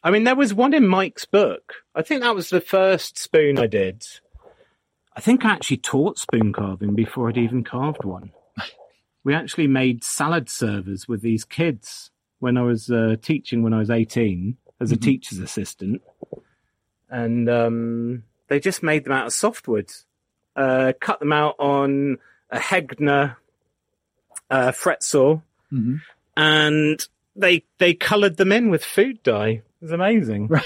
I 0.04 0.10
mean, 0.10 0.24
there 0.24 0.36
was 0.36 0.52
one 0.54 0.74
in 0.74 0.86
Mike's 0.86 1.24
book. 1.24 1.74
I 1.94 2.02
think 2.02 2.22
that 2.22 2.34
was 2.34 2.50
the 2.50 2.60
first 2.60 3.18
spoon 3.18 3.58
I 3.58 3.66
did. 3.66 4.06
I 5.16 5.20
think 5.20 5.44
I 5.44 5.50
actually 5.50 5.78
taught 5.78 6.18
spoon 6.18 6.52
carving 6.52 6.94
before 6.94 7.28
I'd 7.28 7.38
even 7.38 7.64
carved 7.64 8.04
one. 8.04 8.32
We 9.24 9.34
actually 9.34 9.66
made 9.66 10.04
salad 10.04 10.48
servers 10.48 11.06
with 11.06 11.20
these 11.20 11.44
kids 11.44 12.10
when 12.40 12.56
I 12.56 12.62
was 12.62 12.90
uh, 12.90 13.16
teaching 13.20 13.62
when 13.62 13.72
I 13.74 13.78
was 13.78 13.90
18 13.90 14.56
as 14.80 14.92
a 14.92 14.96
Mhm. 14.96 15.02
teacher's 15.02 15.38
assistant. 15.38 16.02
And 17.10 17.48
um, 17.48 18.22
they 18.48 18.60
just 18.60 18.82
made 18.82 19.04
them 19.04 19.12
out 19.12 19.26
of 19.26 19.32
softwood, 19.32 19.90
uh, 20.56 20.92
cut 21.00 21.18
them 21.20 21.32
out 21.32 21.56
on 21.58 22.18
a 22.50 22.58
Hegner 22.58 23.36
uh, 24.50 24.72
fret 24.72 25.02
saw, 25.02 25.40
hmm 25.70 25.96
and 26.36 27.06
they 27.34 27.64
they 27.78 27.92
coloured 27.94 28.36
them 28.36 28.52
in 28.52 28.70
with 28.70 28.84
food 28.84 29.22
dye. 29.22 29.48
It 29.48 29.64
was 29.80 29.92
amazing. 29.92 30.48
Right. 30.50 30.64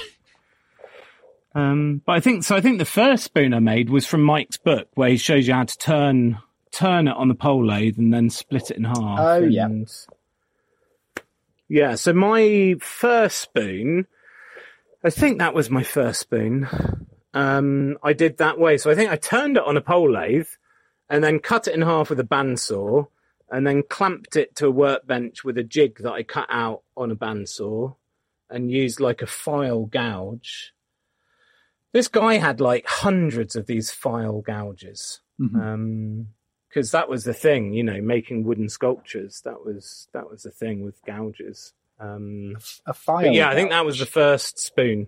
Um, 1.54 2.00
but 2.06 2.12
I 2.12 2.20
think 2.20 2.44
so. 2.44 2.56
I 2.56 2.60
think 2.62 2.78
the 2.78 2.84
first 2.86 3.24
spoon 3.24 3.52
I 3.52 3.58
made 3.58 3.90
was 3.90 4.06
from 4.06 4.22
Mike's 4.22 4.56
book, 4.56 4.88
where 4.94 5.10
he 5.10 5.16
shows 5.18 5.46
you 5.46 5.52
how 5.54 5.64
to 5.64 5.78
turn 5.78 6.38
turn 6.70 7.08
it 7.08 7.14
on 7.16 7.28
the 7.28 7.34
pole 7.34 7.64
lathe 7.66 7.98
and 7.98 8.12
then 8.12 8.30
split 8.30 8.70
it 8.70 8.78
in 8.78 8.84
half. 8.84 8.98
Oh, 9.18 9.42
and- 9.42 9.52
yeah. 9.52 9.68
Yeah, 11.68 11.94
so 11.94 12.12
my 12.12 12.74
first 12.80 13.38
spoon, 13.38 14.06
I 15.02 15.10
think 15.10 15.38
that 15.38 15.54
was 15.54 15.70
my 15.70 15.82
first 15.82 16.20
spoon. 16.20 16.68
Um, 17.34 17.96
I 18.02 18.12
did 18.12 18.38
that 18.38 18.58
way. 18.58 18.76
So 18.76 18.90
I 18.90 18.94
think 18.94 19.10
I 19.10 19.16
turned 19.16 19.56
it 19.56 19.64
on 19.64 19.76
a 19.76 19.80
pole 19.80 20.10
lathe 20.12 20.48
and 21.08 21.24
then 21.24 21.38
cut 21.38 21.66
it 21.66 21.74
in 21.74 21.82
half 21.82 22.10
with 22.10 22.20
a 22.20 22.24
bandsaw 22.24 23.06
and 23.50 23.66
then 23.66 23.82
clamped 23.88 24.36
it 24.36 24.54
to 24.56 24.66
a 24.66 24.70
workbench 24.70 25.44
with 25.44 25.58
a 25.58 25.62
jig 25.64 25.98
that 25.98 26.12
I 26.12 26.22
cut 26.22 26.46
out 26.50 26.82
on 26.96 27.10
a 27.10 27.16
bandsaw 27.16 27.94
and 28.50 28.70
used 28.70 29.00
like 29.00 29.22
a 29.22 29.26
Pfeil 29.26 29.90
gouge. 29.90 30.72
This 31.92 32.08
guy 32.08 32.34
had 32.34 32.60
like 32.60 32.86
hundreds 32.86 33.56
of 33.56 33.66
these 33.66 33.90
Pfeil 33.90 34.42
gouges. 34.42 35.20
Mhm. 35.40 35.60
Um, 35.60 36.28
because 36.72 36.90
that 36.92 37.08
was 37.08 37.24
the 37.24 37.34
thing, 37.34 37.74
you 37.74 37.82
know, 37.82 38.00
making 38.00 38.44
wooden 38.44 38.68
sculptures. 38.68 39.42
That 39.44 39.64
was 39.64 40.08
that 40.14 40.30
was 40.30 40.42
the 40.42 40.50
thing 40.50 40.84
with 40.84 41.02
gouges. 41.04 41.72
Um, 42.00 42.56
A 42.86 42.94
file. 42.94 43.22
but 43.26 43.34
yeah, 43.34 43.48
I 43.48 43.54
think 43.54 43.70
that 43.70 43.84
was 43.84 43.98
the 43.98 44.06
first 44.06 44.58
spoon. 44.58 45.06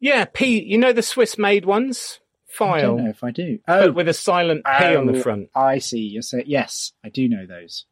Yeah, 0.00 0.24
P. 0.24 0.62
You 0.62 0.78
know 0.78 0.92
the 0.92 1.02
Swiss-made 1.02 1.64
ones, 1.64 2.20
File. 2.46 2.74
I 2.74 2.80
don't 2.82 3.04
know 3.04 3.10
if 3.10 3.24
I 3.24 3.30
do. 3.30 3.58
but 3.66 3.82
Oh, 3.82 3.92
with 3.92 4.08
a 4.08 4.14
silent 4.14 4.64
P 4.64 4.96
on 4.96 5.06
the 5.06 5.18
oh, 5.18 5.22
front. 5.22 5.50
I 5.54 5.78
see. 5.78 6.00
You're 6.00 6.22
saying 6.22 6.44
yes. 6.46 6.92
I 7.04 7.08
do 7.08 7.28
know 7.28 7.46
those. 7.46 7.86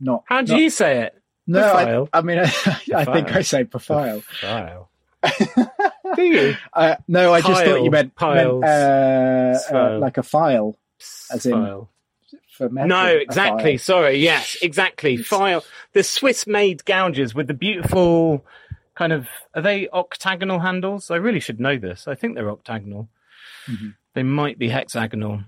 Not. 0.00 0.24
How 0.26 0.42
do 0.42 0.52
not- 0.52 0.60
you 0.60 0.70
say 0.70 1.02
it? 1.02 1.14
No, 1.50 2.08
I, 2.12 2.18
I 2.18 2.20
mean, 2.20 2.38
I, 2.38 2.42
I 2.94 3.04
think 3.06 3.34
I 3.34 3.40
say 3.40 3.64
profile. 3.64 4.20
File. 4.20 4.90
do 6.14 6.22
you? 6.22 6.54
Uh, 6.74 6.96
no, 7.08 7.32
I 7.32 7.40
just 7.40 7.64
thought 7.64 7.82
you 7.82 7.90
meant, 7.90 8.14
piles, 8.14 8.60
meant 8.60 9.56
uh, 9.72 9.74
uh, 9.74 9.98
like 9.98 10.18
a 10.18 10.22
file 10.22 10.76
As 11.32 11.46
in- 11.46 11.52
File. 11.52 11.90
No, 12.60 13.06
exactly. 13.06 13.78
file. 13.78 13.84
Sorry. 13.84 14.16
Yes, 14.18 14.56
exactly. 14.60 15.16
File. 15.16 15.64
The 15.92 16.02
Swiss-made 16.02 16.84
gouges 16.84 17.34
with 17.34 17.46
the 17.46 17.54
beautiful 17.54 18.44
kind 18.94 19.12
of 19.12 19.26
are 19.54 19.62
they 19.62 19.88
octagonal 19.90 20.58
handles? 20.58 21.10
I 21.10 21.16
really 21.16 21.40
should 21.40 21.60
know 21.60 21.78
this. 21.78 22.08
I 22.08 22.14
think 22.16 22.34
they're 22.34 22.50
octagonal. 22.50 23.08
Mhm. 23.66 23.94
They 24.14 24.24
might 24.24 24.58
be 24.58 24.68
hexagonal, 24.70 25.44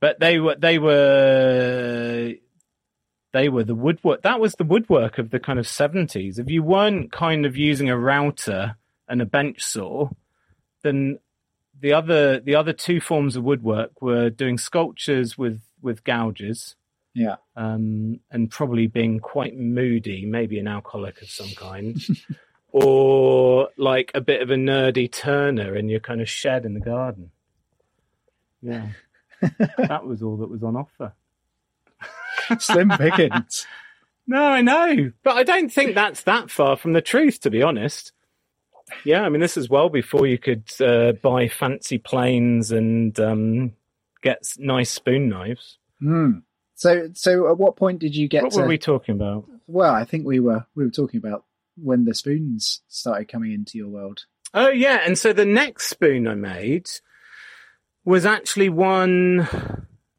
but 0.00 0.20
they 0.20 0.38
were 0.38 0.54
they 0.54 0.78
were 0.78 2.34
they 3.32 3.48
were 3.48 3.64
the 3.64 3.74
woodwork. 3.74 4.22
That 4.22 4.40
was 4.40 4.54
the 4.54 4.64
woodwork 4.64 5.18
of 5.18 5.30
the 5.30 5.40
kind 5.40 5.58
of 5.58 5.66
seventies. 5.66 6.38
If 6.38 6.48
you 6.48 6.62
weren't 6.62 7.10
kind 7.10 7.44
of 7.44 7.56
using 7.56 7.90
a 7.90 7.98
router 7.98 8.76
and 9.08 9.20
a 9.20 9.26
bench 9.26 9.62
saw, 9.62 10.10
then 10.82 11.18
the 11.82 11.92
other 11.92 12.40
the 12.40 12.54
other 12.54 12.72
two 12.72 13.00
forms 13.00 13.36
of 13.36 13.44
woodwork 13.44 14.00
were 14.00 14.30
doing 14.30 14.56
sculptures 14.56 15.36
with 15.36 15.60
with 15.82 16.04
gouges 16.04 16.76
Yeah. 17.12 17.36
um, 17.56 18.20
and 18.30 18.50
probably 18.50 18.86
being 18.86 19.18
quite 19.20 19.56
moody, 19.56 20.24
maybe 20.24 20.58
an 20.58 20.68
alcoholic 20.68 21.20
of 21.20 21.28
some 21.28 21.50
kind, 21.56 22.00
or 22.72 23.68
like 23.76 24.12
a 24.14 24.20
bit 24.20 24.40
of 24.42 24.50
a 24.50 24.54
nerdy 24.54 25.10
turner 25.12 25.76
in 25.76 25.88
your 25.88 26.00
kind 26.00 26.20
of 26.22 26.28
shed 26.28 26.64
in 26.64 26.74
the 26.74 26.80
garden. 26.80 27.30
Yeah, 28.62 28.86
that 29.76 30.06
was 30.06 30.22
all 30.22 30.36
that 30.38 30.48
was 30.50 30.62
on 30.62 30.76
offer. 30.76 31.12
Slim 32.58 32.90
pickings. 32.90 33.66
No, 34.26 34.40
I 34.40 34.62
know, 34.62 35.10
but 35.24 35.36
I 35.36 35.42
don't 35.42 35.72
think 35.72 35.94
that's 35.96 36.22
that 36.22 36.48
far 36.48 36.76
from 36.76 36.92
the 36.92 37.02
truth, 37.02 37.40
to 37.40 37.50
be 37.50 37.60
honest. 37.62 38.12
Yeah, 39.04 39.22
I 39.22 39.28
mean, 39.28 39.40
this 39.40 39.56
is 39.56 39.68
well 39.68 39.88
before 39.88 40.26
you 40.26 40.38
could 40.38 40.64
uh, 40.80 41.12
buy 41.12 41.48
fancy 41.48 41.98
planes 41.98 42.70
and 42.72 43.18
um, 43.20 43.72
get 44.22 44.42
nice 44.58 44.90
spoon 44.90 45.28
knives. 45.28 45.78
Hmm. 46.00 46.38
So, 46.74 47.10
so 47.14 47.50
at 47.50 47.58
what 47.58 47.76
point 47.76 48.00
did 48.00 48.14
you 48.16 48.28
get 48.28 48.42
What 48.42 48.52
to? 48.52 48.60
were 48.62 48.66
we 48.66 48.78
talking 48.78 49.14
about? 49.14 49.48
Well, 49.66 49.94
I 49.94 50.04
think 50.04 50.26
we 50.26 50.40
were 50.40 50.66
we 50.74 50.84
were 50.84 50.90
talking 50.90 51.18
about 51.18 51.44
when 51.76 52.04
the 52.04 52.14
spoons 52.14 52.82
started 52.88 53.28
coming 53.28 53.52
into 53.52 53.78
your 53.78 53.88
world. 53.88 54.24
Oh 54.52 54.68
yeah, 54.68 55.00
and 55.06 55.16
so 55.16 55.32
the 55.32 55.44
next 55.46 55.86
spoon 55.88 56.26
I 56.26 56.34
made 56.34 56.90
was 58.04 58.26
actually 58.26 58.68
one. 58.68 59.48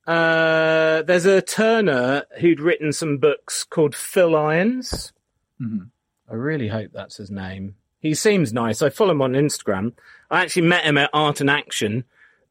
Uh, 0.08 1.02
there's 1.04 1.26
a 1.26 1.42
Turner 1.42 2.24
who'd 2.40 2.60
written 2.60 2.92
some 2.92 3.18
books 3.18 3.64
called 3.64 3.96
Phil 3.96 4.36
Irons. 4.36 5.14
Mhm. 5.62 5.90
I 6.30 6.34
really 6.36 6.68
hope 6.68 6.92
that's 6.94 7.18
his 7.18 7.30
name. 7.32 7.76
He 8.04 8.14
seems 8.14 8.52
nice. 8.52 8.82
I 8.82 8.90
follow 8.90 9.12
him 9.12 9.22
on 9.22 9.32
Instagram. 9.32 9.94
I 10.30 10.44
actually 10.44 10.64
met 10.64 10.84
him 10.84 10.98
at 10.98 11.10
Art 11.14 11.40
in 11.40 11.48
Action 11.48 12.04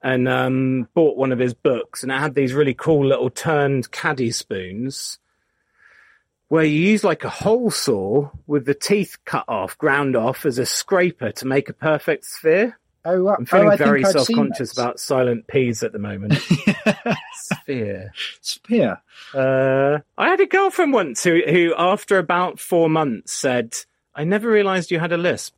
and 0.02 0.26
um, 0.26 0.88
bought 0.94 1.18
one 1.18 1.30
of 1.30 1.38
his 1.38 1.52
books, 1.52 2.02
and 2.02 2.10
it 2.10 2.18
had 2.18 2.34
these 2.34 2.54
really 2.54 2.74
cool 2.74 3.06
little 3.06 3.30
turned 3.30 3.90
caddy 3.92 4.30
spoons 4.32 5.18
where 6.48 6.64
you 6.64 6.80
use 6.80 7.04
like 7.04 7.24
a 7.24 7.28
hole 7.28 7.70
saw 7.70 8.30
with 8.46 8.64
the 8.64 8.74
teeth 8.74 9.18
cut 9.26 9.44
off, 9.46 9.76
ground 9.76 10.16
off 10.16 10.46
as 10.46 10.58
a 10.58 10.66
scraper 10.66 11.30
to 11.32 11.46
make 11.46 11.68
a 11.68 11.74
perfect 11.74 12.24
sphere. 12.24 12.78
Oh, 13.04 13.28
uh, 13.28 13.36
I'm 13.38 13.44
feeling 13.46 13.72
oh, 13.72 13.76
very 13.76 14.04
self-conscious 14.04 14.72
about 14.72 15.00
silent 15.00 15.46
P's 15.48 15.82
at 15.82 15.92
the 15.92 15.98
moment. 15.98 16.34
sphere. 17.34 18.12
Sphere. 18.40 19.02
Uh, 19.34 19.98
I 20.16 20.28
had 20.28 20.40
a 20.40 20.46
girlfriend 20.46 20.94
once 20.94 21.22
who, 21.22 21.42
who, 21.46 21.74
after 21.76 22.18
about 22.18 22.58
four 22.58 22.88
months, 22.88 23.32
said, 23.32 23.76
"I 24.14 24.24
never 24.24 24.48
realised 24.48 24.90
you 24.90 24.98
had 24.98 25.12
a 25.12 25.16
lisp," 25.16 25.54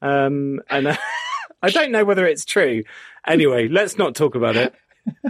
um, 0.00 0.60
and 0.68 0.88
uh, 0.88 0.96
I 1.62 1.70
don't 1.70 1.92
know 1.92 2.04
whether 2.04 2.26
it's 2.26 2.44
true. 2.44 2.84
Anyway, 3.26 3.68
let's 3.68 3.98
not 3.98 4.14
talk 4.14 4.34
about 4.34 4.56
it. 4.56 4.74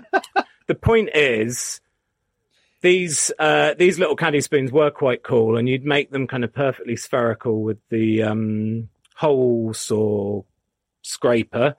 the 0.66 0.74
point 0.74 1.10
is, 1.14 1.80
these 2.80 3.30
uh, 3.38 3.74
these 3.78 3.98
little 3.98 4.16
caddy 4.16 4.40
spoons 4.40 4.72
were 4.72 4.90
quite 4.90 5.22
cool, 5.22 5.56
and 5.56 5.68
you'd 5.68 5.84
make 5.84 6.10
them 6.10 6.26
kind 6.26 6.44
of 6.44 6.52
perfectly 6.52 6.96
spherical 6.96 7.62
with 7.62 7.78
the 7.90 8.22
um, 8.22 8.88
hole 9.14 9.72
saw 9.74 10.42
scraper, 11.02 11.76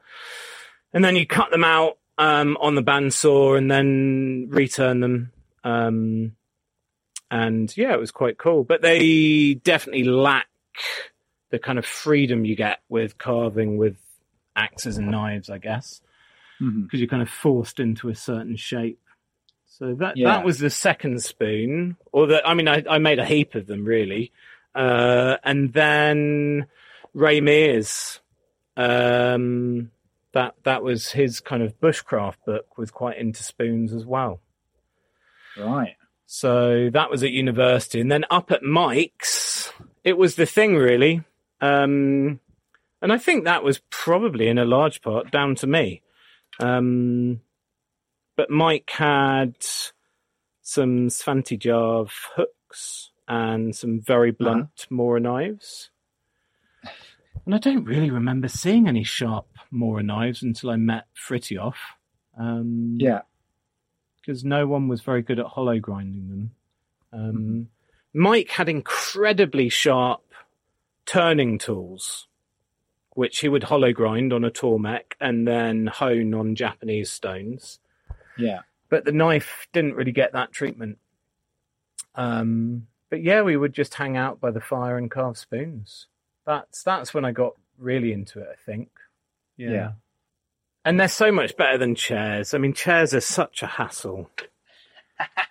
and 0.94 1.04
then 1.04 1.16
you 1.16 1.26
cut 1.26 1.52
them 1.52 1.64
out 1.64 1.98
um, 2.18 2.58
on 2.60 2.76
the 2.76 2.84
bandsaw 2.84 3.58
and 3.58 3.70
then 3.70 4.48
return 4.50 5.00
them. 5.00 5.32
Um, 5.64 6.36
and 7.32 7.76
yeah, 7.76 7.94
it 7.94 8.00
was 8.00 8.12
quite 8.12 8.38
cool. 8.38 8.64
But 8.64 8.82
they 8.82 9.56
definitely 9.56 10.04
lack 10.04 10.48
the 11.50 11.60
kind 11.60 11.78
of 11.78 11.86
freedom 11.86 12.46
you 12.46 12.56
get 12.56 12.80
with 12.90 13.18
carving 13.18 13.78
with 13.78 13.98
axes 14.56 14.98
and 14.98 15.10
knives, 15.12 15.50
I 15.50 15.58
guess, 15.58 16.02
because 16.60 17.00
you're 17.00 17.10
kind 17.10 17.22
of 17.22 17.30
forced 17.30 17.80
into 17.80 18.10
a 18.10 18.16
certain 18.16 18.56
shape. 18.56 19.00
So 19.66 19.96
that 19.96 20.18
Yeah. 20.18 20.30
that 20.30 20.46
was 20.46 20.60
the 20.60 20.70
second 20.70 21.22
spoon, 21.24 21.98
or 22.12 22.28
the 22.28 22.48
I 22.48 22.54
mean, 22.54 22.68
I, 22.68 22.84
I 22.90 22.98
made 23.00 23.20
a 23.20 23.26
heap 23.26 23.56
of 23.56 23.66
them 23.68 23.84
really, 23.86 24.32
uh, 24.76 25.38
and 25.44 25.74
then 25.74 26.68
Ray 27.14 27.42
Mears, 27.42 28.20
um, 28.78 29.92
that 30.34 30.56
that 30.64 30.84
was 30.84 31.12
his 31.12 31.40
kind 31.40 31.62
of 31.64 31.80
bushcraft 31.80 32.38
book, 32.46 32.78
was 32.78 32.92
quite 32.92 33.18
into 33.18 33.44
spoons 33.44 33.94
as 33.94 34.06
well. 34.06 34.40
Right. 35.58 35.96
So 36.26 36.90
that 36.92 37.12
was 37.12 37.24
at 37.24 37.32
university. 37.32 38.00
And 38.00 38.12
then 38.12 38.26
up 38.32 38.52
at 38.52 38.64
Mike's, 38.64 39.72
it 40.04 40.18
was 40.18 40.36
the 40.36 40.46
thing 40.46 40.76
really. 40.76 41.24
Um, 41.62 42.40
and 43.02 43.12
I 43.12 43.18
think 43.18 43.44
that 43.46 43.64
was 43.64 43.82
probably 43.90 44.48
in 44.48 44.58
a 44.58 44.66
large 44.66 45.02
part 45.02 45.32
down 45.32 45.56
to 45.56 45.68
me. 45.68 46.02
Um, 46.60 47.42
but 48.36 48.50
Mike 48.50 48.90
had 48.90 49.56
some 50.62 51.08
Svante 51.10 51.60
Djärv 51.60 52.10
hooks 52.36 53.12
and 53.28 53.76
some 53.76 54.00
very 54.02 54.32
blunt 54.32 54.88
Mora 54.90 55.20
knives. 55.20 55.90
And 57.46 57.54
I 57.54 57.58
don't 57.58 57.84
really 57.84 58.10
remember 58.10 58.48
seeing 58.48 58.88
any 58.88 59.04
sharp 59.04 59.48
Mora 59.72 60.04
knives 60.04 60.42
until 60.44 60.70
I 60.70 60.78
met 60.78 61.06
Fritjof. 61.16 61.76
Um, 62.38 62.98
Yeah. 63.00 63.22
because 64.22 64.44
no 64.46 64.66
one 64.68 64.88
was 64.88 65.02
very 65.02 65.22
good 65.22 65.40
at 65.40 65.46
hollow 65.48 65.80
grinding 65.80 66.30
them. 66.30 66.52
Um, 67.12 67.70
Mike 68.14 68.52
had 68.52 68.70
incredibly 68.70 69.70
sharp 69.70 70.22
turning 71.06 71.58
tools, 71.58 72.28
which 73.16 73.40
he 73.40 73.50
would 73.50 73.64
hollow 73.64 73.92
grind 73.92 74.32
on 74.32 74.44
a 74.44 74.52
Tormek 74.52 75.14
and 75.20 75.48
then 75.48 75.88
hone 75.88 76.34
on 76.34 76.56
Japanese 76.56 77.12
stones. 77.12 77.80
Yeah. 78.38 78.62
But 78.90 79.06
the 79.06 79.12
knife 79.12 79.68
didn't 79.74 79.96
really 79.96 80.12
get 80.12 80.34
that 80.34 80.52
treatment. 80.52 81.00
Um, 82.16 82.88
but 83.10 83.24
yeah, 83.24 83.42
we 83.42 83.58
would 83.58 83.74
just 83.74 83.96
hang 83.96 84.18
out 84.18 84.40
by 84.40 84.52
the 84.52 84.62
fire 84.62 84.98
and 84.98 85.10
carve 85.10 85.38
spoons. 85.38 86.08
That's 86.46 86.84
that's 86.84 87.14
when 87.14 87.26
I 87.26 87.32
got 87.32 87.54
really 87.78 88.12
into 88.12 88.40
it. 88.40 88.48
I 88.52 88.56
think. 88.66 88.90
Yeah. 89.58 89.92
And 90.86 91.00
they're 91.00 91.08
so 91.08 91.32
much 91.32 91.56
better 91.56 91.78
than 91.78 91.96
chairs. 91.96 92.54
I 92.54 92.58
mean, 92.58 92.74
chairs 92.74 93.14
are 93.14 93.22
such 93.22 93.64
a 93.64 93.68
hassle. 93.68 94.30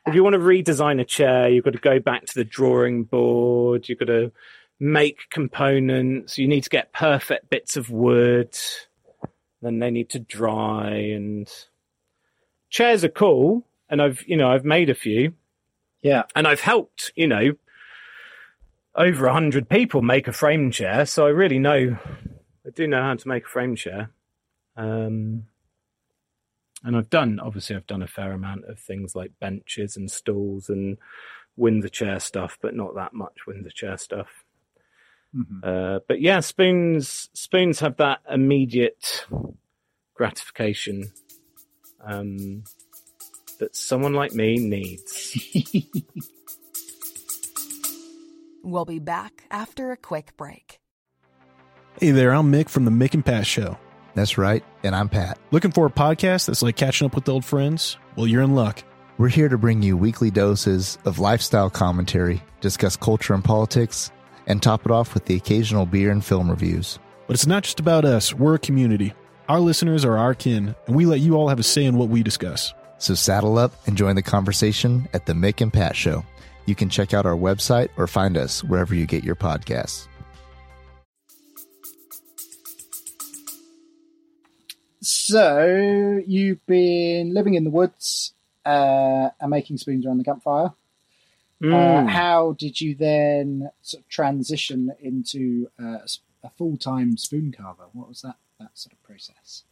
If 0.07 0.14
you 0.14 0.25
want 0.25 0.35
to 0.35 0.41
redesign 0.41 1.01
a 1.01 1.05
chair, 1.05 1.49
you've 1.49 1.64
got 1.64 1.75
to 1.75 1.79
go 1.79 2.01
back 2.01 2.27
to 2.27 2.35
the 2.35 2.45
drawing 2.45 3.05
board. 3.05 3.89
You've 3.89 3.99
got 3.99 4.07
to 4.07 4.33
make 4.81 5.31
components. 5.31 6.39
You 6.39 6.49
need 6.49 6.64
to 6.64 6.70
get 6.70 6.93
perfect 6.93 7.51
bits 7.51 7.77
of 7.77 7.91
wood. 7.91 8.57
Then 9.61 9.79
they 9.79 9.91
need 9.91 10.11
to 10.11 10.18
dry. 10.18 10.91
And 10.91 11.49
chairs 12.68 13.05
are 13.05 13.09
cool. 13.09 13.66
And 13.89 14.03
I've, 14.03 14.23
you 14.27 14.37
know, 14.37 14.51
I've 14.51 14.64
made 14.64 14.91
a 14.91 14.95
few. 14.95 15.35
Yeah. 16.03 16.25
And 16.35 16.49
I've 16.49 16.61
helped, 16.61 17.12
you 17.14 17.29
know, 17.29 17.53
over 18.95 19.27
a 19.27 19.33
hundred 19.33 19.68
people 19.68 20.03
make 20.03 20.27
a 20.27 20.33
frame 20.33 20.70
chair. 20.70 21.07
So 21.07 21.27
I 21.27 21.31
really 21.31 21.59
know, 21.59 21.97
I 22.66 22.70
do 22.75 22.87
know 22.87 23.03
how 23.03 23.14
to 23.14 23.29
make 23.29 23.45
a 23.45 23.49
frame 23.49 23.77
chair. 23.77 24.11
Um, 24.77 25.45
and 26.85 26.97
I've 26.97 27.11
done, 27.11 27.41
obviously, 27.41 27.76
I've 27.76 27.87
done 27.87 28.03
a 28.03 28.09
fair 28.09 28.33
amount 28.33 28.64
of 28.66 28.78
things 28.78 29.14
like 29.14 29.33
benches 29.41 29.97
and 29.97 30.11
stools 30.11 30.68
and 30.68 30.99
Windsor 31.57 31.89
chair 31.89 32.18
stuff, 32.20 32.59
but 32.61 32.74
not 32.74 32.95
that 32.95 33.14
much 33.14 33.47
Windsor 33.47 33.70
chair 33.70 33.97
stuff. 33.97 34.45
Uh, 35.62 36.01
but 36.09 36.20
yeah, 36.20 36.41
spoons 36.41 37.30
spoons 37.33 37.80
have 37.80 37.97
that 37.97 38.20
immediate 38.30 39.26
gratification 40.14 41.11
um, 42.05 42.64
that 43.59 43.74
someone 43.74 44.12
like 44.12 44.33
me 44.33 44.57
needs. 44.57 45.39
We'll 48.64 48.85
be 48.85 49.01
back 49.01 49.45
after 49.51 49.91
a 49.91 49.97
quick 49.97 50.37
break. 50.37 50.80
Hey 51.99 52.12
there, 52.12 52.33
I'm 52.33 52.53
Mick 52.53 52.68
from 52.68 52.85
the 52.85 52.91
Mick 52.91 53.12
and 53.12 53.24
Pat 53.24 53.47
Show. 53.47 53.76
That's 54.15 54.37
right, 54.37 54.63
and 54.83 54.95
I'm 54.95 55.09
Pat. 55.09 55.39
Looking 55.51 55.73
for 55.73 55.87
a 55.87 55.91
podcast 55.91 56.47
that's 56.47 56.63
like 56.63 56.77
catching 56.77 57.07
up 57.07 57.15
with 57.15 57.29
old 57.29 57.45
friends? 57.45 57.97
Well, 58.17 58.27
you're 58.27 58.43
in 58.43 58.55
luck. 58.55 58.85
We're 59.17 59.29
here 59.29 59.49
to 59.49 59.57
bring 59.57 59.83
you 59.83 59.97
weekly 59.97 60.31
doses 60.31 60.99
of 61.05 61.19
lifestyle 61.19 61.71
commentary, 61.71 62.43
discuss 62.61 62.97
culture 62.97 63.35
and 63.35 63.45
politics, 63.45 64.11
and 64.47 64.63
top 64.63 64.85
it 64.85 64.93
off 64.93 65.15
with 65.15 65.25
the 65.27 65.37
occasional 65.37 65.87
beer 65.87 66.11
and 66.11 66.25
film 66.25 66.51
reviews. 66.51 66.99
But 67.27 67.35
it's 67.35 67.47
not 67.47 67.63
just 67.63 67.81
about 67.81 68.05
us, 68.05 68.35
we're 68.35 68.57
a 68.57 68.59
community. 68.59 69.15
Our 69.49 69.61
listeners 69.61 70.05
are 70.05 70.19
our 70.19 70.35
kin, 70.35 70.75
and 70.87 70.97
we 70.97 71.07
let 71.07 71.21
you 71.21 71.35
all 71.35 71.49
have 71.49 71.59
a 71.59 71.63
say 71.63 71.85
in 71.85 71.97
what 71.97 72.09
we 72.09 72.23
discuss. 72.23 72.75
So 72.99 73.15
saddle 73.15 73.59
up 73.59 73.73
and 73.87 73.97
join 73.97 74.15
the 74.17 74.23
conversation 74.23 75.09
at 75.13 75.27
the 75.27 75.33
Mick 75.33 75.61
and 75.61 75.73
Pat 75.73 75.97
Show. 75.97 76.25
You 76.67 76.75
can 76.75 76.89
check 76.89 77.15
out 77.15 77.27
our 77.27 77.37
website 77.37 77.89
or 77.97 78.07
find 78.07 78.37
us 78.37 78.63
wherever 78.63 78.95
you 78.95 79.07
get 79.07 79.25
your 79.25 79.35
podcasts. 79.35 80.07
So 85.33 86.20
you've 86.26 86.64
been 86.66 87.33
living 87.33 87.55
in 87.55 87.64
the 87.64 87.70
woods 87.70 88.35
uh, 88.66 89.30
and 89.41 89.49
making 89.51 89.78
spoons 89.78 90.05
around 90.05 90.18
the 90.18 90.24
campfire. 90.24 90.66
Uh, 90.66 91.64
Mm. 91.64 92.09
how 92.09 92.53
did 92.59 92.80
you 92.80 92.95
then 92.97 93.70
sort 93.83 94.03
of 94.03 94.09
transition 94.09 94.93
into 95.01 95.70
uh, 95.83 95.99
a 96.43 96.51
full-time 96.59 97.16
spoon 97.16 97.55
carver? 97.57 97.85
What 97.95 98.09
was 98.09 98.20
that 98.22 98.35
that 98.61 98.70
sort 98.74 98.93
of 98.93 99.03
process? 99.05 99.62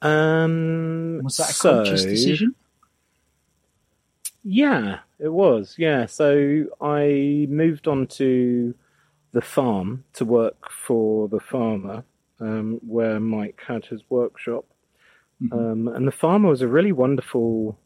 Um, 0.00 1.20
Was 1.22 1.36
that 1.38 1.50
a 1.50 1.52
so- 1.52 1.74
conscious 1.84 2.04
decision? 2.04 2.54
Yeah, 4.44 5.00
it 5.18 5.28
was. 5.32 5.74
Yeah, 5.78 6.06
so 6.06 6.66
I 6.80 7.46
moved 7.50 7.86
on 7.86 8.06
to 8.18 8.74
the 9.32 9.42
farm 9.42 10.04
to 10.14 10.24
work 10.24 10.70
for 10.70 11.28
the 11.28 11.40
farmer, 11.40 12.04
um, 12.40 12.80
where 12.86 13.20
Mike 13.20 13.60
had 13.66 13.84
his 13.86 14.02
workshop. 14.08 14.64
Um, 15.50 15.88
and 15.88 16.06
the 16.06 16.12
farmer 16.12 16.48
was 16.48 16.62
a 16.62 16.68
really 16.68 16.92
wonderful. 16.92 17.78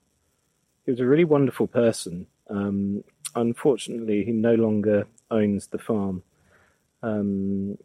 He 0.85 0.91
was 0.91 1.01
a 1.01 1.07
really 1.07 1.25
wonderful 1.25 1.67
person. 1.67 2.27
Um, 2.51 3.05
unfortunately, 3.35 4.25
he 4.25 4.33
no 4.33 4.55
longer 4.55 5.07
owns 5.31 5.69
the 5.69 5.79
farm. 5.79 6.23
Um, 7.03 7.79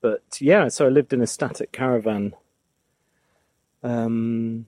but 0.00 0.40
yeah, 0.40 0.68
so 0.68 0.86
I 0.86 0.88
lived 0.88 1.12
in 1.12 1.20
a 1.20 1.26
static 1.26 1.72
caravan 1.72 2.34
um, 3.82 4.66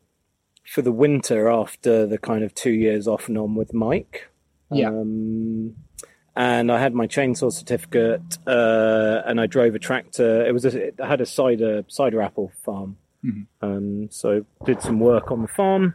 for 0.65 0.83
the 0.83 0.93
winter 0.93 1.49
after 1.49 2.07
the 2.07 2.19
kind 2.19 2.45
of 2.45 2.55
two 2.55 2.73
years 2.73 3.07
off 3.07 3.29
and 3.29 3.39
on 3.39 3.55
with 3.55 3.75
Mike. 3.75 4.29
Yeah. 4.71 4.89
Um, 4.89 5.77
and 6.37 6.71
I 6.71 6.79
had 6.79 6.95
my 6.95 7.09
chainsaw 7.09 7.53
certificate, 7.53 8.39
uh, 8.47 9.23
and 9.27 9.41
I 9.41 9.47
drove 9.47 9.75
a 9.75 9.79
tractor. 9.81 10.47
It 10.47 10.53
was 10.53 10.65
a, 10.65 10.89
it 10.89 10.95
had 11.01 11.21
a 11.21 11.27
cider 11.27 11.85
cider 11.89 12.23
apple 12.23 12.53
farm, 12.65 12.97
Mhm. 13.25 13.47
um, 13.63 14.09
so 14.11 14.45
did 14.65 14.81
some 14.81 15.01
work 15.01 15.31
on 15.33 15.43
the 15.43 15.49
farm. 15.49 15.95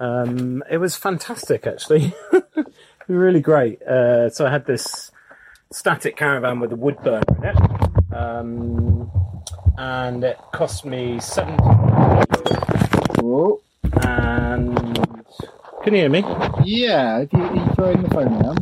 Um, 0.00 0.62
it 0.70 0.78
was 0.78 0.96
fantastic, 0.96 1.66
actually, 1.66 2.14
really 3.08 3.40
great. 3.40 3.82
Uh, 3.82 4.30
so 4.30 4.46
I 4.46 4.50
had 4.50 4.64
this 4.66 5.10
static 5.72 6.16
caravan 6.16 6.60
with 6.60 6.72
a 6.72 6.76
wood 6.76 6.96
burner 7.02 7.22
in 7.36 7.44
it, 7.44 7.56
um, 8.14 9.10
and 9.76 10.24
it 10.24 10.38
cost 10.52 10.84
me 10.86 11.20
seventy. 11.20 11.62
Oh, 13.20 13.60
And 14.02 14.76
can 15.82 15.92
you 15.94 16.00
hear 16.00 16.08
me? 16.08 16.20
yeah. 16.64 17.18
If 17.20 17.32
you, 17.32 17.40
are 17.42 17.54
you 17.54 17.74
throwing 17.74 18.02
the 18.02 18.08
phone 18.10 18.32
around? 18.42 18.58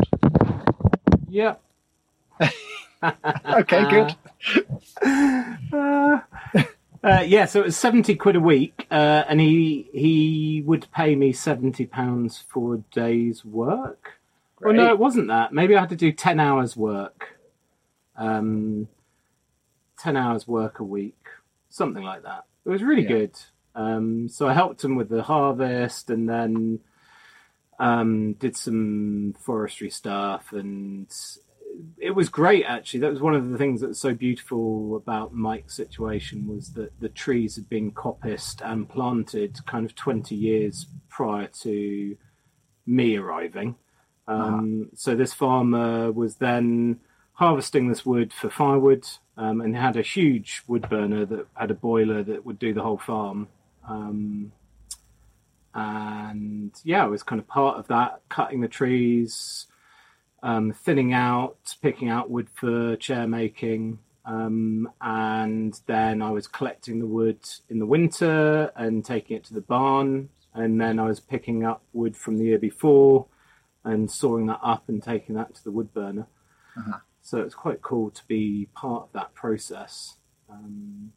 Yeah. 1.29 1.55
Okay, 3.61 3.85
good. 3.91 4.15
Uh, 5.73 6.21
uh, 7.05 7.25
yeah, 7.27 7.45
so 7.47 7.61
it 7.61 7.67
was 7.67 7.77
seventy 7.77 8.15
quid 8.17 8.37
a 8.37 8.41
week, 8.41 8.87
uh, 8.91 9.25
and 9.29 9.41
he 9.41 9.89
he 9.93 10.63
would 10.67 10.87
pay 10.93 11.15
me 11.15 11.33
seventy 11.33 11.87
pounds 11.87 12.39
for 12.49 12.75
a 12.75 12.79
day's 12.93 13.45
work. 13.45 14.15
Well, 14.61 14.75
no, 14.75 14.89
it 14.89 14.99
wasn't 14.99 15.29
that. 15.29 15.53
Maybe 15.53 15.77
I 15.77 15.81
had 15.81 15.91
to 15.91 15.97
do 15.97 16.13
ten 16.13 16.41
hours 16.41 16.77
work, 16.77 17.39
um, 18.17 18.89
ten 19.99 20.17
hours 20.17 20.49
work 20.49 20.81
a 20.81 20.85
week, 20.85 21.27
something 21.69 22.03
like 22.03 22.23
that. 22.23 22.45
It 22.65 22.71
was 22.71 22.83
really 22.83 23.03
Yeah. 23.03 23.09
good. 23.09 23.35
Um, 23.75 24.29
so 24.29 24.49
I 24.49 24.55
helped 24.55 24.83
him 24.83 24.97
with 24.97 25.09
the 25.09 25.23
harvest, 25.23 26.11
and 26.11 26.29
then 26.29 26.81
um, 27.79 28.33
did 28.35 28.57
some 28.57 29.35
forestry 29.39 29.91
stuff, 29.91 30.53
and 30.53 31.07
it 31.99 32.11
was 32.11 32.29
great 32.29 32.65
actually. 32.65 33.01
That 33.01 33.13
was 33.13 33.21
one 33.21 33.35
of 33.35 33.51
the 33.51 33.59
things 33.59 33.81
that 33.81 33.89
was 33.89 34.01
so 34.01 34.15
beautiful 34.15 34.97
about 34.97 35.35
Mike's 35.35 35.75
situation 35.75 36.47
was 36.47 36.73
that 36.75 36.99
the 37.01 37.09
trees 37.09 37.57
had 37.57 37.69
been 37.69 37.93
coppiced 37.93 38.61
and 38.63 38.89
planted 38.89 39.65
kind 39.67 39.85
of 39.85 39.95
twenty 39.95 40.35
years 40.35 40.87
prior 41.09 41.49
to 41.63 42.17
me 42.87 43.17
arriving. 43.17 43.77
Um, 44.29 44.91
So 44.95 45.15
this 45.15 45.33
farmer 45.33 46.13
was 46.13 46.37
then 46.37 47.01
harvesting 47.33 47.89
this 47.89 48.07
wood 48.07 48.33
for 48.33 48.49
firewood, 48.49 49.07
um, 49.37 49.61
and 49.61 49.77
had 49.77 49.97
a 49.97 50.03
huge 50.03 50.63
wood 50.67 50.89
burner 50.89 51.27
that 51.27 51.47
had 51.55 51.71
a 51.71 51.75
boiler 51.75 52.23
that 52.23 52.47
would 52.47 52.59
do 52.59 52.73
the 52.73 52.83
whole 52.83 52.99
farm. 52.99 53.49
Um, 53.89 54.53
and 55.75 56.73
yeah, 56.83 57.05
I 57.05 57.09
was 57.09 57.23
kind 57.23 57.41
of 57.41 57.47
part 57.47 57.79
of 57.79 57.89
that, 57.89 58.23
cutting 58.31 58.63
the 58.63 58.69
trees, 58.69 59.67
um, 60.47 60.73
thinning 60.73 61.13
out, 61.13 61.77
picking 61.83 62.09
out 62.09 62.31
wood 62.31 62.47
for 62.55 62.95
chair 62.97 63.27
making. 63.27 63.99
Um, 64.25 64.89
and 65.01 65.79
then 65.87 66.23
I 66.23 66.31
was 66.31 66.47
collecting 66.47 67.01
the 67.01 67.07
wood 67.07 67.41
in 67.69 67.81
the 67.81 67.87
winter 67.87 68.71
and 68.77 69.05
taking 69.05 69.37
it 69.37 69.45
to 69.47 69.55
the 69.55 69.61
barn. 69.61 70.29
And 70.55 70.81
then 70.81 71.01
I 71.01 71.07
was 71.07 71.19
picking 71.19 71.65
up 71.65 71.83
wood 71.93 72.17
from 72.17 72.39
the 72.39 72.45
year 72.45 72.61
before 72.61 73.27
and 73.85 74.09
sawing 74.09 74.47
that 74.47 74.61
up 74.63 74.89
and 74.89 75.03
taking 75.03 75.35
that 75.35 75.53
to 75.57 75.65
the 75.65 75.73
wood 75.73 75.93
burner. 75.93 76.29
Uh-huh. 76.79 76.99
So 77.23 77.39
it's 77.39 77.57
quite 77.57 77.83
cool 77.83 78.11
to 78.11 78.23
be 78.29 78.69
part 78.73 79.03
of 79.03 79.13
that 79.15 79.35
process. 79.35 80.15
Um, 80.49 81.13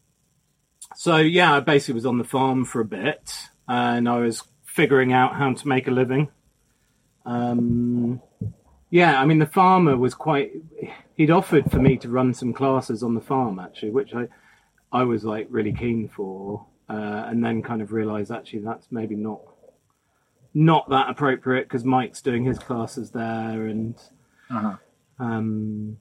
so 0.96 1.18
yeah, 1.18 1.54
I 1.54 1.60
basically 1.60 1.94
was 1.94 2.06
on 2.08 2.18
the 2.18 2.24
farm 2.24 2.66
for 2.66 2.82
a 2.82 2.86
bit 2.86 3.32
and 3.68 4.10
I 4.10 4.18
was 4.18 4.44
figuring 4.66 5.14
out 5.14 5.36
how 5.36 5.54
to 5.54 5.68
make 5.68 5.88
a 5.88 5.92
living. 5.92 6.32
Um, 7.28 8.22
yeah, 8.90 9.22
I 9.22 9.26
mean, 9.26 9.40
the 9.40 9.46
farmer 9.46 9.96
was 9.98 10.14
quite. 10.14 10.52
He'd 11.16 11.32
offered 11.32 11.70
for 11.70 11.80
me 11.80 11.98
to 11.98 12.10
run 12.10 12.34
some 12.34 12.54
classes 12.54 13.04
on 13.04 13.14
the 13.14 13.22
farm 13.22 13.60
actually, 13.60 13.92
which 13.92 14.14
I, 14.14 14.28
I 14.92 15.04
was 15.04 15.24
like 15.26 15.48
really 15.50 15.74
keen 15.74 16.08
for, 16.08 16.66
uh, 16.90 17.26
and 17.28 17.44
then 17.44 17.62
kind 17.62 17.82
of 17.82 17.92
realised 17.92 18.32
actually 18.32 18.60
that's 18.60 18.88
maybe 18.90 19.16
not, 19.16 19.42
not 20.54 20.90
that 20.90 21.10
appropriate 21.10 21.64
because 21.64 21.84
Mike's 21.84 22.22
doing 22.22 22.46
his 22.46 22.58
classes 22.60 23.12
there, 23.12 23.68
and 23.68 23.96
Uh-huh. 24.50 24.78
um, 25.20 25.98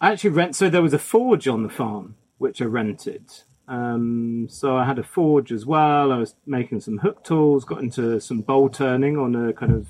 I 0.00 0.12
actually 0.12 0.30
rent. 0.30 0.54
So 0.56 0.70
there 0.70 0.82
was 0.82 0.94
a 0.94 0.98
forge 0.98 1.48
on 1.48 1.62
the 1.62 1.68
farm 1.68 2.16
which 2.38 2.60
I 2.62 2.64
rented. 2.66 3.30
Um, 3.66 4.46
so 4.50 4.76
I 4.76 4.84
had 4.84 4.98
a 4.98 5.02
forge 5.02 5.50
as 5.50 5.64
well. 5.66 6.12
I 6.12 6.18
was 6.18 6.34
making 6.46 6.80
some 6.80 6.98
hook 6.98 7.24
tools. 7.24 7.64
Got 7.64 7.82
into 7.82 8.20
some 8.20 8.40
bowl 8.42 8.68
turning 8.68 9.16
on 9.16 9.34
a 9.34 9.52
kind 9.52 9.72
of 9.72 9.88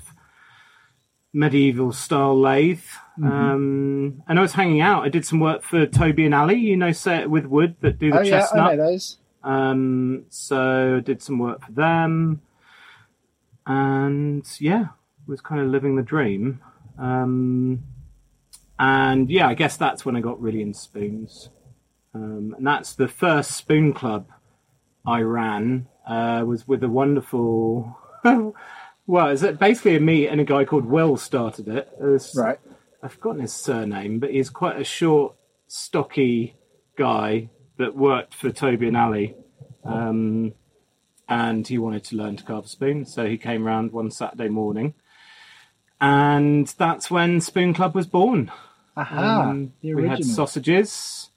medieval 1.35 1.91
style 1.91 2.39
lathe. 2.39 2.81
Mhm. 3.19 3.29
Um, 3.29 4.23
and 4.27 4.39
I 4.39 4.41
was 4.41 4.53
hanging 4.53 4.81
out. 4.81 5.03
I 5.03 5.09
did 5.09 5.25
some 5.25 5.39
work 5.39 5.63
for 5.63 5.85
Toby 5.85 6.25
and 6.25 6.33
Ali, 6.33 6.55
you 6.55 6.77
know, 6.77 6.91
set 6.93 7.29
with 7.29 7.45
wood 7.45 7.75
that 7.81 7.99
do 7.99 8.11
the 8.11 8.19
Oh 8.19 8.21
yeah. 8.21 8.47
I 8.53 8.57
know 8.57 8.77
those. 8.77 9.17
Um, 9.43 10.25
so 10.29 10.95
I 10.97 10.99
did 11.01 11.21
some 11.21 11.37
work 11.37 11.63
for 11.63 11.71
them, 11.73 12.41
and 13.67 14.45
yeah, 14.59 14.87
was 15.27 15.41
kind 15.41 15.61
of 15.61 15.67
living 15.67 15.95
the 15.97 16.01
dream. 16.03 16.61
Um, 16.97 17.83
and 18.79 19.29
yeah, 19.29 19.47
I 19.47 19.53
guess 19.53 19.77
that's 19.77 20.05
when 20.05 20.15
I 20.15 20.21
got 20.21 20.41
really 20.41 20.61
into 20.61 20.79
spoons. 20.79 21.49
Um, 22.13 22.55
and 22.57 22.65
that's 22.65 22.95
the 22.95 23.07
first 23.07 23.51
spoon 23.51 23.93
club 23.93 24.27
I 25.05 25.21
ran. 25.21 25.87
Uh, 26.07 26.43
was 26.47 26.67
with 26.67 26.83
a 26.83 26.89
wonderful. 26.89 27.97
well, 29.07 29.29
is 29.29 29.43
it 29.43 29.59
basically 29.59 29.99
me 29.99 30.27
and 30.27 30.41
a 30.41 30.45
guy 30.45 30.65
called 30.65 30.85
Will 30.85 31.17
started 31.17 31.67
it. 31.67 31.89
It 31.99 32.05
Right. 32.35 32.59
I've 33.03 33.13
forgotten 33.13 33.41
his 33.41 33.53
surname, 33.53 34.19
but 34.19 34.31
he's 34.31 34.49
quite 34.49 34.79
a 34.79 34.83
short, 34.83 35.35
stocky 35.67 36.55
guy 36.97 37.49
that 37.77 37.95
worked 37.95 38.33
for 38.33 38.51
Toby 38.51 38.87
and 38.87 38.97
Ali. 38.97 39.35
Um, 39.83 40.53
and 41.29 41.67
he 41.67 41.77
wanted 41.77 42.03
to 42.05 42.15
learn 42.15 42.37
to 42.37 42.43
carve 42.43 42.65
a 42.65 42.67
spoon, 42.67 43.05
so 43.05 43.25
he 43.27 43.37
came 43.37 43.63
round 43.63 43.91
one 43.91 44.11
Saturday 44.11 44.49
morning. 44.49 44.95
And 46.01 46.67
that's 46.67 47.09
when 47.09 47.41
Spoon 47.41 47.73
Club 47.73 47.95
was 47.95 48.07
born. 48.07 48.51
Aha, 48.97 49.49
Um, 49.49 49.73
we 49.81 50.07
had 50.07 50.23
sausages, 50.23 51.29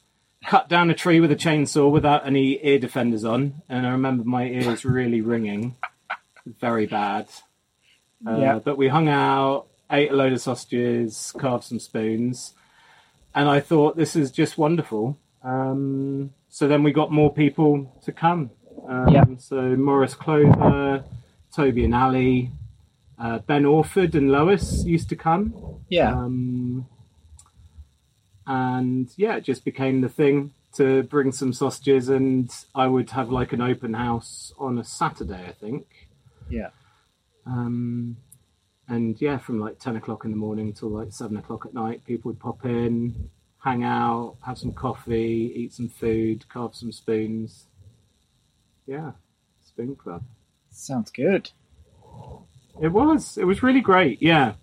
cut 0.45 0.69
down 0.69 0.91
a 0.91 0.95
tree 0.95 1.21
with 1.21 1.31
a 1.33 1.37
chainsaw 1.37 1.91
without 1.91 2.27
any 2.27 2.65
ear 2.65 2.79
defenders 2.79 3.25
on, 3.25 3.63
and 3.69 3.87
I 3.87 3.91
remember 3.91 4.25
my 4.25 4.45
ears 4.45 4.85
really 4.85 5.21
ringing, 5.21 5.77
very 6.47 6.87
bad. 6.87 7.29
Uh, 8.27 8.37
Yeah. 8.39 8.59
But 8.59 8.77
we 8.77 8.89
hung 8.89 9.09
out, 9.09 9.67
ate 9.91 10.11
a 10.11 10.15
load 10.15 10.33
of 10.33 10.41
sausages, 10.41 11.33
carved 11.39 11.65
some 11.65 11.79
spoons, 11.81 12.55
and 13.35 13.49
I 13.49 13.61
thought 13.61 13.97
this 13.97 14.17
is 14.17 14.31
just 14.31 14.59
wonderful. 14.59 15.19
Um, 15.43 16.31
so 16.49 16.67
then 16.69 16.83
we 16.83 16.93
got 16.93 17.13
more 17.13 17.33
people 17.33 18.01
to 18.05 18.13
come. 18.13 18.51
Um, 18.87 19.09
Yeah. 19.09 19.25
So 19.39 19.77
Morris 19.77 20.15
Clover, 20.15 21.05
Toby 21.55 21.85
and 21.85 21.95
Ali, 21.95 22.51
uh, 23.19 23.39
Ben 23.41 23.65
Orford 23.65 24.15
and 24.15 24.31
Lois 24.31 24.85
used 24.85 25.09
to 25.11 25.17
come. 25.17 25.55
Yeah. 25.89 26.13
Um, 26.13 26.87
and 28.47 29.11
yeah, 29.17 29.37
it 29.37 29.45
just 29.45 29.65
became 29.65 30.01
the 30.01 30.09
thing 30.09 30.53
to 30.75 31.03
bring 31.05 31.33
some 31.33 31.53
sausages, 31.53 32.09
and 32.09 32.51
I 32.75 32.87
would 32.87 33.11
have 33.11 33.31
like 33.31 33.53
an 33.53 33.61
open 33.61 33.95
house 33.95 34.53
on 34.59 34.79
a 34.79 34.85
Saturday, 34.85 35.45
I 35.49 35.53
think. 35.53 35.87
Yeah. 36.49 36.69
Um, 37.49 38.19
and 38.89 39.21
yeah, 39.21 39.39
from 39.39 39.59
like 39.59 39.79
10 39.79 39.97
o'clock 39.97 40.25
in 40.25 40.31
the 40.31 40.37
morning 40.37 40.73
till 40.73 40.91
like 40.91 41.13
7 41.13 41.37
o'clock 41.37 41.67
at 41.67 41.75
night, 41.75 42.05
people 42.05 42.31
would 42.31 42.41
pop 42.41 42.65
in, 42.65 43.31
hang 43.59 43.85
out, 43.85 44.37
have 44.45 44.59
some 44.59 44.73
coffee, 44.73 45.53
eat 45.55 45.73
some 45.73 45.89
food, 45.89 46.49
carve 46.49 46.75
some 46.75 46.93
spoons. 46.93 47.67
Yeah, 48.87 49.13
Spoon 49.61 49.97
Club. 49.97 50.25
Sounds 50.71 51.11
good. 51.11 51.51
It 52.81 52.89
was. 52.89 53.37
It 53.37 53.45
was 53.45 53.63
really 53.63 53.81
great. 53.81 54.23
Yeah. 54.23 54.55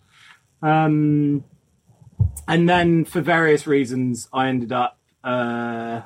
Um, 0.62 1.44
and 2.48 2.68
then 2.68 3.06
for 3.06 3.22
various 3.22 3.68
reasons, 3.68 4.30
I 4.34 4.48
ended 4.48 4.72
up 4.72 5.00
uh, 5.24 6.02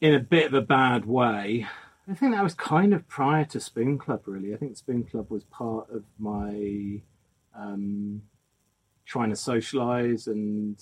in 0.00 0.14
a 0.14 0.20
bit 0.20 0.46
of 0.46 0.54
a 0.54 0.62
bad 0.62 1.04
way. 1.04 1.66
I 2.10 2.14
think 2.14 2.32
that 2.32 2.42
was 2.42 2.54
kind 2.54 2.94
of 2.94 3.06
prior 3.06 3.44
to 3.46 3.60
Spoon 3.60 3.98
Club, 3.98 4.22
really. 4.26 4.54
I 4.54 4.56
think 4.56 4.76
Spoon 4.76 5.04
Club 5.04 5.30
was 5.30 5.44
part 5.44 5.90
of 5.90 6.04
my 6.18 7.02
um, 7.54 8.22
trying 9.04 9.30
to 9.30 9.36
socialize 9.36 10.26
and 10.26 10.78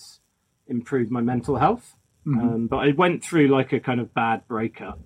improve 0.68 1.10
my 1.10 1.20
mental 1.20 1.56
health. 1.56 1.96
Mhm. 2.26 2.40
Um, 2.40 2.66
but 2.66 2.78
I 2.78 2.92
went 2.92 3.24
through 3.24 3.48
like 3.48 3.72
a 3.72 3.80
kind 3.80 4.00
of 4.00 4.14
bad 4.14 4.46
breakup. 4.46 5.00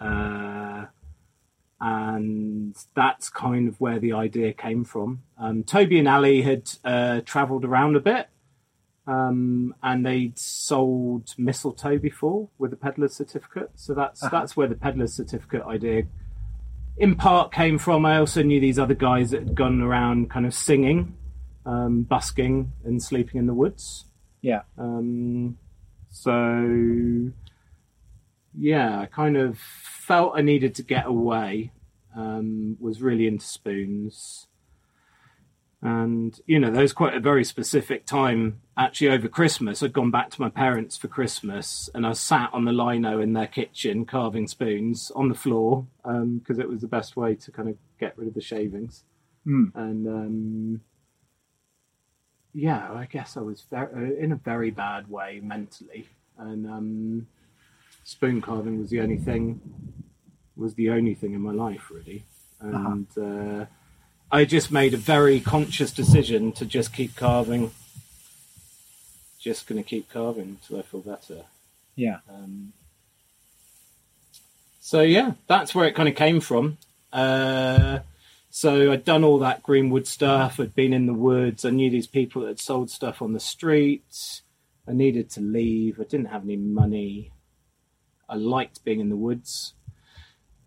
Uh, 0.00 0.86
and 1.80 2.76
that's 2.94 3.28
kind 3.30 3.68
of 3.68 3.80
where 3.80 3.98
the 3.98 4.12
idea 4.12 4.52
came 4.52 4.84
from. 4.84 5.22
Um, 5.38 5.62
Toby 5.62 5.98
and 5.98 6.08
Ali 6.08 6.42
had 6.42 6.70
uh, 6.84 7.20
travelled 7.24 7.64
around 7.64 7.96
a 7.96 8.00
bit, 8.00 8.28
um, 9.08 9.74
and 9.82 10.04
they'd 10.06 10.38
sold 10.38 11.34
mistletoe 11.38 11.98
before 11.98 12.48
with 12.58 12.72
a 12.72 12.76
peddler's 12.76 13.14
certificate. 13.16 13.70
So 13.74 13.94
that's 13.94 14.22
Uh-huh. 14.22 14.30
that's 14.36 14.56
where 14.56 14.68
the 14.68 14.74
peddler's 14.76 15.14
certificate 15.14 15.62
idea, 15.62 16.02
in 16.96 17.16
part, 17.16 17.50
came 17.52 17.78
from. 17.78 18.04
I 18.04 18.18
also 18.18 18.42
knew 18.42 18.60
these 18.60 18.78
other 18.78 18.94
guys 18.94 19.30
that 19.30 19.40
had 19.44 19.54
gone 19.54 19.80
around 19.80 20.30
kind 20.30 20.46
of 20.46 20.52
singing, 20.52 21.14
um, 21.64 22.02
busking, 22.02 22.72
and 22.84 23.02
sleeping 23.02 23.38
in 23.40 23.46
the 23.46 23.54
woods. 23.54 24.04
Yeah. 24.42 24.62
Um, 24.76 25.58
so 26.10 27.30
yeah, 28.54 29.00
I 29.00 29.06
kind 29.06 29.36
of 29.36 29.58
felt 29.58 30.32
I 30.36 30.42
needed 30.42 30.74
to 30.76 30.82
get 30.82 31.06
away. 31.06 31.72
Um, 32.16 32.76
was 32.80 33.00
really 33.00 33.26
into 33.28 33.44
spoons, 33.46 34.48
and 35.80 36.40
you 36.46 36.58
know, 36.58 36.70
there 36.70 36.82
was 36.82 36.92
quite 36.92 37.14
a 37.14 37.20
very 37.20 37.44
specific 37.44 38.04
time. 38.04 38.60
Actually, 38.76 39.10
over 39.10 39.28
Christmas, 39.28 39.82
I'd 39.82 39.92
gone 39.92 40.10
back 40.10 40.30
to 40.30 40.40
my 40.40 40.48
parents 40.48 40.96
for 40.96 41.06
Christmas, 41.06 41.88
and 41.94 42.04
I 42.04 42.12
sat 42.12 42.50
on 42.52 42.64
the 42.64 42.72
lino 42.72 43.20
in 43.20 43.32
their 43.32 43.46
kitchen 43.46 44.04
carving 44.04 44.48
spoons 44.48 45.12
on 45.14 45.28
the 45.28 45.36
floor 45.36 45.86
because 46.02 46.58
it 46.58 46.68
was 46.68 46.80
the 46.80 46.88
best 46.88 47.16
way 47.16 47.36
to 47.36 47.52
kind 47.52 47.68
of 47.68 47.76
get 48.00 48.18
rid 48.18 48.26
of 48.26 48.34
the 48.34 48.40
shavings. 48.40 49.04
Mm. 49.46 49.70
And 49.76 50.08
um, 50.08 50.80
yeah, 52.52 52.92
I 52.92 53.06
guess 53.06 53.36
I 53.36 53.40
was 53.40 53.64
very, 53.70 54.18
in 54.20 54.32
a 54.32 54.36
very 54.36 54.72
bad 54.72 55.08
way 55.08 55.40
mentally, 55.40 56.08
and 56.38 56.66
um, 56.66 57.26
spoon 58.02 58.40
carving 58.40 58.80
was 58.80 58.90
the 58.90 59.00
only 59.00 59.18
thing 59.18 59.60
was 60.56 60.74
the 60.74 60.90
only 60.90 61.14
thing 61.14 61.34
in 61.34 61.40
my 61.40 61.52
life 61.52 61.88
really, 61.88 62.24
and 62.60 63.06
uh, 63.16 63.66
I 64.30 64.44
just 64.44 64.70
made 64.70 64.92
a 64.94 64.98
very 64.98 65.40
conscious 65.40 65.90
decision 65.90 66.52
to 66.52 66.66
just 66.66 66.92
keep 66.92 67.16
carving. 67.16 67.70
Just 69.38 69.66
going 69.66 69.82
to 69.82 69.88
keep 69.88 70.10
carving 70.10 70.58
until 70.60 70.78
I 70.78 70.82
feel 70.82 71.00
better. 71.00 71.42
Yeah. 71.96 72.18
Um, 72.28 72.72
so 74.80 75.00
yeah, 75.00 75.32
that's 75.46 75.74
where 75.74 75.86
it 75.86 75.94
kind 75.94 76.08
of 76.08 76.14
came 76.14 76.40
from. 76.40 76.78
Uh, 77.12 78.00
so 78.50 78.92
I'd 78.92 79.04
done 79.04 79.24
all 79.24 79.38
that 79.38 79.62
Greenwood 79.62 80.06
stuff. 80.06 80.60
I'd 80.60 80.74
been 80.74 80.92
in 80.92 81.06
the 81.06 81.14
woods. 81.14 81.64
I 81.64 81.70
knew 81.70 81.90
these 81.90 82.06
people 82.06 82.42
that 82.42 82.48
had 82.48 82.60
sold 82.60 82.90
stuff 82.90 83.22
on 83.22 83.32
the 83.32 83.40
streets. 83.40 84.42
I 84.86 84.92
needed 84.92 85.30
to 85.30 85.40
leave. 85.40 86.00
I 86.00 86.04
didn't 86.04 86.26
have 86.26 86.44
any 86.44 86.56
money. 86.56 87.32
I 88.28 88.36
liked 88.36 88.84
being 88.84 89.00
in 89.00 89.08
the 89.08 89.16
woods. 89.16 89.74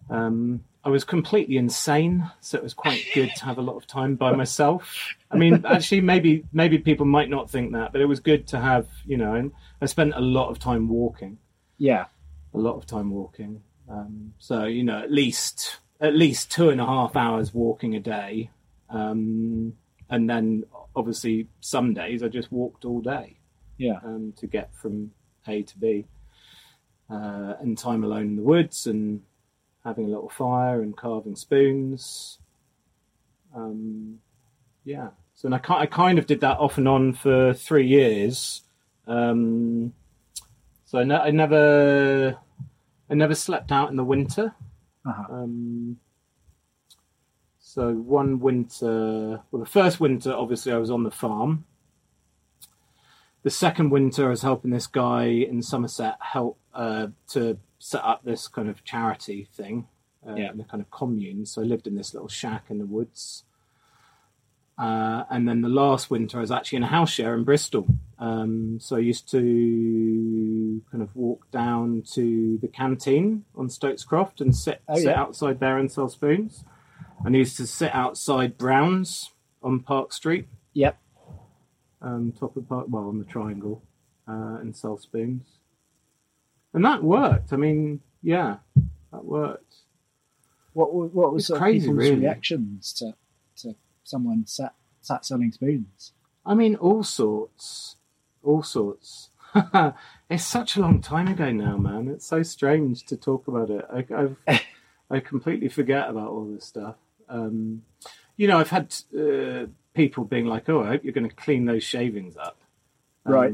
Um, 0.09 0.63
I 0.83 0.89
was 0.89 1.03
completely 1.03 1.57
insane, 1.57 2.29
so 2.39 2.57
it 2.57 2.63
was 2.63 2.73
quite 2.73 3.03
good 3.13 3.29
to 3.35 3.45
have 3.45 3.59
a 3.59 3.61
lot 3.61 3.75
of 3.75 3.85
time 3.85 4.15
by 4.15 4.31
myself. 4.31 5.13
I 5.29 5.37
mean, 5.37 5.63
actually, 5.67 6.01
maybe 6.01 6.43
maybe 6.51 6.79
people 6.79 7.05
might 7.05 7.29
not 7.29 7.49
think 7.51 7.73
that, 7.73 7.91
but 7.91 8.01
it 8.01 8.05
was 8.05 8.19
good 8.19 8.47
to 8.47 8.59
have. 8.59 8.87
You 9.05 9.17
know, 9.17 9.35
and 9.35 9.51
I 9.81 9.85
spent 9.85 10.13
a 10.15 10.19
lot 10.21 10.49
of 10.49 10.57
time 10.59 10.87
walking 10.87 11.37
Yeah. 11.77 12.05
a 12.53 12.57
lot 12.57 12.75
of 12.75 12.85
time 12.85 13.11
walking. 13.11 13.61
Um, 13.87 14.33
so 14.39 14.65
you 14.65 14.83
know, 14.83 14.99
at 14.99 15.11
least 15.11 15.77
at 15.99 16.15
least 16.15 16.51
two 16.51 16.69
and 16.69 16.81
a 16.81 16.85
half 16.85 17.15
hours 17.15 17.53
walking 17.53 17.95
a 17.95 17.99
day, 17.99 18.49
um, 18.89 19.73
and 20.09 20.29
then 20.29 20.63
obviously 20.95 21.47
some 21.59 21.93
days 21.93 22.23
I 22.23 22.27
just 22.27 22.51
walked 22.51 22.85
all 22.85 23.01
day 23.01 23.37
Yeah. 23.77 23.99
um, 24.03 24.33
to 24.37 24.47
get 24.47 24.73
from 24.73 25.11
A 25.47 25.61
to 25.61 25.77
B, 25.77 26.05
uh, 27.09 27.53
and 27.59 27.77
time 27.77 28.03
alone 28.03 28.27
in 28.29 28.35
the 28.35 28.41
woods 28.43 28.87
and 28.87 29.21
having 29.83 30.05
a 30.05 30.09
little 30.09 30.29
fire 30.29 30.81
and 30.81 30.95
carving 30.95 31.35
spoons. 31.35 32.39
Um, 33.55 34.19
yeah, 34.83 35.09
so 35.35 35.47
and 35.47 35.55
I, 35.55 35.61
I 35.69 35.85
kind 35.85 36.19
of 36.19 36.25
did 36.25 36.41
that 36.41 36.57
off 36.57 36.77
and 36.77 36.87
on 36.87 37.13
for 37.13 37.53
three 37.53 37.87
years. 37.87 38.61
Um, 39.07 39.93
so 40.85 40.99
I, 40.99 41.03
ne- 41.03 41.15
I 41.15 41.31
never, 41.31 42.37
I 43.09 43.13
never 43.13 43.35
slept 43.35 43.71
out 43.71 43.89
in 43.89 43.95
the 43.95 44.03
winter. 44.03 44.53
Uh-huh. 45.05 45.33
Um, 45.33 45.97
So 47.59 47.93
one 47.93 48.39
winter, 48.39 49.41
well, 49.49 49.63
the 49.63 49.65
first 49.65 50.01
winter, 50.01 50.33
obviously, 50.33 50.73
I 50.73 50.77
was 50.77 50.91
on 50.91 51.03
the 51.03 51.11
farm. 51.11 51.63
The 53.43 53.49
second 53.49 53.91
winter, 53.91 54.27
I 54.27 54.29
was 54.29 54.41
helping 54.41 54.71
this 54.71 54.87
guy 54.87 55.23
in 55.23 55.61
Somerset 55.61 56.17
help 56.19 56.57
uh, 56.73 57.07
to 57.29 57.57
set 57.81 58.03
up 58.03 58.23
this 58.23 58.47
kind 58.47 58.69
of 58.69 58.83
charity 58.83 59.47
thing, 59.53 59.87
uh, 60.27 60.35
Yeah. 60.35 60.51
a 60.57 60.63
kind 60.63 60.81
of 60.81 60.89
commune. 60.91 61.45
So 61.45 61.61
I 61.61 61.65
lived 61.65 61.87
in 61.87 61.95
this 61.95 62.13
little 62.13 62.29
shack 62.29 62.65
in 62.69 62.77
the 62.77 62.85
woods. 62.85 63.43
Uh, 64.77 65.25
and 65.29 65.47
then 65.47 65.61
the 65.61 65.69
last 65.69 66.09
winter, 66.09 66.37
I 66.37 66.41
was 66.41 66.51
actually 66.51 66.77
in 66.77 66.83
a 66.83 66.87
house 66.87 67.09
share 67.11 67.35
in 67.35 67.43
Bristol. 67.43 67.87
Um, 68.17 68.79
so 68.79 68.95
I 68.95 68.99
used 68.99 69.29
to 69.31 70.81
kind 70.91 71.03
of 71.03 71.15
walk 71.15 71.49
down 71.51 72.03
to 72.13 72.57
the 72.61 72.67
canteen 72.67 73.45
on 73.55 73.69
Stokes 73.69 74.03
Croft 74.03 74.41
and 74.41 74.55
sit, 74.55 74.81
Oh, 74.87 74.95
sit 74.95 75.05
yeah. 75.05 75.19
outside 75.21 75.59
there 75.59 75.77
and 75.77 75.91
sell 75.91 76.09
spoons. 76.09 76.63
And 77.23 77.35
I 77.35 77.39
used 77.39 77.57
to 77.57 77.67
sit 77.67 77.93
outside 77.93 78.57
Brown's 78.57 79.31
on 79.61 79.81
Park 79.81 80.13
Street, 80.13 80.47
Yep. 80.73 80.97
um, 82.01 82.31
top 82.31 82.55
of 82.57 82.67
Park, 82.67 82.87
well, 82.89 83.07
on 83.09 83.19
the 83.19 83.25
Triangle, 83.25 83.83
uh, 84.27 84.57
and 84.61 84.75
sell 84.75 84.97
spoons. 84.97 85.59
And 86.73 86.85
that 86.85 87.03
worked. 87.03 87.53
I 87.53 87.57
mean, 87.57 88.01
yeah, 88.21 88.57
that 89.11 89.25
worked. 89.25 89.75
What 90.73 90.93
wa- 90.93 91.05
what 91.05 91.33
was 91.33 91.47
sort 91.47 91.57
of 91.57 91.61
crazy, 91.61 91.87
people's 91.87 91.97
really. 91.97 92.21
reactions 92.21 92.93
to 92.93 93.13
to 93.57 93.75
someone 94.03 94.45
sat 94.45 94.73
sat 95.01 95.25
selling 95.25 95.51
spoons? 95.51 96.13
I 96.45 96.55
mean, 96.55 96.75
all 96.75 97.03
sorts, 97.03 97.97
all 98.43 98.63
sorts. 98.63 99.29
it's 100.29 100.45
such 100.45 100.77
a 100.77 100.81
long 100.81 101.01
time 101.01 101.27
ago 101.27 101.51
now, 101.51 101.77
man. 101.77 102.07
It's 102.07 102.25
so 102.25 102.41
strange 102.41 103.05
to 103.07 103.17
talk 103.17 103.47
about 103.47 103.69
it. 103.69 103.85
I, 103.91 104.05
I've, 104.15 104.37
I 105.09 105.19
completely 105.19 105.67
forget 105.67 106.09
about 106.09 106.29
all 106.29 106.45
this 106.45 106.65
stuff. 106.65 106.95
Um, 107.27 107.83
you 108.37 108.47
know, 108.47 108.57
I've 108.57 108.69
had 108.69 108.95
uh, 109.17 109.65
people 109.93 110.23
being 110.23 110.45
like, 110.45 110.69
"Oh, 110.69 110.83
I 110.83 110.87
hope 110.87 111.03
you're 111.03 111.13
going 111.13 111.29
to 111.29 111.35
clean 111.35 111.65
those 111.65 111.83
shavings 111.83 112.37
up." 112.37 112.61
Right. 113.25 113.53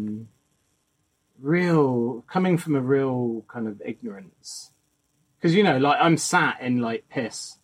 Real 1.42 2.24
coming 2.32 2.58
from 2.58 2.76
a 2.76 2.82
real 2.82 3.46
kind 3.48 3.68
of 3.68 3.82
ignorance, 3.86 4.72
because 5.38 5.54
you 5.56 5.64
know, 5.64 5.78
like 5.78 5.98
I'm 6.02 6.18
sat 6.18 6.60
in 6.62 6.80
like 6.82 7.08
piss 7.10 7.58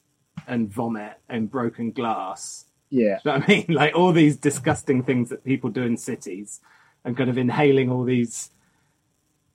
and 0.48 0.70
vomit 0.72 1.14
and 1.30 1.50
broken 1.50 1.92
glass 1.92 2.66
Yeah. 2.90 3.20
you 3.24 3.32
know 3.32 3.38
what 3.40 3.44
I 3.44 3.48
mean? 3.48 3.66
Like 3.70 3.96
all 3.96 4.12
these 4.12 4.36
disgusting 4.38 5.04
things 5.04 5.30
that 5.30 5.44
people 5.44 5.70
do 5.70 5.84
in 5.84 5.98
cities 5.98 6.60
and 7.06 7.16
kind 7.18 7.30
of 7.30 7.38
inhaling 7.38 7.90
all 7.90 8.04
these 8.04 8.50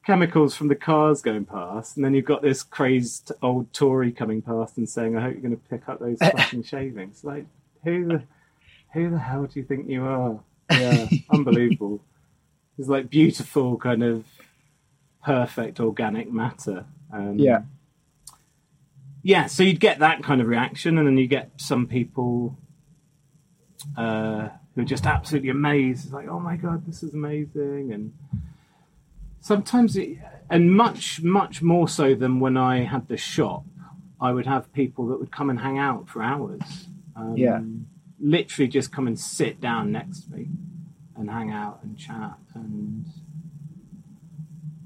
chemicals 0.05 0.57
from 0.57 0.69
the 0.69 0.75
cars 0.75 1.21
going 1.23 1.45
past. 1.45 1.97
And 1.97 2.05
then 2.05 2.15
you've 2.15 2.25
got 2.25 2.43
this 2.43 2.63
crazed 2.63 3.33
old 3.43 3.73
Tory 3.73 4.11
coming 4.13 4.41
past 4.43 4.79
and 4.79 4.89
saying, 4.89 5.17
I 5.17 5.21
hope 5.23 5.33
you're 5.35 5.43
going 5.43 5.57
to 5.57 5.69
pick 5.69 5.89
up 5.89 6.01
those 6.01 6.19
fucking 6.23 6.63
shavings. 6.65 7.23
Like, 7.25 7.47
who 7.85 8.07
the, 8.07 8.23
who 8.95 9.11
the 9.11 9.19
hell 9.19 9.45
do 9.45 9.61
you 9.61 9.65
think 9.67 9.89
you 9.89 10.05
are? 10.05 10.41
Yeah, 10.71 11.07
unbelievable. 11.31 12.05
It's 12.79 12.89
like 12.89 13.11
beautiful, 13.11 13.77
kind 13.77 14.03
of 14.05 14.25
perfect 15.25 15.81
organic 15.81 16.33
matter. 16.33 16.87
Um, 17.13 17.39
Yeah. 17.39 17.63
yeah, 19.23 19.47
so 19.47 19.63
you'd 19.65 19.81
get 19.81 19.99
that 19.99 20.23
kind 20.23 20.41
of 20.41 20.47
reaction, 20.47 20.97
and 20.97 21.07
then 21.07 21.19
you 21.19 21.27
get 21.27 21.51
some 21.57 21.87
people 21.87 22.57
uh, 23.97 24.49
who 24.75 24.83
are 24.83 24.85
just 24.85 25.07
absolutely 25.07 25.51
amazed. 25.51 26.05
It's 26.07 26.15
like, 26.15 26.29
oh 26.29 26.39
my 26.39 26.57
god, 26.57 26.87
this 26.87 27.03
is 27.03 27.13
amazing, 27.15 27.93
and 27.93 28.13
sometimes, 29.41 29.97
it, 29.97 30.19
and 30.49 30.73
much, 30.75 31.21
much 31.23 31.61
more 31.63 31.89
so 31.89 32.15
than 32.15 32.39
when 32.39 32.57
I 32.57 32.85
had 32.85 33.09
the 33.09 33.17
shop, 33.17 33.65
I 34.21 34.33
would 34.33 34.47
have 34.47 34.73
people 34.73 35.09
that 35.09 35.19
would 35.19 35.33
come 35.33 35.51
and 35.51 35.61
hang 35.61 35.79
out 35.79 36.09
for 36.09 36.23
hours. 36.23 36.89
Um, 37.17 37.37
Yeah. 37.37 37.61
literally 38.21 38.69
just 38.69 38.93
come 38.93 39.07
and 39.09 39.19
sit 39.19 39.61
down 39.61 39.91
next 39.93 40.25
to 40.27 40.33
me 40.33 40.49
and 41.19 41.31
hang 41.31 41.51
out 41.51 41.81
and 41.83 41.99
chat 41.99 42.39
and 42.55 43.05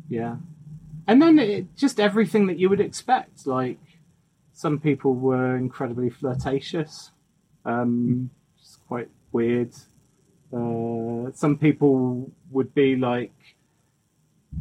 yeah. 0.08 0.36
And 1.06 1.20
then 1.20 1.38
it, 1.38 1.76
just 1.76 1.98
everything 2.00 2.46
that 2.46 2.58
you 2.58 2.68
would 2.68 2.80
expect. 2.80 3.46
Like 3.46 3.78
some 4.52 4.78
people 4.78 5.14
were 5.14 5.56
incredibly 5.56 6.10
flirtatious 6.10 7.10
um 7.64 8.30
it's 8.58 8.78
quite 8.88 9.08
weird. 9.32 9.72
Uh 10.52 11.30
some 11.34 11.56
people 11.58 12.30
would 12.50 12.74
be 12.74 12.96
like 12.96 13.32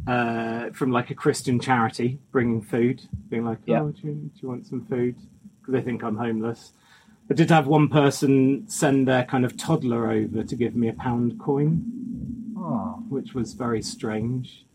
uh 0.06 0.70
from 0.70 0.90
like 0.90 1.10
a 1.10 1.14
christian 1.14 1.60
charity 1.60 2.18
bringing 2.32 2.62
food 2.62 3.02
being 3.28 3.44
like 3.44 3.58
Yeah. 3.66 3.82
oh 3.82 3.90
do 3.90 4.06
you, 4.08 4.14
do 4.14 4.30
you 4.40 4.48
want 4.48 4.66
some 4.66 4.86
food? 4.86 5.16
Because 5.60 5.74
they 5.74 5.82
think 5.82 6.02
i'm 6.02 6.16
homeless 6.16 6.72
I 7.30 7.34
did 7.34 7.50
have 7.50 7.66
one 7.66 7.88
person 7.88 8.64
send 8.68 9.08
their 9.08 9.24
kind 9.24 9.44
of 9.44 9.56
toddler 9.56 10.10
over 10.10 10.42
to 10.42 10.56
give 10.56 10.74
me 10.76 10.88
a 10.88 10.92
pound 10.92 11.38
coin, 11.38 11.84
Oh. 12.56 13.02
which 13.08 13.34
was 13.34 13.54
very 13.54 13.82
strange. 13.82 14.66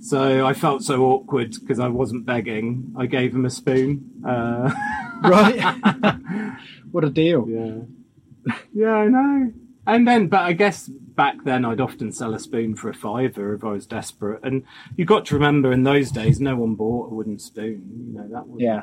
So 0.00 0.46
I 0.46 0.52
felt 0.52 0.82
so 0.82 1.04
awkward 1.06 1.56
because 1.58 1.80
I 1.80 1.88
wasn't 1.88 2.26
begging. 2.26 2.92
I 2.96 3.06
gave 3.06 3.34
him 3.34 3.44
a 3.46 3.50
spoon. 3.50 4.10
Uh, 4.26 4.70
Right. 5.20 5.58
what 6.92 7.02
a 7.02 7.10
deal. 7.10 7.44
yeah, 7.48 8.54
yeah, 8.72 8.92
I 8.94 9.08
know. 9.08 9.52
And 9.84 10.06
then, 10.06 10.28
but 10.28 10.42
I 10.42 10.52
guess 10.52 10.86
back 10.86 11.42
then 11.44 11.64
I'd 11.64 11.80
often 11.80 12.12
sell 12.12 12.34
a 12.34 12.38
spoon 12.38 12.76
for 12.76 12.88
a 12.88 12.94
fiver 12.94 13.52
if 13.54 13.64
I 13.64 13.72
was 13.72 13.84
desperate. 13.84 14.44
And 14.44 14.62
you 14.96 15.04
got 15.04 15.24
to 15.26 15.34
remember 15.34 15.72
in 15.72 15.82
those 15.82 16.12
days, 16.12 16.38
no 16.40 16.54
one 16.54 16.76
bought 16.76 17.10
a 17.10 17.14
wooden 17.16 17.40
spoon. 17.40 17.82
You 18.06 18.12
know 18.20 18.28
that 18.28 18.46
was 18.46 18.60
Yeah. 18.60 18.82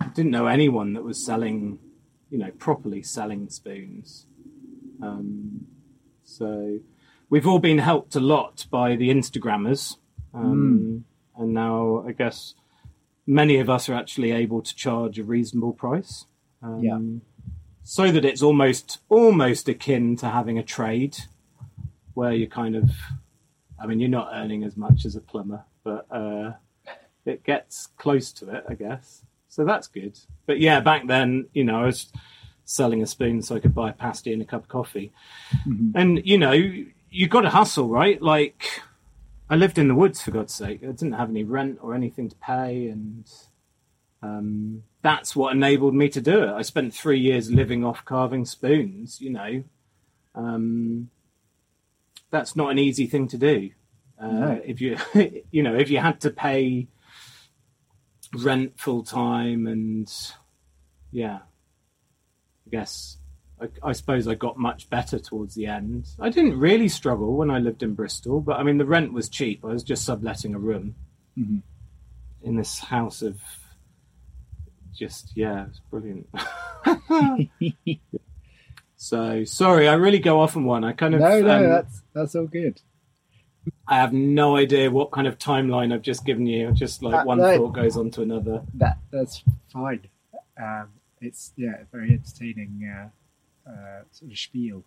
I 0.00 0.06
didn't 0.08 0.30
know 0.30 0.46
anyone 0.46 0.92
that 0.94 1.04
was 1.04 1.24
selling, 1.24 1.78
you 2.30 2.38
know, 2.38 2.50
properly 2.58 3.02
selling 3.02 3.48
spoons. 3.48 4.26
Um, 5.02 5.66
so 6.24 6.78
we've 7.30 7.46
all 7.46 7.58
been 7.58 7.78
helped 7.78 8.14
a 8.16 8.20
lot 8.20 8.66
by 8.70 8.96
the 8.96 9.10
Instagrammers. 9.10 9.96
Um, 10.32 11.04
And 11.36 11.52
now 11.52 12.04
I 12.06 12.12
guess 12.12 12.54
many 13.26 13.58
of 13.58 13.68
us 13.68 13.88
are 13.88 13.94
actually 13.94 14.30
able 14.32 14.62
to 14.62 14.74
charge 14.74 15.18
a 15.18 15.24
reasonable 15.24 15.72
price. 15.72 16.26
Um, 16.62 16.82
Yeah. 16.82 17.00
So 17.82 18.10
that 18.10 18.24
it's 18.24 18.42
almost 18.42 19.00
almost 19.08 19.68
akin 19.68 20.16
to 20.16 20.28
having 20.30 20.58
a 20.58 20.62
trade 20.62 21.16
where 22.14 22.32
you're 22.32 22.48
kind 22.48 22.76
of 22.76 22.90
I 23.78 23.86
mean 23.86 24.00
you're 24.00 24.08
not 24.08 24.30
earning 24.32 24.64
as 24.64 24.76
much 24.76 25.04
as 25.04 25.16
a 25.16 25.20
plumber, 25.20 25.64
but 25.82 26.06
uh, 26.10 26.52
it 27.26 27.44
gets 27.44 27.86
close 27.98 28.32
to 28.34 28.48
it, 28.48 28.64
I 28.68 28.74
guess. 28.74 29.22
So 29.54 29.64
that's 29.64 29.86
good. 29.86 30.18
But 30.46 30.58
yeah, 30.58 30.80
back 30.80 31.06
then, 31.06 31.46
you 31.52 31.62
know, 31.62 31.82
I 31.82 31.86
was 31.86 32.10
selling 32.64 33.04
a 33.04 33.06
spoon 33.06 33.40
so 33.40 33.54
I 33.54 33.60
could 33.60 33.72
buy 33.72 33.90
a 33.90 33.92
pasty 33.92 34.32
and 34.32 34.42
a 34.42 34.44
cup 34.44 34.64
of 34.64 34.68
coffee. 34.68 35.12
And, 35.94 36.26
you 36.26 36.38
know, 36.38 36.50
you 36.50 37.28
got 37.28 37.42
to 37.42 37.50
hustle, 37.50 37.88
right? 37.88 38.20
Like, 38.20 38.82
I 39.48 39.54
lived 39.54 39.78
in 39.78 39.86
the 39.86 39.94
woods, 39.94 40.20
for 40.20 40.32
God's 40.32 40.52
sake. 40.52 40.80
I 40.82 40.86
didn't 40.86 41.12
have 41.12 41.30
any 41.30 41.44
rent 41.44 41.78
or 41.82 41.94
anything 41.94 42.28
to 42.30 42.34
pay. 42.34 42.88
And 42.88 43.30
um, 44.24 44.82
that's 45.02 45.36
what 45.36 45.54
enabled 45.54 45.94
me 45.94 46.08
to 46.08 46.20
do 46.20 46.42
it. 46.42 46.52
I 46.52 46.62
spent 46.62 46.92
three 46.92 47.20
years 47.20 47.48
living 47.48 47.84
off 47.84 48.04
carving 48.04 48.46
spoons, 48.46 49.20
you 49.20 49.30
know. 49.30 49.62
Um, 50.34 51.10
that's 52.32 52.56
not 52.56 52.72
an 52.72 52.80
easy 52.80 53.06
thing 53.06 53.28
to 53.28 53.38
do. 53.38 53.70
Uh, 54.20 54.26
No. 54.26 54.60
If 54.64 54.80
you, 54.80 54.96
you 55.52 55.62
know, 55.62 55.76
if 55.76 55.90
you 55.90 55.98
had 55.98 56.20
to 56.22 56.30
pay 56.30 56.88
rent 58.36 58.78
full 58.78 59.02
time 59.02 59.66
and 59.66 60.12
yeah 61.12 61.38
i 62.66 62.70
guess 62.70 63.18
I, 63.60 63.68
I 63.82 63.92
suppose 63.92 64.26
i 64.26 64.34
got 64.34 64.58
much 64.58 64.90
better 64.90 65.18
towards 65.18 65.54
the 65.54 65.66
end 65.66 66.06
i 66.18 66.28
didn't 66.30 66.58
really 66.58 66.88
struggle 66.88 67.36
when 67.36 67.50
i 67.50 67.58
lived 67.58 67.82
in 67.82 67.94
bristol 67.94 68.40
but 68.40 68.58
i 68.58 68.62
mean 68.62 68.78
the 68.78 68.86
rent 68.86 69.12
was 69.12 69.28
cheap 69.28 69.64
i 69.64 69.68
was 69.68 69.82
just 69.82 70.04
subletting 70.04 70.54
a 70.54 70.58
room 70.58 70.94
Mhm. 71.38 71.62
in 72.42 72.56
this 72.56 72.78
house 72.78 73.22
of 73.22 73.40
just 74.92 75.32
yeah 75.36 75.66
it's 75.68 75.80
brilliant 75.90 76.28
so 78.96 79.44
sorry 79.44 79.88
i 79.88 79.94
really 79.94 80.18
go 80.20 80.40
off 80.40 80.56
on 80.56 80.64
one 80.64 80.84
i 80.84 80.92
kind 80.92 81.14
of 81.14 81.20
No, 81.20 81.40
no, 81.40 81.56
um, 81.56 81.68
that's 81.68 82.02
that's 82.14 82.34
all 82.36 82.46
good. 82.46 82.80
I 83.88 83.96
have 83.96 84.12
no 84.12 84.56
idea 84.56 84.90
what 84.90 85.10
kind 85.10 85.26
of 85.26 85.38
timeline 85.38 85.92
i've 85.92 86.02
just 86.02 86.24
given 86.24 86.46
you 86.46 86.70
just 86.72 87.02
like 87.02 87.14
Uh, 87.14 87.24
one 87.24 87.38
no. 87.38 87.56
thought 87.56 87.72
goes 87.74 87.96
on 87.96 88.10
to 88.10 88.22
another 88.22 88.62
That 88.74 88.98
that's 89.10 89.42
fine. 89.72 90.00
Um, 90.60 90.88
it's 91.20 91.52
yeah, 91.56 91.76
very 91.90 92.10
entertaining 92.12 92.72
uh, 92.94 93.70
uh, 93.70 94.02
sort 94.12 94.30
of 94.30 94.38
spiel. 94.38 94.84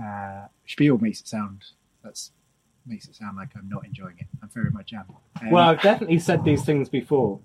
Uh, 0.00 0.46
spiel 0.66 0.98
makes 0.98 1.20
it 1.20 1.28
sound 1.28 1.62
that's 2.02 2.32
makes 2.86 3.06
it 3.08 3.14
sound 3.14 3.36
like 3.36 3.50
I'm 3.56 3.68
not 3.68 3.84
enjoying 3.84 4.16
it. 4.18 4.26
I'm 4.42 4.48
very 4.48 4.70
much 4.70 4.92
am. 4.92 5.04
Um, 5.40 5.50
well 5.50 5.68
i've 5.70 5.82
definitely 5.82 6.18
said 6.18 6.44
these 6.44 6.64
things 6.64 6.88
before 6.88 7.40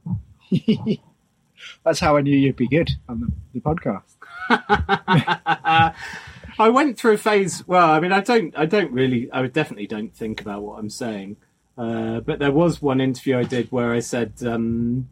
that's 1.83 1.99
how 1.99 2.15
I 2.17 2.21
knew 2.21 2.38
you'd 2.38 2.55
be 2.55 2.67
good 2.67 2.89
on 3.09 3.19
the, 3.21 3.31
the 3.53 3.59
podcast. 3.61 4.15
I 6.60 6.70
went 6.70 6.97
through 6.97 7.14
a 7.14 7.18
phase. 7.18 7.68
Well, 7.68 7.89
I 7.89 7.99
mean, 7.99 8.12
I 8.12 8.22
don't, 8.22 8.58
I 8.58 8.66
don't 8.66 8.91
really, 8.91 9.30
I 9.32 9.45
definitely 9.47 9.88
don't 9.88 10.16
think 10.16 10.41
about 10.41 10.64
what 10.64 10.80
I'm 10.80 10.89
saying. 10.89 11.38
Uh, 11.78 12.22
but 12.22 12.39
there 12.39 12.51
was 12.51 12.82
one 12.82 12.99
interview 12.99 13.38
I 13.38 13.43
did 13.43 13.72
where 13.72 13.93
I 13.93 13.99
said, 13.99 14.34
um, 14.43 15.10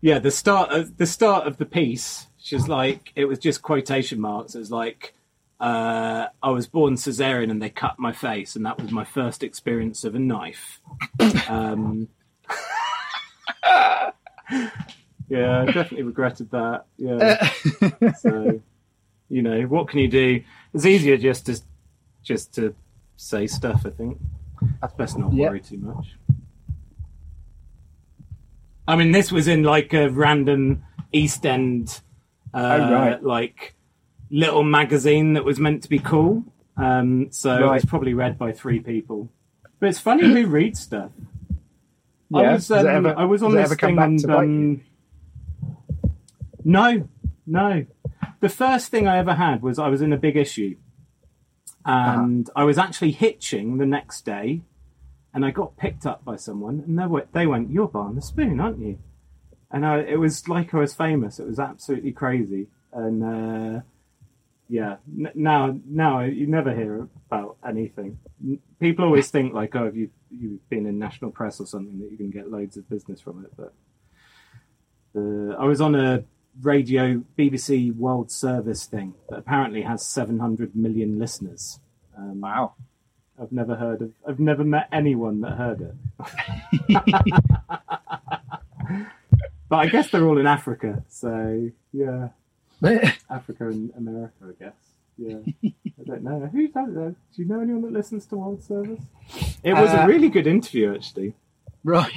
"Yeah, 0.00 0.20
the 0.20 0.30
start 0.30 0.70
of 0.70 0.96
the 0.96 1.06
start 1.06 1.46
of 1.46 1.56
the 1.56 1.66
piece 1.66 2.28
She's 2.42 2.66
like, 2.66 3.12
it 3.14 3.26
was 3.26 3.38
just 3.38 3.62
quotation 3.62 4.20
marks. 4.20 4.56
It 4.56 4.58
was 4.58 4.72
like, 4.72 5.14
uh, 5.60 6.26
I 6.42 6.50
was 6.50 6.66
born 6.66 6.96
cesarean 6.96 7.52
and 7.52 7.62
they 7.62 7.70
cut 7.70 8.00
my 8.00 8.12
face, 8.12 8.56
and 8.56 8.66
that 8.66 8.82
was 8.82 8.90
my 8.90 9.04
first 9.04 9.44
experience 9.44 10.02
of 10.02 10.16
a 10.16 10.18
knife. 10.18 10.80
um, 11.48 12.08
yeah, 13.64 14.10
I 15.30 15.66
definitely 15.66 16.02
regretted 16.02 16.50
that. 16.50 16.86
Yeah. 16.96 17.48
so, 18.18 18.60
you 19.32 19.40
know, 19.42 19.62
what 19.62 19.88
can 19.88 19.98
you 19.98 20.08
do? 20.08 20.42
It's 20.74 20.84
easier 20.84 21.16
just 21.16 21.46
to 21.46 21.58
just 22.22 22.54
to 22.56 22.74
say 23.16 23.46
stuff. 23.46 23.82
I 23.86 23.90
think 23.90 24.18
that's 24.80 24.94
best 24.94 25.18
not 25.18 25.32
Yeah. 25.32 25.48
worry 25.48 25.60
too 25.60 25.78
much. 25.78 26.16
I 28.86 28.96
mean, 28.96 29.12
this 29.12 29.30
was 29.32 29.48
in 29.48 29.62
like 29.62 29.92
a 29.94 30.10
random 30.10 30.82
East 31.12 31.46
End, 31.46 32.00
uh, 32.52 32.78
Oh, 32.80 32.92
right. 32.92 33.22
like 33.22 33.74
little 34.30 34.64
magazine 34.64 35.34
that 35.34 35.44
was 35.44 35.58
meant 35.58 35.82
to 35.84 35.88
be 35.88 35.98
cool. 35.98 36.44
Um, 36.76 37.28
so 37.30 37.68
it 37.68 37.70
was 37.74 37.84
probably 37.84 38.14
read 38.14 38.38
by 38.38 38.52
three 38.52 38.80
people. 38.80 39.30
But 39.78 39.88
it's 39.90 39.98
funny 39.98 40.24
who 40.24 40.46
reads 40.58 40.80
stuff. 40.80 41.10
I 42.34 42.42
Yeah. 42.42 42.52
was, 42.54 42.70
um, 42.70 42.86
ever- 42.86 43.18
I 43.18 43.24
was 43.24 43.42
on 43.42 43.50
does 43.52 43.58
it 43.58 43.62
this 43.62 43.70
ever 43.72 43.76
come 43.76 43.88
thing 43.88 43.96
back 43.96 44.06
and 44.08 44.18
to 44.20 44.26
bite 44.26 44.38
um, 44.44 44.80
no, 46.64 47.08
no. 47.46 47.86
The 48.42 48.48
first 48.48 48.90
thing 48.90 49.06
I 49.06 49.18
ever 49.18 49.34
had 49.34 49.62
was 49.62 49.78
I 49.78 49.86
was 49.86 50.02
in 50.02 50.12
a 50.12 50.16
big 50.16 50.36
issue, 50.36 50.74
and 51.84 52.50
I 52.56 52.64
was 52.64 52.76
actually 52.76 53.12
hitching 53.12 53.78
the 53.78 53.86
next 53.86 54.24
day, 54.24 54.62
and 55.32 55.44
I 55.44 55.52
got 55.52 55.76
picked 55.76 56.06
up 56.06 56.24
by 56.24 56.34
someone, 56.34 56.82
and 56.84 56.98
they 56.98 57.06
went, 57.06 57.32
they 57.32 57.46
went 57.46 57.70
"You're 57.70 57.86
Barn 57.86 58.16
the 58.16 58.20
Spoon, 58.20 58.58
aren't 58.58 58.80
you?" 58.80 58.98
And 59.70 59.86
I, 59.86 60.00
it 60.00 60.18
was 60.18 60.48
like 60.48 60.74
I 60.74 60.78
was 60.78 60.92
famous. 60.92 61.38
It 61.38 61.46
was 61.46 61.60
absolutely 61.60 62.10
crazy, 62.10 62.66
and 62.92 63.22
uh, 63.22 63.80
yeah, 64.68 64.96
n- 65.06 65.30
now 65.36 65.78
now 65.86 66.22
you 66.22 66.48
never 66.48 66.74
hear 66.74 67.08
about 67.30 67.58
anything. 67.64 68.18
People 68.80 69.04
always 69.04 69.30
think 69.30 69.54
like, 69.54 69.76
oh, 69.76 69.86
if 69.86 69.94
you 69.94 70.10
you've 70.32 70.68
been 70.68 70.86
in 70.86 70.98
national 70.98 71.30
press 71.30 71.60
or 71.60 71.66
something, 71.66 72.00
that 72.00 72.10
you 72.10 72.16
can 72.16 72.30
get 72.30 72.50
loads 72.50 72.76
of 72.76 72.90
business 72.90 73.20
from 73.20 73.44
it. 73.44 73.52
But 73.56 73.72
uh, 75.16 75.54
I 75.62 75.64
was 75.64 75.80
on 75.80 75.94
a 75.94 76.24
radio 76.60 77.22
BBC 77.38 77.94
World 77.96 78.30
Service 78.30 78.84
thing 78.86 79.14
that 79.28 79.38
apparently 79.38 79.82
has 79.82 80.04
700 80.06 80.74
million 80.76 81.18
listeners. 81.18 81.80
Um, 82.16 82.40
wow. 82.40 82.74
I've 83.40 83.50
never 83.52 83.74
heard 83.74 84.02
of. 84.02 84.12
I've 84.28 84.38
never 84.38 84.62
met 84.62 84.88
anyone 84.92 85.40
that 85.40 85.52
heard 85.52 85.80
it. 85.80 85.94
but 89.68 89.76
I 89.76 89.86
guess 89.86 90.10
they're 90.10 90.24
all 90.26 90.38
in 90.38 90.46
Africa, 90.46 91.02
so 91.08 91.70
yeah, 91.92 92.28
Africa 93.30 93.68
and 93.68 93.90
America, 93.96 94.34
I 94.42 94.64
guess. 94.64 94.74
Yeah, 95.18 95.36
I 95.64 96.04
don't 96.04 96.22
know. 96.22 96.48
Who 96.52 96.68
does 96.68 96.94
that? 96.94 97.14
Do 97.34 97.42
you 97.42 97.46
know 97.48 97.60
anyone 97.60 97.82
that 97.82 97.92
listens 97.92 98.26
to 98.26 98.36
World 98.36 98.62
Service? 98.62 99.00
It 99.62 99.74
was 99.74 99.90
Uh, 99.90 100.02
a 100.02 100.06
really 100.06 100.28
good 100.28 100.46
interview, 100.46 100.94
actually. 100.94 101.34
Right. 101.84 102.12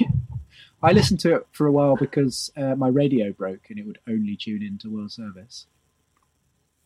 I 0.86 0.92
listened 0.92 1.18
to 1.20 1.34
it 1.34 1.46
for 1.52 1.66
a 1.66 1.72
while 1.72 1.96
because 1.96 2.50
uh, 2.56 2.76
my 2.76 2.88
radio 2.88 3.32
broke 3.32 3.68
and 3.70 3.78
it 3.78 3.86
would 3.86 3.98
only 4.08 4.36
tune 4.36 4.62
into 4.62 4.88
World 4.88 5.10
Service. 5.10 5.66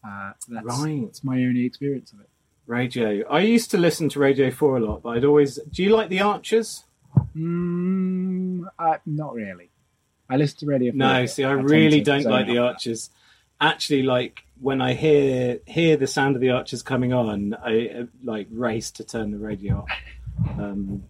Uh, 0.02 0.32
that's, 0.48 0.64
Right. 0.80 1.02
that's 1.04 1.22
my 1.22 1.34
only 1.36 1.64
experience 1.66 2.10
of 2.12 2.20
it. 2.20 2.28
Radio. 2.66 3.28
I 3.28 3.40
used 3.40 3.70
to 3.72 3.78
listen 3.78 4.08
to 4.10 4.18
Radio 4.18 4.50
4 4.50 4.78
a 4.78 4.80
lot, 4.80 5.02
but 5.02 5.10
I'd 5.10 5.24
always. 5.24 5.58
Do 5.70 5.82
you 5.82 5.90
like 5.90 6.08
The 6.08 6.20
Archers? 6.20 6.84
Mm, 7.36 8.64
I, 8.78 8.98
not 9.04 9.34
really. 9.34 9.70
I 10.30 10.36
listen 10.36 10.58
to 10.60 10.66
radio. 10.66 10.92
4. 10.92 10.96
No, 10.96 11.18
4, 11.18 11.26
see, 11.26 11.44
I 11.44 11.48
tend 11.54 11.68
really 11.70 12.00
don't 12.00 12.24
like 12.24 12.46
The. 12.46 12.58
Archers. 12.58 13.10
Actually, 13.60 14.02
like 14.04 14.44
when 14.60 14.80
I 14.80 14.94
hear 14.94 15.58
hear 15.66 15.96
the 15.98 16.06
sound 16.06 16.36
of 16.36 16.40
The 16.40 16.50
Archers 16.50 16.82
coming 16.82 17.12
on, 17.12 17.54
I 17.54 17.88
uh, 17.88 18.04
like 18.24 18.46
race 18.50 18.90
to 18.92 19.04
turn 19.04 19.32
the 19.32 19.38
radio 19.38 19.80
off. 19.80 19.90
Um, 20.58 21.02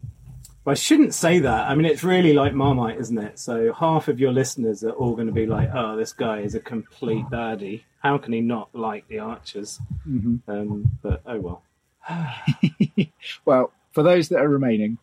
but 0.70 0.78
I 0.78 0.80
shouldn't 0.80 1.14
say 1.14 1.40
that. 1.40 1.68
I 1.68 1.74
mean, 1.74 1.84
it's 1.84 2.04
really 2.04 2.32
like 2.32 2.54
Marmite, 2.54 3.00
isn't 3.00 3.18
it? 3.18 3.40
So 3.40 3.72
half 3.72 4.06
of 4.06 4.20
your 4.20 4.30
listeners 4.30 4.84
are 4.84 4.92
all 4.92 5.16
going 5.16 5.26
to 5.26 5.32
be 5.32 5.44
like, 5.44 5.68
"Oh, 5.74 5.96
this 5.96 6.12
guy 6.12 6.42
is 6.42 6.54
a 6.54 6.60
complete 6.60 7.24
baddie. 7.26 7.82
How 8.04 8.18
can 8.18 8.32
he 8.32 8.40
not 8.40 8.72
like 8.72 9.08
The 9.08 9.18
Archers?" 9.18 9.80
Mhm. 10.08 10.42
Um, 10.46 10.84
but 11.02 11.22
oh 11.26 11.40
well. 11.40 11.62
well, 13.44 13.72
for 13.90 14.04
those 14.04 14.28
that 14.28 14.38
are 14.38 14.48
remaining, 14.48 14.98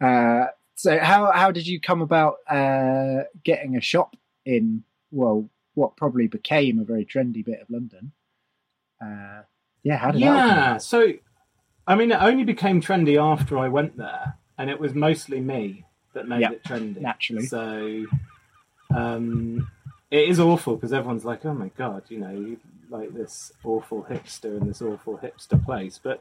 uh, 0.00 0.46
so 0.76 1.00
how 1.00 1.32
how 1.32 1.50
did 1.50 1.66
you 1.66 1.80
come 1.80 2.00
about 2.00 2.36
uh, 2.48 3.24
getting 3.42 3.76
a 3.76 3.80
shop 3.80 4.14
in 4.46 4.84
well, 5.10 5.50
what 5.74 5.96
probably 5.96 6.28
became 6.28 6.78
a 6.78 6.84
very 6.84 7.04
trendy 7.04 7.44
bit 7.44 7.60
of 7.60 7.68
London? 7.70 8.12
Uh, 9.04 9.42
yeah, 9.82 9.96
how 9.96 10.12
did 10.12 10.22
that? 10.22 10.26
yeah 10.26 10.76
so 10.76 11.12
i 11.88 11.96
mean 11.96 12.12
it 12.12 12.22
only 12.22 12.44
became 12.44 12.80
trendy 12.80 13.20
after 13.20 13.58
i 13.58 13.66
went 13.66 13.96
there 13.96 14.38
and 14.62 14.70
it 14.70 14.78
was 14.78 14.94
mostly 14.94 15.40
me 15.40 15.84
that 16.14 16.28
made 16.28 16.40
Yeah, 16.42 16.52
it 16.52 16.62
trendy 16.64 17.00
naturally. 17.00 17.46
so 17.46 18.04
um 18.94 19.68
it 20.10 20.28
is 20.28 20.38
awful 20.38 20.76
because 20.76 20.92
everyone's 20.92 21.24
like 21.24 21.44
oh 21.44 21.54
my 21.54 21.70
god 21.76 22.02
you 22.08 22.18
know 22.18 22.56
like 22.90 23.12
this 23.14 23.52
awful 23.64 24.06
hipster 24.10 24.60
in 24.60 24.66
this 24.68 24.82
awful 24.82 25.18
hipster 25.18 25.62
place 25.64 25.98
but 26.02 26.20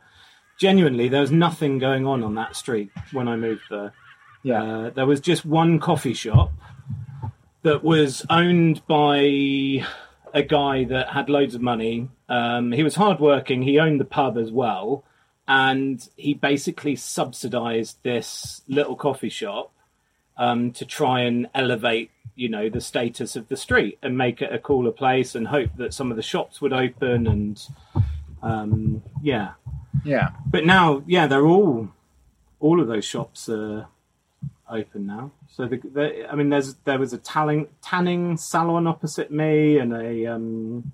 genuinely 0.57 1.07
there 1.09 1.21
was 1.21 1.31
nothing 1.31 1.77
going 1.79 2.05
on 2.07 2.23
on 2.23 2.35
that 2.35 2.55
street 2.55 2.89
when 3.11 3.27
i 3.27 3.35
moved 3.35 3.63
there 3.69 3.93
Yeah. 4.43 4.63
uh, 4.63 4.89
there 4.91 5.05
was 5.05 5.19
just 5.19 5.45
one 5.45 5.79
coffee 5.79 6.13
shop 6.13 6.51
that 7.63 7.83
was 7.83 8.25
owned 8.29 8.81
by 8.87 9.17
a 10.33 10.43
guy 10.47 10.83
that 10.85 11.09
had 11.09 11.29
loads 11.29 11.53
of 11.53 11.61
money. 11.61 12.09
Um, 12.27 12.71
he 12.71 12.81
was 12.81 12.95
hardworking. 12.95 13.61
He 13.61 13.77
owned 13.77 13.99
the 13.99 14.05
pub 14.05 14.35
as 14.37 14.49
well, 14.51 15.03
and 15.51 16.07
he 16.15 16.33
basically 16.33 16.95
subsidised 16.95 17.97
this 18.03 18.61
little 18.69 18.95
coffee 18.95 19.27
shop 19.29 19.73
um, 20.37 20.71
to 20.71 20.85
try 20.85 21.19
and 21.23 21.49
elevate, 21.53 22.09
you 22.35 22.47
know, 22.47 22.69
the 22.69 22.79
status 22.79 23.35
of 23.35 23.49
the 23.49 23.57
street 23.57 23.99
and 24.01 24.17
make 24.17 24.41
it 24.41 24.53
a 24.53 24.57
cooler 24.59 24.91
place, 24.93 25.35
and 25.35 25.49
hope 25.49 25.71
that 25.75 25.93
some 25.93 26.09
of 26.09 26.15
the 26.15 26.23
shops 26.23 26.61
would 26.61 26.71
open. 26.71 27.27
And 27.27 27.61
um, 28.41 29.03
yeah, 29.21 29.51
Yeah. 30.05 30.29
but 30.47 30.65
now, 30.65 31.03
yeah, 31.05 31.27
they're 31.27 31.45
all 31.45 31.89
all 32.61 32.79
of 32.79 32.87
those 32.87 33.03
shops 33.03 33.49
are 33.49 33.87
open 34.69 35.05
now. 35.05 35.31
So 35.49 35.65
the, 35.67 35.77
the 35.83 36.31
I 36.31 36.35
mean, 36.35 36.47
there's 36.47 36.75
there 36.85 36.97
was 36.97 37.11
a 37.11 37.17
tanning 37.17 37.67
tanning 37.81 38.37
salon 38.37 38.87
opposite 38.87 39.31
me, 39.31 39.77
and 39.79 39.91
a 39.93 40.27
um, 40.27 40.93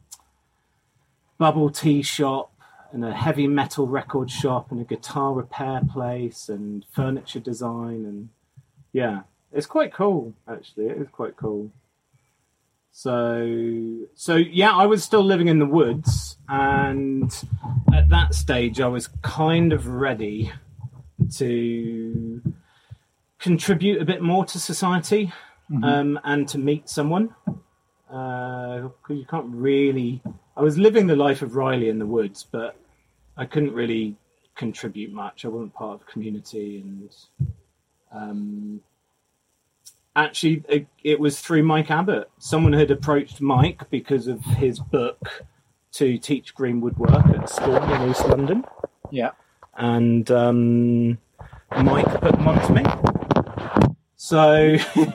bubble 1.37 1.69
tea 1.69 2.01
shop, 2.01 2.51
and 2.91 3.03
a 3.05 3.13
heavy 3.13 3.47
metal 3.47 3.87
record 3.87 4.29
shop, 4.29 4.71
and 4.71 4.81
a 4.81 4.83
guitar 4.83 5.33
repair 5.33 5.81
place, 5.91 6.49
and 6.49 6.85
furniture 6.91 7.39
design, 7.39 8.05
and 8.05 8.29
yeah, 8.93 9.21
it's 9.51 9.67
quite 9.67 9.93
cool. 9.93 10.33
Actually, 10.47 10.87
it 10.87 10.97
is 10.97 11.07
quite 11.11 11.35
cool. 11.35 11.71
So, 12.91 14.07
so 14.15 14.35
yeah, 14.35 14.71
I 14.71 14.87
was 14.87 15.03
still 15.03 15.23
living 15.23 15.47
in 15.47 15.59
the 15.59 15.65
woods, 15.65 16.37
and 16.49 17.31
at 17.93 18.09
that 18.09 18.33
stage, 18.33 18.81
I 18.81 18.87
was 18.87 19.07
kind 19.21 19.71
of 19.71 19.87
ready 19.87 20.51
to 21.35 22.41
contribute 23.39 24.01
a 24.01 24.05
bit 24.05 24.21
more 24.21 24.45
to 24.45 24.59
society 24.59 25.31
um, 25.83 26.19
and 26.23 26.47
to 26.47 26.57
meet 26.57 26.89
someone. 26.89 27.35
Because 28.07 28.91
you 29.09 29.25
can't 29.29 29.53
really. 29.53 30.23
I 30.57 30.61
was 30.61 30.77
living 30.77 31.05
the 31.07 31.15
life 31.15 31.41
of 31.43 31.55
Riley 31.55 31.87
in 31.87 31.99
the 31.99 32.05
woods, 32.05 32.45
but 32.51 32.75
I 33.37 33.45
couldn't 33.45 33.73
really 33.73 34.15
contribute 34.55 35.13
much. 35.13 35.45
I 35.45 35.49
wasn't 35.49 35.73
part 35.75 35.93
of 35.93 35.99
the 36.05 36.11
community, 36.11 36.83
and 36.83 37.09
um, 38.11 38.81
actually, 40.15 40.63
it, 40.67 40.87
it 41.03 41.19
was 41.19 41.39
through 41.39 41.61
Mike 41.63 41.91
Abbott. 41.91 42.29
Someone 42.39 42.73
had 42.73 42.89
approached 42.89 43.39
Mike 43.39 43.87
because 43.91 44.27
of 44.27 44.43
his 44.43 44.79
book 44.79 45.45
to 45.93 46.17
teach 46.17 46.55
green 46.55 46.81
woodwork 46.81 47.25
at 47.27 47.49
school 47.49 47.75
in 47.77 48.09
East 48.09 48.27
London 48.27 48.65
Yeah. 49.11 49.31
and 49.77 50.29
um, 50.31 51.17
Mike 51.83 52.19
put 52.21 52.31
them 52.33 52.47
on 52.47 52.65
to 52.67 52.73
me. 52.73 53.93
So, 54.15 54.75
can 54.93 55.13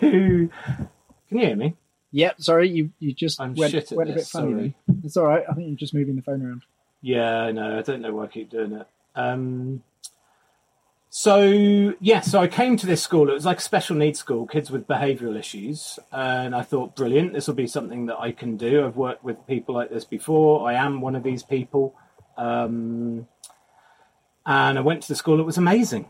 you 1.30 1.38
hear 1.38 1.56
me? 1.56 1.76
Yep. 2.12 2.40
Sorry, 2.42 2.68
you 2.68 2.90
you 3.00 3.12
just 3.12 3.40
I'm 3.40 3.54
went, 3.54 3.72
shit 3.72 3.90
at 3.90 3.96
went 3.96 4.10
a 4.10 4.14
bit 4.14 4.26
funny. 4.26 4.52
sorry. 4.52 4.74
It's 5.04 5.16
all 5.16 5.26
right. 5.26 5.44
I 5.50 5.54
think 5.54 5.68
you're 5.68 5.76
just 5.76 5.94
moving 5.94 6.16
the 6.16 6.22
phone 6.22 6.44
around. 6.44 6.62
Yeah, 7.00 7.40
I 7.40 7.52
know. 7.52 7.78
I 7.78 7.82
don't 7.82 8.00
know 8.00 8.14
why 8.14 8.24
I 8.24 8.26
keep 8.28 8.50
doing 8.50 8.72
it. 8.72 8.86
Um, 9.16 9.82
so 11.14 11.94
yeah, 12.00 12.20
so 12.20 12.40
I 12.40 12.48
came 12.48 12.76
to 12.78 12.86
this 12.86 13.02
school. 13.02 13.28
It 13.28 13.34
was 13.34 13.44
like 13.44 13.58
a 13.58 13.62
special 13.62 13.96
needs 13.96 14.18
school, 14.18 14.46
kids 14.46 14.70
with 14.70 14.86
behavioural 14.86 15.38
issues, 15.38 15.98
and 16.10 16.54
I 16.54 16.62
thought, 16.62 16.96
brilliant, 16.96 17.32
this 17.32 17.46
will 17.46 17.54
be 17.54 17.66
something 17.66 18.06
that 18.06 18.18
I 18.18 18.32
can 18.32 18.56
do. 18.56 18.86
I've 18.86 18.96
worked 18.96 19.24
with 19.24 19.46
people 19.46 19.74
like 19.74 19.90
this 19.90 20.04
before. 20.04 20.66
I 20.66 20.74
am 20.74 21.00
one 21.00 21.14
of 21.14 21.22
these 21.22 21.42
people, 21.42 21.94
um, 22.38 23.26
and 24.46 24.78
I 24.78 24.80
went 24.80 25.02
to 25.02 25.08
the 25.08 25.14
school. 25.14 25.38
It 25.40 25.44
was 25.44 25.58
amazing, 25.58 26.06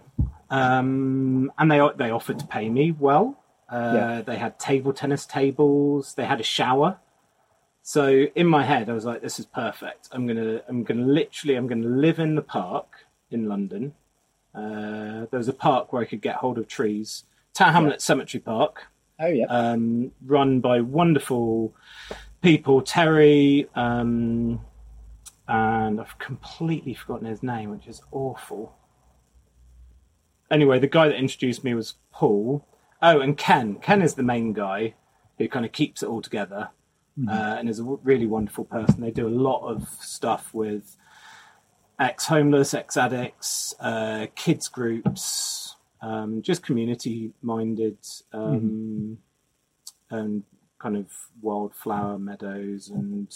um, 0.51 1.51
and 1.59 1.71
they 1.71 1.81
they 1.97 2.11
offered 2.11 2.39
to 2.39 2.47
pay 2.47 2.69
me 2.69 2.93
well. 2.93 3.42
Uh, 3.73 3.93
Yeah. 3.95 4.23
They 4.23 4.37
had 4.37 4.59
table 4.59 4.93
tennis 4.93 5.25
tables. 5.27 6.15
They 6.15 6.27
had 6.27 6.41
a 6.41 6.45
shower 6.45 6.99
So 7.85 8.27
in 8.37 8.47
my 8.47 8.63
head, 8.63 8.89
I 8.89 8.93
was 8.93 9.05
like, 9.05 9.23
"This 9.23 9.41
is 9.41 9.47
perfect. 9.47 10.09
I'm 10.13 10.25
gonna, 10.29 10.61
I'm 10.69 10.85
gonna 10.85 11.05
literally, 11.21 11.57
I'm 11.57 11.67
gonna 11.67 11.89
live 12.07 12.21
in 12.21 12.37
the 12.37 12.43
park 12.43 13.07
in 13.31 13.49
London. 13.49 13.95
Uh, 14.55 15.27
there 15.31 15.39
was 15.43 15.49
a 15.49 15.53
park 15.69 15.93
where 15.93 16.01
I 16.03 16.05
could 16.05 16.21
get 16.23 16.37
hold 16.37 16.59
of 16.59 16.69
trees. 16.69 17.25
Tower 17.55 17.73
Hamlet 17.73 18.01
Cemetery 18.01 18.41
Park, 18.41 18.85
Oh 19.19 19.27
yeah. 19.27 19.47
um, 19.47 20.13
run 20.25 20.61
by 20.61 20.81
wonderful 20.81 21.75
people, 22.41 22.83
Terry, 22.83 23.69
um, 23.75 24.61
and 25.49 26.01
I've 26.01 26.17
completely 26.19 26.95
forgotten 26.95 27.27
his 27.27 27.43
name, 27.43 27.71
which 27.71 27.89
is 27.89 28.01
awful. 28.13 28.77
Anyway, 30.51 30.79
the 30.79 30.87
guy 30.87 31.09
that 31.09 31.17
introduced 31.17 31.65
me 31.65 31.75
was 31.75 31.95
Paul. 32.13 32.65
Oh, 33.03 33.21
and 33.21 33.37
Ken. 33.37 33.77
Ken 33.77 34.01
is 34.01 34.15
the 34.15 34.23
main 34.23 34.53
guy 34.53 34.95
who 35.39 35.49
kind 35.49 35.67
of 35.67 35.73
keeps 35.73 36.03
it 36.03 36.09
all 36.09 36.23
together 36.23 36.71
uh, 37.29 37.57
and 37.59 37.69
is 37.69 37.79
a 37.81 37.83
w- 37.83 38.01
really 38.05 38.27
wonderful 38.27 38.65
person. 38.65 39.01
They 39.01 39.11
do 39.11 39.27
a 39.27 39.29
lot 39.29 39.67
of 39.69 39.89
stuff 40.01 40.55
with 40.55 40.97
ex 41.99 42.27
homeless, 42.27 42.75
ex 42.75 42.97
addicts, 42.97 43.75
uh, 43.81 44.27
kids 44.35 44.69
groups, 44.69 45.77
um, 46.01 46.43
just 46.43 46.63
community 46.63 47.33
minded, 47.43 47.99
um, 48.33 49.19
and 50.11 50.43
kind 50.79 50.97
of 50.97 51.07
wildflower 51.41 52.19
meadows 52.19 52.89
and 52.89 53.35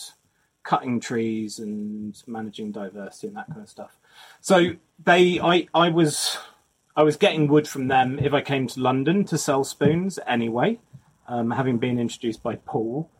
cutting 0.63 0.99
trees 0.99 1.59
and 1.59 2.23
managing 2.27 2.73
diversity 2.73 3.29
and 3.29 3.37
that 3.37 3.47
kind 3.49 3.63
of 3.63 3.69
stuff. 3.69 3.99
So 4.41 4.71
they, 5.05 5.39
I, 5.41 5.67
I 5.75 5.91
was, 5.91 6.39
I 6.97 7.03
was 7.03 7.17
getting 7.17 7.47
wood 7.49 7.69
from 7.69 7.89
them 7.89 8.19
if 8.19 8.33
I 8.33 8.41
came 8.41 8.67
to 8.69 8.81
London 8.81 9.25
to 9.27 9.37
sell 9.37 9.65
spoons 9.65 10.19
anyway, 10.27 10.79
um, 11.29 11.51
having 11.51 11.77
been 11.79 11.99
introduced 11.99 12.43
by 12.43 12.57
Paul. 12.57 13.11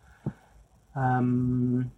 Um, 0.95 1.91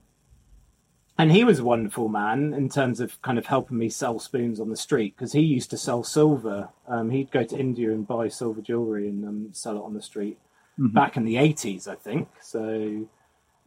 and 1.17 1.31
he 1.33 1.45
was 1.45 1.61
a 1.61 1.65
wonderful 1.65 2.09
man 2.09 2.53
in 2.53 2.69
terms 2.69 3.01
of 3.01 3.21
kind 3.23 3.39
of 3.39 3.47
helping 3.47 3.79
me 3.79 3.89
sell 3.91 4.19
spoons 4.19 4.59
on 4.61 4.71
the 4.71 4.77
street 4.77 5.15
because 5.17 5.33
he 5.33 5.41
used 5.41 5.71
to 5.71 5.77
sell 5.77 6.03
silver. 6.03 6.69
Um, 6.89 7.11
he'd 7.11 7.31
go 7.31 7.45
to 7.45 7.57
India 7.57 7.91
and 7.93 8.07
buy 8.07 8.29
silver 8.29 8.61
jewelry 8.61 9.09
and 9.09 9.25
um, 9.25 9.49
sell 9.53 9.77
it 9.77 9.83
on 9.85 9.95
the 9.95 10.03
street 10.03 10.39
Mhm. 10.79 10.93
back 10.95 11.17
in 11.17 11.25
the 11.25 11.37
eighties, 11.37 11.89
I 11.89 11.97
think. 11.97 12.29
So 12.41 13.07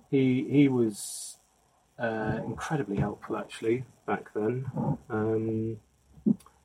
he 0.09 0.45
he 0.49 0.67
was 0.69 1.37
uh, 1.99 2.39
incredibly 2.45 2.97
helpful 2.97 3.35
actually 3.37 3.83
back 4.05 4.33
then. 4.33 4.65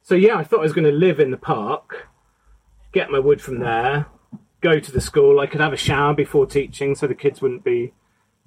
So 0.07 0.15
yeah, 0.15 0.37
I 0.37 0.45
thought 0.45 0.61
I 0.61 0.63
was 0.63 0.73
going 0.73 0.85
to 0.85 0.93
live 0.93 1.19
in 1.19 1.33
the 1.33 1.37
park, 1.37 2.07
get 2.93 3.11
my 3.11 3.19
wood 3.19 3.43
from 3.43 3.59
there, 3.59 4.07
go 4.61 4.79
to 4.79 4.93
the 4.93 5.01
school. 5.01 5.41
I 5.41 5.49
could 5.49 5.61
have 5.61 5.73
a 5.73 5.77
shower 5.77 6.15
before 6.15 6.47
teaching, 6.47 6.95
so 6.95 7.09
the 7.09 7.15
kids 7.17 7.43
wouldn't 7.43 7.65
be 7.65 7.93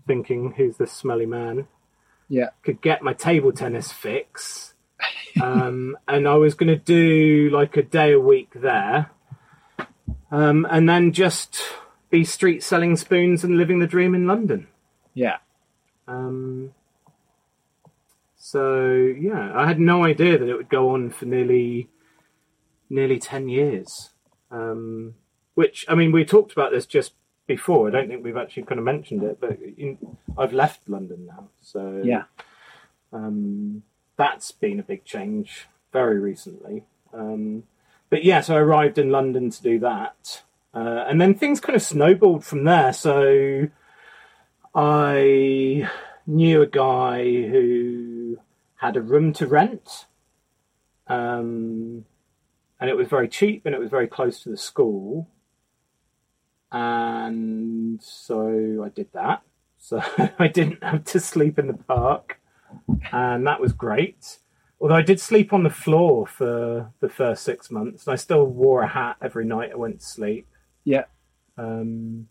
thinking, 0.07 0.53
"Who's 0.55 0.77
this 0.77 0.93
smelly 0.93 1.25
man?" 1.25 1.67
Yeah. 2.29 2.51
Could 2.63 2.81
get 2.81 3.01
my 3.01 3.11
table 3.11 3.51
tennis 3.51 3.91
fix, 3.91 4.73
um, 5.41 5.97
and 6.07 6.29
I 6.29 6.35
was 6.35 6.53
going 6.53 6.69
to 6.69 6.77
do 6.77 7.49
like 7.51 7.75
a 7.75 7.83
day 7.83 8.13
a 8.13 8.21
week 8.21 8.51
there, 8.55 9.11
um, 10.31 10.65
and 10.69 10.87
then 10.87 11.11
just 11.11 11.59
be 12.09 12.23
street 12.23 12.63
selling 12.63 12.95
spoons 12.95 13.43
and 13.43 13.57
living 13.57 13.79
the 13.79 13.87
dream 13.87 14.15
in 14.15 14.25
London. 14.25 14.69
Yeah. 15.13 15.39
Um, 16.07 16.73
so 18.51 18.91
yeah, 19.19 19.51
I 19.55 19.67
had 19.67 19.79
no 19.79 20.03
idea 20.03 20.39
that 20.39 20.49
it 20.49 20.55
would 20.55 20.69
go 20.69 20.89
on 20.89 21.11
for 21.11 21.25
nearly 21.25 21.89
nearly 22.89 23.19
ten 23.19 23.47
years. 23.47 24.09
Um, 24.49 25.13
which 25.53 25.85
I 25.87 25.93
mean, 25.93 26.11
we 26.11 26.25
talked 26.25 26.51
about 26.51 26.71
this 26.71 26.87
just 26.87 27.13
before. 27.45 27.87
I 27.87 27.91
don't 27.91 28.07
think 28.07 28.23
we've 28.23 28.37
actually 28.43 28.63
kind 28.63 28.79
of 28.79 28.85
mentioned 28.85 29.21
it, 29.21 29.39
but 29.39 29.59
in, 29.77 29.97
I've 30.35 30.53
left 30.53 30.89
London 30.89 31.27
now, 31.27 31.49
so 31.61 32.01
Yeah. 32.03 32.23
um, 33.13 33.83
that's 34.17 34.51
been 34.51 34.79
a 34.79 34.83
big 34.83 35.03
change 35.05 35.67
very 35.93 36.19
recently. 36.19 36.85
Um, 37.13 37.63
but 38.09 38.23
yeah, 38.23 38.41
so 38.41 38.55
I 38.55 38.59
arrived 38.59 38.97
in 38.97 39.11
London 39.11 39.51
to 39.51 39.61
do 39.61 39.77
that, 39.79 40.41
uh, 40.73 41.05
and 41.07 41.21
then 41.21 41.35
things 41.35 41.59
kind 41.59 41.75
of 41.75 41.83
snowballed 41.83 42.43
from 42.43 42.63
there. 42.63 42.93
So 42.93 43.67
I 44.73 45.87
knew 46.25 46.61
a 46.61 46.67
guy 46.67 47.23
who 47.23 48.08
had 48.79 48.95
a 48.95 49.01
room 49.01 49.33
to 49.33 49.45
rent, 49.45 50.05
um, 51.07 52.05
and 52.79 52.89
it 52.89 52.95
was 52.95 53.07
very 53.07 53.27
cheap 53.27 53.65
and 53.65 53.75
it 53.75 53.79
was 53.79 53.89
very 53.89 54.07
close 54.07 54.41
to 54.41 54.49
the 54.49 54.57
school. 54.57 55.27
And 56.71 58.01
so 58.01 58.83
I 58.85 58.89
did 58.89 59.07
that. 59.13 59.41
So 59.79 60.01
I 60.39 60.47
didn't 60.47 60.83
have 60.83 61.03
to 61.05 61.19
sleep 61.19 61.59
in 61.59 61.67
the 61.67 61.73
park, 61.73 62.39
and 63.11 63.45
that 63.47 63.59
was 63.59 63.73
great. 63.73 64.39
Although 64.79 64.95
I 64.95 65.01
did 65.01 65.19
sleep 65.19 65.51
on 65.51 65.63
the 65.63 65.69
floor 65.69 66.25
for 66.25 66.91
the 67.01 67.09
first 67.09 67.43
six 67.43 67.69
months, 67.69 68.07
and 68.07 68.13
I 68.13 68.15
still 68.15 68.45
wore 68.45 68.83
a 68.83 68.87
hat 68.87 69.17
every 69.21 69.45
night 69.45 69.71
I 69.73 69.75
went 69.75 69.99
to 69.99 70.05
sleep. 70.05 70.47
Yeah. 70.85 71.05
Um, 71.57 72.29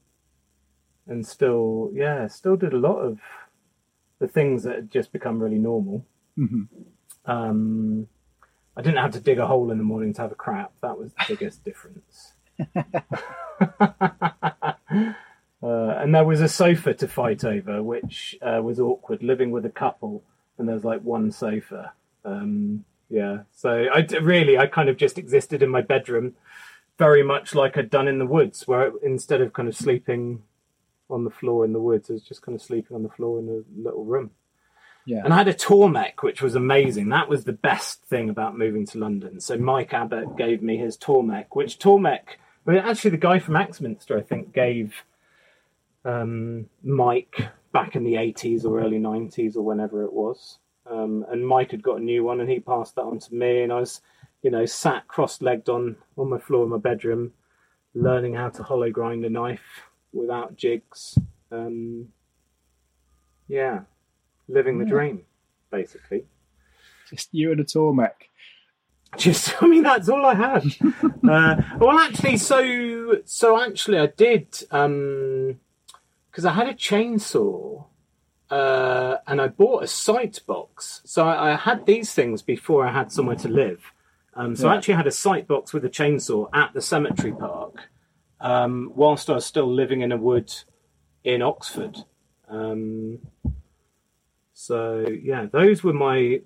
and 1.06 1.26
still, 1.26 1.90
yeah, 1.92 2.26
still 2.28 2.56
did 2.56 2.72
a 2.72 2.78
lot 2.78 3.00
of 3.00 3.18
the 4.18 4.28
things 4.28 4.62
that 4.62 4.76
had 4.76 4.90
just 4.90 5.12
become 5.12 5.42
really 5.42 5.58
normal. 5.58 6.06
Hmm 6.38 6.62
Um, 7.26 8.08
I 8.76 8.82
didn't 8.82 8.98
have 8.98 9.12
to 9.12 9.20
dig 9.20 9.38
a 9.38 9.46
hole 9.46 9.70
in 9.72 9.78
the 9.78 9.84
morning 9.84 10.14
to 10.14 10.22
have 10.22 10.32
a 10.32 10.36
crap. 10.36 10.72
That 10.82 10.98
was 10.98 11.12
the 11.12 11.24
biggest 11.28 11.64
difference. 11.64 12.34
uh, 12.76 14.72
and 15.62 16.14
there 16.14 16.24
was 16.24 16.40
a 16.40 16.48
sofa 16.48 16.94
to 16.94 17.08
fight 17.08 17.44
over, 17.44 17.82
which 17.82 18.38
uh, 18.40 18.60
was 18.62 18.78
awkward. 18.78 19.22
Living 19.22 19.50
with 19.50 19.66
a 19.66 19.70
couple, 19.70 20.22
and 20.58 20.68
there's 20.68 20.84
like 20.84 21.02
one 21.02 21.32
sofa. 21.32 21.92
Um, 22.24 22.84
yeah, 23.10 23.40
so 23.52 23.86
I 23.92 24.02
d- 24.02 24.18
really, 24.18 24.58
I 24.58 24.66
kind 24.68 24.88
of 24.88 24.96
just 24.96 25.18
existed 25.18 25.62
in 25.62 25.70
my 25.70 25.82
bedroom, 25.82 26.36
very 26.98 27.22
much 27.24 27.54
like 27.54 27.76
I'd 27.76 27.90
done 27.90 28.06
in 28.08 28.18
the 28.18 28.26
woods, 28.26 28.68
where 28.68 28.92
instead 29.02 29.40
of 29.40 29.52
kind 29.52 29.68
of 29.68 29.76
sleeping 29.76 30.42
on 31.10 31.24
the 31.24 31.30
floor 31.30 31.64
in 31.64 31.72
the 31.72 31.80
woods, 31.80 32.10
I 32.10 32.14
was 32.14 32.22
just 32.22 32.42
kind 32.42 32.54
of 32.54 32.62
sleeping 32.62 32.94
on 32.94 33.02
the 33.02 33.08
floor 33.08 33.40
in 33.40 33.48
a 33.48 33.82
little 33.82 34.04
room. 34.04 34.30
Yeah. 35.08 35.22
And 35.24 35.32
I 35.32 35.38
had 35.38 35.48
a 35.48 35.54
Tormek, 35.54 36.20
which 36.20 36.42
was 36.42 36.54
amazing. 36.54 37.08
That 37.08 37.30
was 37.30 37.44
the 37.44 37.54
best 37.54 38.02
thing 38.02 38.28
about 38.28 38.58
moving 38.58 38.84
to 38.88 38.98
London. 38.98 39.40
So 39.40 39.56
Mike 39.56 39.94
Abbott 39.94 40.36
gave 40.36 40.62
me 40.62 40.76
his 40.76 40.98
Tormek, 40.98 41.46
which 41.52 41.78
Tormek, 41.78 42.36
I 42.66 42.70
mean, 42.70 42.80
actually 42.80 43.12
the 43.12 43.16
guy 43.16 43.38
from 43.38 43.56
Axminster, 43.56 44.18
I 44.18 44.20
think, 44.20 44.52
gave 44.52 44.92
um, 46.04 46.66
Mike 46.82 47.48
back 47.72 47.96
in 47.96 48.04
the 48.04 48.16
80s 48.16 48.66
or 48.66 48.82
early 48.82 48.98
90s 48.98 49.56
or 49.56 49.62
whenever 49.62 50.04
it 50.04 50.12
was. 50.12 50.58
Um, 50.84 51.24
and 51.30 51.48
Mike 51.48 51.70
had 51.70 51.82
got 51.82 52.00
a 52.00 52.04
new 52.04 52.22
one 52.22 52.40
and 52.40 52.50
he 52.50 52.60
passed 52.60 52.96
that 52.96 53.04
on 53.04 53.18
to 53.18 53.34
me. 53.34 53.62
And 53.62 53.72
I 53.72 53.80
was, 53.80 54.02
you 54.42 54.50
know, 54.50 54.66
sat 54.66 55.08
cross-legged 55.08 55.70
on, 55.70 55.96
on 56.18 56.28
my 56.28 56.38
floor 56.38 56.64
in 56.64 56.70
my 56.70 56.76
bedroom, 56.76 57.32
learning 57.94 58.34
how 58.34 58.50
to 58.50 58.62
hollow 58.62 58.90
grind 58.90 59.24
a 59.24 59.30
knife 59.30 59.84
without 60.12 60.54
jigs. 60.54 61.18
Um, 61.50 62.08
yeah, 63.48 63.84
living 64.48 64.78
the 64.78 64.84
dream, 64.84 65.22
basically. 65.70 66.24
Just 67.08 67.28
you 67.32 67.52
and 67.52 67.60
a 67.60 67.64
Tormek. 67.64 68.28
Just, 69.16 69.54
I 69.62 69.66
mean, 69.66 69.82
that's 69.82 70.08
all 70.08 70.24
I 70.24 70.34
had. 70.34 70.64
uh, 71.28 71.62
well, 71.78 71.98
actually, 71.98 72.36
so 72.36 73.20
so 73.24 73.60
actually, 73.60 73.98
I 73.98 74.06
did 74.06 74.50
because 74.50 76.44
I 76.44 76.52
had 76.52 76.68
a 76.68 76.74
chainsaw 76.74 77.84
uh, 78.50 79.16
and 79.26 79.40
I 79.40 79.48
bought 79.48 79.84
a 79.84 79.86
site 79.86 80.40
box. 80.46 81.02
So 81.04 81.26
I, 81.26 81.52
I 81.52 81.56
had 81.56 81.86
these 81.86 82.12
things 82.14 82.42
before 82.42 82.86
I 82.86 82.92
had 82.92 83.12
somewhere 83.12 83.36
to 83.36 83.48
live. 83.48 83.92
Um, 84.34 84.54
so 84.54 84.68
I 84.68 84.76
actually 84.76 84.94
had 84.94 85.06
a 85.06 85.12
site 85.12 85.48
box 85.48 85.72
with 85.72 85.84
a 85.84 85.88
chainsaw 85.88 86.48
at 86.54 86.72
the 86.72 86.80
cemetery 86.80 87.32
park 87.32 87.88
um, 88.40 88.92
whilst 88.94 89.28
I 89.28 89.34
was 89.34 89.44
still 89.44 89.72
living 89.72 90.02
in 90.02 90.12
a 90.12 90.16
wood 90.16 90.52
in 91.24 91.42
Oxford. 91.42 91.98
Um, 92.48 93.18
so 94.68 95.06
yeah, 95.08 95.46
those 95.50 95.82
were 95.82 95.92
my 95.94 96.40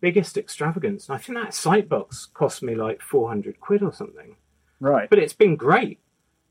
biggest 0.00 0.36
extravagance. 0.36 1.08
And 1.08 1.16
I 1.16 1.18
think 1.18 1.36
that 1.38 1.52
site 1.54 1.88
box 1.88 2.26
cost 2.32 2.62
me 2.62 2.74
like 2.74 3.00
400 3.02 3.60
quid 3.60 3.82
or 3.82 3.92
something. 3.92 4.36
Right. 4.80 5.10
But 5.10 5.18
it's 5.18 5.32
been 5.32 5.56
great. 5.56 5.98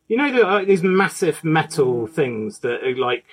You 0.09 0.17
know, 0.17 0.31
the, 0.31 0.45
uh, 0.47 0.65
these 0.65 0.83
massive 0.83 1.43
metal 1.43 2.05
things 2.07 2.59
that 2.59 2.83
are 2.83 2.95
like 2.97 3.25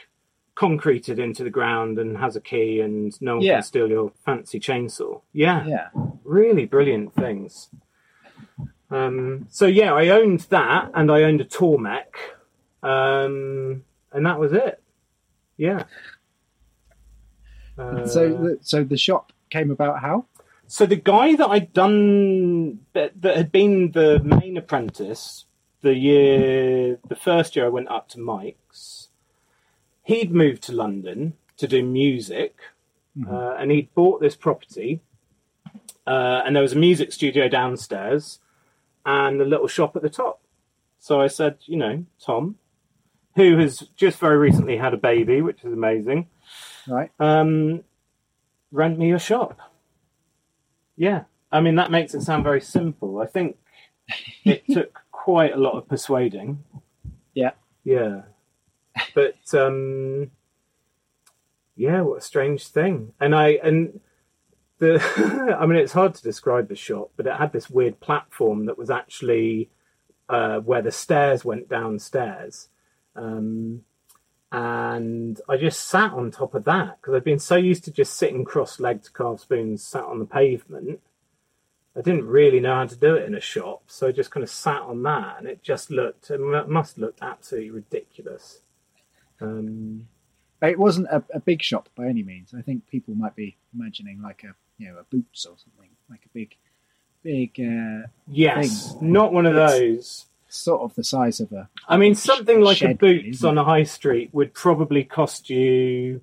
concreted 0.55 1.19
into 1.19 1.43
the 1.43 1.51
ground 1.51 1.99
and 1.99 2.19
has 2.19 2.37
a 2.37 2.41
key 2.41 2.81
and 2.81 3.21
no 3.21 3.37
one 3.37 3.45
Yeah. 3.45 3.55
can 3.55 3.63
steal 3.63 3.89
your 3.89 4.13
fancy 4.25 4.61
chainsaw. 4.61 5.23
Yeah. 5.33 5.67
Yeah. 5.67 5.89
Really 6.23 6.67
brilliant 6.67 7.15
things. 7.15 7.71
Um, 8.91 9.47
so 9.51 9.67
yeah, 9.67 9.93
I 9.95 10.09
owned 10.09 10.41
that 10.51 10.91
and 10.95 11.11
I 11.11 11.23
owned 11.23 11.41
a 11.41 11.45
Tormek. 11.47 12.15
Um, 12.83 13.85
and 14.13 14.27
that 14.27 14.39
was 14.39 14.53
it. 14.53 14.83
Yeah. 15.57 15.85
Uh, 17.81 18.07
so, 18.07 18.29
the, 18.29 18.59
so 18.61 18.85
the 18.85 18.97
shop 18.97 19.33
came 19.51 19.71
about 19.71 20.01
how? 20.01 20.27
so 20.67 20.87
the 20.87 20.95
guy 20.95 21.35
that 21.35 21.49
I'd 21.49 21.73
done 21.73 22.79
that, 22.93 23.21
that 23.23 23.37
had 23.37 23.51
been 23.51 23.91
the 23.91 24.21
main 24.23 24.57
apprentice 24.57 25.45
the 25.81 25.95
year, 25.95 26.99
the 27.09 27.17
first 27.17 27.57
year 27.57 27.67
I 27.67 27.71
went 27.71 27.89
up 27.89 28.09
to 28.11 28.21
Mike's, 28.21 29.09
he'd 30.05 30.31
moved 30.33 30.63
to 30.65 30.73
London 30.73 31.35
to 31.57 31.67
do 31.67 31.83
music, 31.85 32.57
Mm-hmm. 33.19 33.35
uh, 33.35 33.55
and 33.55 33.73
he'd 33.73 33.93
bought 33.93 34.21
this 34.21 34.37
property, 34.37 35.01
uh, 36.07 36.43
and 36.45 36.55
there 36.55 36.63
was 36.63 36.75
a 36.75 36.79
music 36.79 37.11
studio 37.13 37.49
downstairs, 37.49 38.39
and 39.05 39.41
a 39.41 39.45
little 39.45 39.67
shop 39.67 39.97
at 39.97 40.03
the 40.03 40.09
top. 40.09 40.41
So 41.01 41.21
I 41.21 41.27
said, 41.27 41.57
you 41.67 41.77
know, 41.77 42.05
Tom, 42.25 42.55
who 43.35 43.59
has 43.59 43.81
just 43.97 44.21
very 44.21 44.37
recently 44.37 44.77
had 44.77 44.95
a 44.95 44.97
baby, 44.97 45.43
which 45.43 45.65
is 45.65 45.73
amazing, 45.73 46.29
Right. 46.91 47.11
um, 47.21 47.85
rent 48.73 48.99
me 48.99 49.09
your 49.09 49.19
shop. 49.19 49.59
Yeah, 50.97 51.25
I 51.51 51.61
mean 51.61 51.77
that 51.77 51.91
makes 51.91 52.15
it 52.15 52.23
sound 52.23 52.45
very 52.45 52.61
simple. 52.61 53.21
I 53.21 53.27
think 53.27 53.57
it 54.45 54.65
took 54.71 55.01
quite 55.11 55.55
a 55.55 55.59
lot 55.59 55.75
of 55.77 55.89
persuading. 55.89 56.65
Yeah. 57.35 57.53
Yeah. 57.85 58.23
But 59.15 59.37
um 59.55 60.31
yeah, 61.77 62.03
what 62.03 62.19
a 62.19 62.21
strange 62.21 62.67
thing. 62.67 63.13
And 63.21 63.35
I 63.35 63.59
and 63.63 64.01
the 64.79 65.01
I 65.59 65.65
mean 65.67 65.79
it's 65.79 65.93
hard 65.93 66.15
to 66.17 66.23
describe 66.23 66.69
the 66.69 66.77
shop, 66.77 67.13
but 67.17 67.27
it 67.27 67.35
had 67.35 67.53
this 67.53 67.71
weird 67.71 68.01
platform 68.01 68.67
that 68.67 68.77
was 68.79 68.91
actually 68.91 69.71
uh 70.29 70.59
where 70.59 70.83
the 70.83 70.93
stairs 70.93 71.45
went 71.45 71.69
downstairs. 71.69 72.69
Um 73.17 73.85
and 74.53 75.41
I 75.49 75.57
just 75.57 75.89
sat 75.89 76.13
on 76.13 76.31
top 76.31 76.55
of 76.55 76.65
that 76.65 76.99
because 77.01 77.15
I'd 77.15 77.25
been 77.25 77.39
so 77.39 77.57
used 77.57 77.85
to 77.85 77.93
just 77.93 78.15
sitting 78.15 78.45
cross-legged 78.45 79.05
to 79.05 79.11
carve 79.13 79.41
spoons, 79.41 79.85
sat 79.85 80.05
on 80.05 80.19
the 80.19 80.27
pavement. 80.27 81.01
I 81.97 82.01
didn't 82.03 82.27
really 82.27 82.61
know 82.61 82.75
how 82.77 82.87
to 82.87 82.97
do 82.97 83.15
it 83.17 83.27
in 83.27 83.35
a 83.35 83.41
shop, 83.41 83.85
so 83.89 84.09
I 84.09 84.13
just 84.13 84.31
kind 84.31 84.45
of 84.45 84.51
sat 84.51 84.83
on 84.83 85.03
that, 85.05 85.37
and 85.39 85.49
it 85.49 85.63
just 85.63 85.91
looked, 85.91 86.31
it 86.31 86.41
must 86.69 86.99
look 86.99 87.17
absolutely 87.21 87.71
ridiculous. 87.71 88.61
Um, 89.41 90.09
It 90.63 90.79
wasn't 90.79 91.09
a, 91.09 91.23
a 91.35 91.41
big 91.41 91.63
shop 91.63 91.89
by 91.97 92.07
any 92.07 92.23
means. 92.23 92.55
I 92.57 92.63
think 92.63 92.87
people 92.87 93.15
might 93.15 93.35
be 93.37 93.57
imagining 93.75 94.21
like 94.23 94.45
a 94.45 94.55
you 94.79 94.89
know 94.89 94.99
a 94.99 95.05
Boots 95.05 95.47
or 95.47 95.57
something, 95.59 95.91
like 96.11 96.23
a 96.27 96.29
big, 96.35 96.57
big. 97.23 97.51
Uh, 97.59 98.09
yes, 98.27 98.95
thing. 98.95 99.13
not 99.13 99.33
one 99.33 99.47
of 99.47 99.55
It's 99.55 99.73
those. 99.73 100.27
Sort 100.53 100.83
of 100.83 100.95
the 100.97 101.05
size 101.05 101.39
of 101.39 101.53
a. 101.53 101.69
I 101.89 101.97
mean, 101.97 102.17
something 102.17 102.61
like 102.61 102.83
a 102.83 102.95
Boots 102.95 103.45
on 103.45 103.57
a 103.57 103.65
high 103.65 103.85
street 103.85 104.31
would 104.33 104.53
probably 104.53 105.05
cost 105.05 105.49
you, 105.49 106.23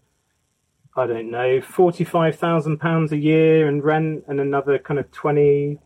I 0.97 1.07
don't 1.07 1.31
know, 1.31 1.61
forty-five 1.61 2.37
thousand 2.37 2.79
pounds 2.79 3.13
a 3.13 3.17
year 3.17 3.69
in 3.69 3.81
rent, 3.81 4.25
and 4.27 4.41
another 4.41 4.79
kind 4.79 4.99
of 4.99 5.09
20, 5.11 5.79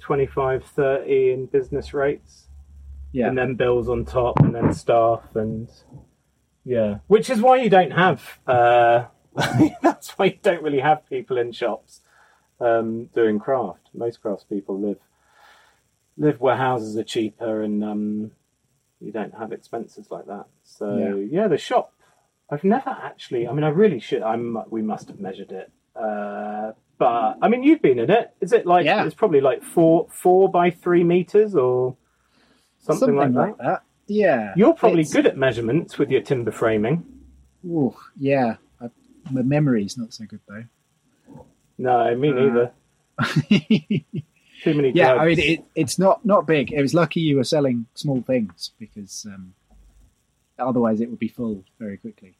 25, 0.00 0.64
30 0.64 1.32
in 1.32 1.46
business 1.46 1.94
rates. 1.94 2.46
Yeah. 3.12 3.26
and 3.26 3.36
then 3.36 3.54
bills 3.56 3.88
on 3.88 4.04
top, 4.04 4.38
and 4.38 4.54
then 4.54 4.72
staff, 4.72 5.22
and 5.34 5.68
yeah, 6.64 6.98
which 7.06 7.30
is 7.30 7.40
why 7.40 7.56
you 7.56 7.70
don't 7.70 7.90
have. 7.92 8.38
Uh, 8.46 9.06
that's 9.82 10.10
why 10.10 10.26
you 10.26 10.38
don't 10.42 10.62
really 10.62 10.80
have 10.80 11.08
people 11.08 11.38
in 11.38 11.52
shops 11.52 12.02
um, 12.60 13.06
doing 13.14 13.38
craft. 13.38 13.88
Most 13.94 14.22
craftspeople 14.22 14.80
live 14.80 14.98
live 16.20 16.40
where 16.40 16.56
houses 16.56 16.96
are 16.96 17.02
cheaper, 17.02 17.62
and 17.62 17.82
um, 17.82 18.30
you 19.00 19.10
don't 19.10 19.34
have 19.36 19.50
expenses 19.50 20.08
like 20.10 20.26
that. 20.26 20.46
So 20.62 20.96
Yeah. 20.96 21.14
yeah, 21.42 21.48
the 21.48 21.58
shop. 21.58 21.92
I've 22.50 22.62
never 22.64 22.90
actually. 22.90 23.48
I 23.48 23.52
mean, 23.52 23.64
I 23.64 23.68
really 23.70 23.98
should. 24.00 24.22
I'm. 24.22 24.58
We 24.70 24.82
must 24.82 25.08
have 25.08 25.18
measured 25.18 25.50
it. 25.52 25.72
Uh, 25.96 26.72
but 26.98 27.38
I 27.42 27.48
mean, 27.48 27.62
you've 27.64 27.80
been 27.82 27.98
in 27.98 28.10
it. 28.10 28.34
Is 28.40 28.52
it 28.52 28.66
like? 28.66 28.84
Yeah. 28.84 29.04
It's 29.04 29.14
probably 29.14 29.40
like 29.40 29.62
four 29.62 30.06
four 30.10 30.48
by 30.50 30.70
three 30.70 31.02
meters 31.04 31.54
or 31.56 31.96
something, 32.78 33.16
like, 33.16 33.56
that. 33.58 33.82
Yeah. 34.06 34.52
You're 34.56 34.74
probably 34.74 35.00
It's- 35.02 35.12
good 35.14 35.26
at 35.26 35.36
measurements 35.36 35.96
with 35.98 36.10
your 36.10 36.20
timber 36.22 36.50
framing. 36.50 37.04
Ooh, 37.64 37.94
yeah. 38.18 38.56
I, 38.80 38.88
my 39.30 39.42
memory's 39.42 39.96
not 39.98 40.12
so 40.12 40.24
good 40.24 40.40
though. 40.48 40.64
No, 41.78 42.14
me 42.16 42.30
Uh, 42.30 42.34
neither. 42.34 42.72
Too 44.62 44.74
many. 44.74 44.90
Yeah, 44.90 45.14
drugs. 45.14 45.22
I 45.22 45.26
mean 45.26 45.38
it, 45.40 45.64
it's 45.74 45.98
not 45.98 46.24
not 46.24 46.46
big. 46.46 46.72
It 46.72 46.80
was 46.80 46.94
lucky 46.94 47.20
you 47.20 47.36
were 47.36 47.44
selling 47.44 47.86
small 47.94 48.22
things 48.22 48.72
because 48.78 49.26
um, 49.26 49.54
otherwise 50.58 51.00
it 51.00 51.08
would 51.08 51.18
be 51.18 51.28
full 51.28 51.64
very 51.78 51.96
quickly. 51.96 52.36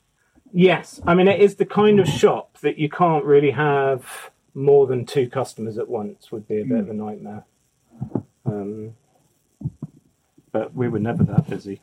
Yes, 0.53 1.01
I 1.07 1.14
mean 1.14 1.29
it 1.29 1.41
is 1.41 1.57
the 1.57 1.66
kind 1.66 2.01
of 2.01 2.07
shop 2.07 2.59
that 2.59 2.79
you 2.79 2.89
can't 2.89 3.25
really 3.25 3.53
have 3.53 4.31
more 4.55 4.87
than 4.87 5.07
two 5.07 5.29
customers 5.29 5.79
at 5.79 5.89
once. 5.89 6.31
Would 6.31 6.49
be 6.49 6.61
a 6.61 6.64
bit 6.64 6.81
of 6.81 6.91
a 6.91 6.95
nightmare. 6.95 7.45
Um, 8.45 8.95
but 10.53 10.75
we 10.75 10.89
were 10.89 10.99
never 10.99 11.23
that 11.25 11.49
busy. 11.49 11.81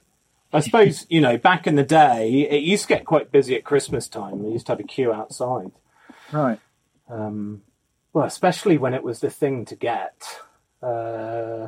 I 0.53 0.59
suppose 0.59 1.05
you 1.09 1.21
know 1.21 1.37
back 1.37 1.65
in 1.65 1.75
the 1.75 1.83
day 1.83 2.47
it 2.49 2.63
used 2.63 2.83
to 2.83 2.89
get 2.89 3.05
quite 3.05 3.31
busy 3.31 3.55
at 3.55 3.63
Christmas 3.63 4.07
time. 4.07 4.43
We 4.43 4.51
used 4.51 4.67
to 4.67 4.73
have 4.73 4.79
a 4.79 4.83
queue 4.83 5.11
outside. 5.11 5.71
Right. 6.31 6.59
Um, 7.09 7.63
well, 8.17 8.25
especially 8.25 8.79
when 8.79 8.95
it 8.95 9.03
was 9.03 9.19
the 9.19 9.29
thing 9.29 9.63
to 9.63 9.75
get. 9.75 10.23
Uh, 10.81 11.67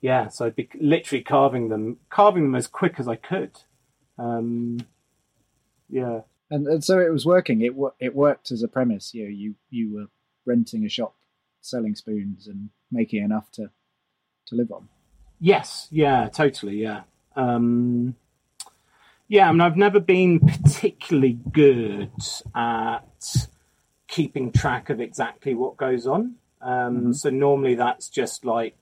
yeah, 0.00 0.28
so 0.28 0.46
I'd 0.46 0.56
be 0.56 0.70
literally 0.80 1.22
carving 1.22 1.68
them, 1.68 1.98
carving 2.08 2.44
them 2.44 2.54
as 2.54 2.66
quick 2.66 2.98
as 2.98 3.06
I 3.06 3.16
could. 3.16 3.50
Um, 4.16 4.78
yeah. 5.90 6.20
And, 6.50 6.66
and 6.66 6.82
so 6.82 7.00
it 7.00 7.12
was 7.12 7.26
working. 7.26 7.60
It 7.60 7.74
it 8.00 8.14
worked 8.14 8.50
as 8.50 8.62
a 8.62 8.68
premise. 8.68 9.12
You 9.12 9.24
know, 9.24 9.28
you 9.28 9.54
you 9.68 9.94
were 9.94 10.06
renting 10.46 10.86
a 10.86 10.88
shop, 10.88 11.14
selling 11.60 11.94
spoons, 11.94 12.46
and 12.46 12.70
making 12.90 13.22
enough 13.22 13.50
to 13.52 13.68
to 14.46 14.54
live 14.54 14.72
on. 14.72 14.88
Yes, 15.38 15.86
yeah, 15.90 16.30
totally, 16.30 16.76
yeah. 16.76 17.02
Um, 17.36 18.16
yeah, 19.28 19.50
I 19.50 19.52
mean, 19.52 19.60
I've 19.60 19.76
never 19.76 20.00
been 20.00 20.40
particularly 20.40 21.38
good 21.52 22.10
at 22.54 23.48
keeping 24.14 24.52
track 24.52 24.90
of 24.90 25.00
exactly 25.00 25.54
what 25.54 25.76
goes 25.76 26.06
on. 26.06 26.22
Um, 26.60 27.12
So 27.12 27.30
normally 27.30 27.74
that's 27.74 28.08
just 28.08 28.44
like 28.44 28.78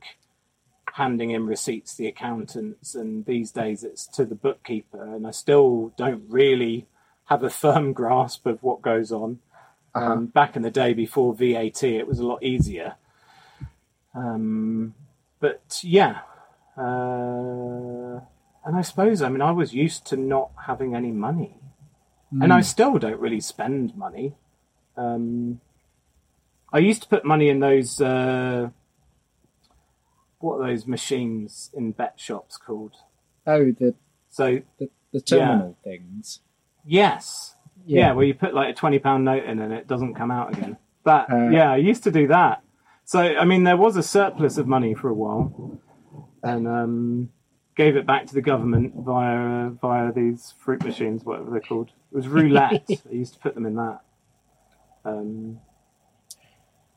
handing 0.93 1.31
in 1.31 1.47
receipts 1.47 1.93
to 1.93 2.03
the 2.03 2.09
accountants, 2.09 2.95
and 2.95 3.25
these 3.25 3.51
days 3.51 3.83
it's 3.83 4.07
to 4.17 4.27
the 4.27 4.35
bookkeeper, 4.35 5.03
and 5.15 5.27
I 5.27 5.31
still 5.31 5.93
don't 5.97 6.25
really 6.29 6.87
have 7.31 7.43
a 7.43 7.49
firm 7.51 7.93
grasp 8.01 8.47
of 8.47 8.63
what 8.63 8.83
goes 8.83 9.11
on. 9.11 9.39
Um, 9.95 10.27
back 10.27 10.55
in 10.57 10.63
the 10.63 10.71
day 10.71 10.93
before 10.93 11.35
VAT, 11.35 11.83
it 11.83 12.07
was 12.07 12.19
a 12.19 12.27
lot 12.27 12.43
easier. 12.43 12.97
Um, 14.15 14.95
but 15.41 15.81
yeah, 15.83 16.21
uh, 16.77 18.21
and 18.65 18.77
I 18.77 18.83
suppose 18.83 19.23
I 19.23 19.29
mean 19.31 19.43
I 19.43 19.53
was 19.53 19.73
used 19.75 20.05
to 20.09 20.17
not 20.17 20.51
having 20.67 20.95
any 20.95 21.11
money, 21.11 21.57
and 22.31 22.53
I 22.53 22.61
Mm. 22.61 22.65
still 22.65 22.99
don't 22.99 23.21
really 23.21 23.41
spend 23.41 23.97
money. 23.97 24.35
Um, 24.97 25.61
I 26.73 26.79
used 26.79 27.03
to 27.03 27.09
put 27.09 27.25
money 27.25 27.49
in 27.49 27.61
those 27.61 28.01
uh, 28.01 28.71
what 30.39 30.61
are 30.61 30.67
those 30.69 30.87
machines 30.87 31.71
in 31.75 31.93
bet 31.93 32.19
shops 32.19 32.57
called? 32.57 32.97
Oh, 33.47 33.73
the 33.73 33.95
So 34.31 34.61
the, 34.79 34.91
the 35.13 35.21
terminal 35.21 35.77
things. 35.85 36.41
Yes. 36.85 37.55
Yeah. 37.87 38.01
Yeah. 38.01 38.13
where 38.13 38.25
you 38.25 38.35
put 38.35 38.55
like 38.55 38.71
a 38.71 38.75
twenty 38.75 38.99
pound 38.99 39.25
note 39.25 39.45
in 39.45 39.61
and 39.61 39.73
it 39.73 39.87
doesn't 39.87 40.15
come 40.15 40.31
out 40.31 40.57
again. 40.57 40.77
That 41.05 41.31
Uh, 41.31 41.49
yeah, 41.49 41.71
I 41.73 41.77
used 41.77 42.05
to 42.05 42.11
do 42.11 42.27
that. 42.29 42.63
So 43.05 43.21
I 43.21 43.45
mean, 43.45 43.65
there 43.65 43.77
was 43.77 43.97
a 43.97 44.03
surplus 44.03 44.59
of 44.59 44.67
money 44.67 44.95
for 44.95 45.09
a 45.09 45.15
while, 45.15 45.79
and 46.43 46.69
um, 46.69 47.31
gave 47.77 47.97
it 47.97 48.07
back 48.07 48.27
to 48.27 48.35
the 48.35 48.43
government 48.43 48.95
via 48.97 49.67
uh, 49.67 49.71
via 49.71 50.13
these 50.13 50.55
fruit 50.59 50.85
machines, 50.85 51.25
whatever 51.25 51.51
they're 51.51 51.61
called. 51.61 51.91
It 52.13 52.17
was 52.17 52.29
roulette. 52.29 52.85
I 52.91 53.13
used 53.13 53.35
to 53.35 53.41
put 53.41 53.55
them 53.55 53.67
in 53.67 53.75
that. 53.77 54.01
Um, 55.05 55.61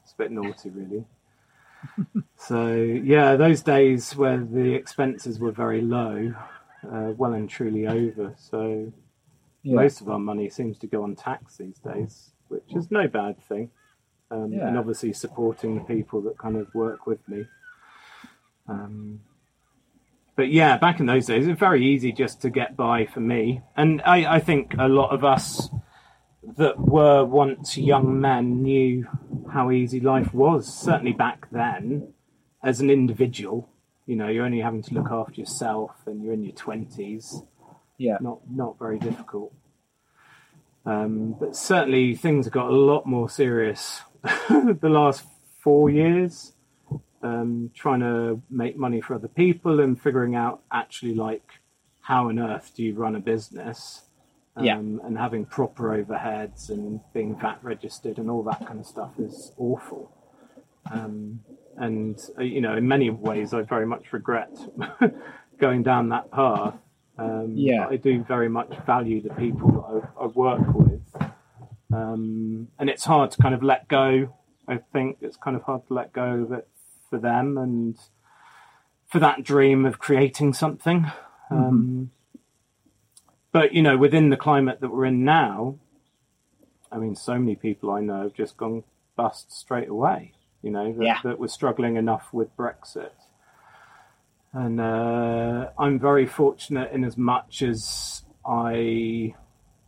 it's 0.04 0.14
a 0.14 0.18
bit 0.18 0.32
naughty, 0.32 0.70
really. 0.70 1.06
so 2.38 2.72
yeah, 2.74 3.36
those 3.36 3.62
days 3.62 4.16
where 4.16 4.38
the 4.38 4.74
expenses 4.74 5.40
were 5.40 5.52
very 5.52 5.82
low, 5.82 6.34
uh, 6.92 7.12
well 7.18 7.34
and 7.34 7.50
truly 7.50 7.88
over. 7.88 8.34
So 8.38 8.92
Yeah. 9.64 9.76
most 9.76 10.02
of 10.02 10.10
our 10.10 10.20
money 10.20 10.50
seems 10.50 10.78
to 10.80 10.88
go 10.88 11.04
on 11.04 11.16
tax 11.16 11.58
these 11.58 11.80
days, 11.80 12.32
which 12.50 12.76
is 12.76 12.92
no 12.92 13.08
bad 13.08 13.40
thing. 13.44 13.72
Um, 14.32 14.54
Yeah. 14.54 14.68
And 14.68 14.78
obviously 14.78 15.14
supporting 15.14 15.76
the 15.76 15.84
people 15.84 16.22
that 16.22 16.38
kind 16.38 16.58
of 16.58 16.74
work 16.74 17.06
with 17.08 17.28
me. 17.28 17.46
Um, 18.68 19.22
but 20.36 20.50
yeah, 20.52 20.78
back 20.78 21.00
in 21.00 21.06
those 21.06 21.28
days, 21.28 21.46
it 21.46 21.52
was 21.52 21.60
very 21.60 21.86
easy 21.86 22.12
just 22.12 22.42
to 22.42 22.50
get 22.50 22.76
by 22.76 23.06
for 23.06 23.20
me. 23.22 23.62
And 23.78 24.02
I, 24.06 24.36
I 24.36 24.40
think 24.40 24.76
a 24.78 24.88
lot 24.88 25.12
of 25.12 25.24
us 25.24 25.70
that 26.58 26.80
were 26.80 27.24
once 27.26 27.78
young 27.78 28.20
men 28.20 28.62
knew 28.64 29.08
how 29.52 29.72
easy 29.72 30.00
life 30.00 30.34
was, 30.34 30.72
certainly 30.72 31.14
back 31.14 31.48
then, 31.52 32.14
as 32.64 32.82
an 32.82 32.90
individual. 32.90 33.70
You 34.06 34.16
know, 34.16 34.28
you're 34.28 34.46
only 34.46 34.62
having 34.62 34.84
to 34.84 34.94
look 34.94 35.10
after 35.12 35.40
yourself 35.42 35.92
and 36.06 36.24
you're 36.24 36.34
in 36.34 36.44
your 36.44 36.54
20s 36.54 37.44
Yeah. 37.98 38.18
not 38.22 38.40
not 38.50 38.78
very 38.78 39.00
difficult. 39.00 39.54
Um, 40.86 41.36
but 41.40 41.56
certainly 41.56 42.16
things 42.16 42.46
have 42.46 42.54
got 42.54 42.68
a 42.70 42.76
lot 42.76 43.08
more 43.08 43.28
serious 43.30 44.02
the 44.50 44.78
last 44.90 45.26
four 45.60 45.90
years. 45.90 46.54
Um, 47.24 47.72
trying 47.74 48.02
to 48.02 48.42
make 48.52 48.78
money 48.78 49.02
for 49.02 49.16
other 49.16 49.28
people 49.28 49.80
and 49.80 50.00
figuring 50.00 50.36
out 50.36 50.62
actually 50.72 51.16
like 51.16 51.42
how 52.02 52.30
on 52.30 52.38
earth 52.38 52.72
do 52.76 52.84
you 52.84 52.94
run 52.94 53.16
a 53.16 53.20
business? 53.20 54.05
Um, 54.56 54.64
Yeah. 54.66 54.78
And 54.78 55.18
having 55.18 55.46
proper 55.46 55.90
overheads 56.04 56.70
and 56.70 57.02
being 57.14 57.36
VAT 57.36 57.60
registered 57.62 58.18
and 58.18 58.30
all 58.30 58.44
that 58.44 58.66
kind 58.66 58.80
of 58.80 58.86
stuff 58.86 59.12
is 59.20 59.52
awful. 59.58 60.12
Um, 60.92 61.42
and 61.78 62.18
uh, 62.38 62.44
you 62.44 62.62
know, 62.62 62.76
in 62.78 62.88
many 62.88 63.10
ways, 63.10 63.54
I 63.54 63.62
very 63.64 63.86
much 63.86 64.14
regret 64.14 64.52
going 65.60 65.84
down 65.84 66.10
that 66.10 66.32
path. 66.32 66.76
Um, 67.18 67.54
Yeah. 67.56 67.88
I 67.88 67.98
do 67.98 68.24
very 68.24 68.50
much 68.50 68.74
value 68.86 69.22
the 69.22 69.34
people 69.34 69.72
that 69.72 70.12
I, 70.20 70.24
I 70.24 70.28
work 70.28 70.74
with, 70.74 71.02
um, 71.94 72.68
and 72.80 72.90
it's 72.90 73.06
hard 73.06 73.32
to 73.32 73.42
kind 73.42 73.56
of 73.56 73.64
let 73.64 73.88
go. 73.88 74.36
I 74.68 74.78
think 74.94 75.18
it's 75.22 75.38
kind 75.38 75.56
of 75.56 75.64
hard 75.64 75.88
to 75.88 75.94
let 75.94 76.12
go 76.14 76.44
of 76.44 76.52
it 76.52 76.68
for 77.10 77.20
them 77.20 77.58
and 77.58 77.98
for 79.08 79.20
that 79.20 79.44
dream 79.44 79.86
of 79.86 80.00
creating 80.00 80.54
something. 80.54 81.06
Um, 81.52 82.12
but 83.56 83.74
you 83.74 83.82
know, 83.82 83.96
within 83.96 84.32
the 84.32 84.36
climate 84.36 84.82
that 84.82 84.90
we're 84.90 85.06
in 85.06 85.24
now, 85.24 85.78
I 86.92 86.98
mean, 86.98 87.16
so 87.16 87.40
many 87.40 87.56
people 87.56 87.90
I 87.90 88.02
know 88.02 88.24
have 88.24 88.34
just 88.34 88.58
gone 88.58 88.84
bust 89.16 89.50
straight 89.50 89.88
away. 89.88 90.34
You 90.62 90.72
know, 90.72 90.92
that, 90.92 91.06
Yeah. 91.06 91.20
that 91.24 91.40
were 91.40 91.48
struggling 91.48 91.96
enough 91.96 92.34
with 92.34 92.50
Brexit. 92.58 93.14
And 94.52 94.82
uh, 94.82 95.70
I'm 95.80 95.98
very 96.00 96.26
fortunate 96.26 96.92
in 96.92 97.06
as 97.06 97.18
much 97.18 97.62
as 97.62 98.26
I 98.46 99.36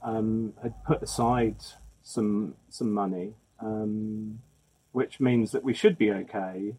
um, 0.01 0.53
had 0.63 0.81
put 0.85 1.03
aside 1.03 1.57
some 2.03 2.55
some 2.69 2.93
money, 2.93 3.33
um, 3.59 4.39
which 4.93 5.19
means 5.19 5.51
that 5.51 5.65
we 5.65 5.73
should 5.73 5.97
be 5.97 6.09
okay. 6.09 6.75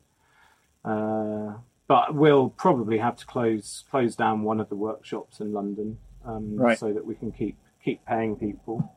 Uh, 0.83 1.57
but 1.87 2.15
we'll 2.15 2.49
probably 2.49 2.97
have 2.97 3.17
to 3.17 3.27
close 3.27 3.85
close 3.91 4.17
down 4.17 4.41
one 4.43 4.59
of 4.59 4.71
the 4.71 4.77
workshops 4.77 5.39
in 5.39 5.53
London 5.53 5.99
um, 6.29 6.57
Right. 6.57 6.79
so 6.79 6.93
that 6.93 7.05
we 7.05 7.15
can 7.15 7.33
keep 7.33 7.57
keep 7.85 8.05
paying 8.05 8.37
people. 8.37 8.93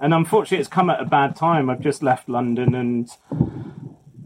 And 0.00 0.14
unfortunately, 0.14 0.58
it's 0.60 0.68
come 0.68 0.88
at 0.88 1.00
a 1.00 1.04
bad 1.04 1.36
time. 1.36 1.68
I've 1.68 1.80
just 1.80 2.02
left 2.02 2.28
London 2.28 2.74
and 2.74 3.08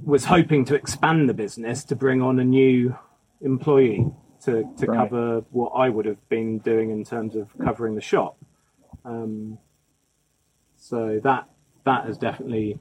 was 0.05 0.27
hoping 0.27 0.65
to 0.67 0.75
expand 0.75 1.29
the 1.29 1.35
business 1.35 1.83
to 1.85 1.97
bring 1.97 2.23
on 2.23 2.39
a 2.39 2.45
new 2.45 2.97
employee 3.41 4.07
to, 4.43 4.65
to 4.79 4.87
Right. 4.87 4.97
cover 4.99 5.45
what 5.51 5.71
I 5.71 5.89
would 5.89 6.05
have 6.07 6.29
been 6.29 6.59
doing 6.59 6.91
in 6.91 7.03
terms 7.05 7.35
of 7.35 7.49
covering 7.59 7.95
the 7.95 8.01
shop. 8.03 8.37
Um, 9.05 9.59
so 10.77 11.19
that 11.25 11.49
that 11.85 12.05
has 12.05 12.19
definitely. 12.19 12.79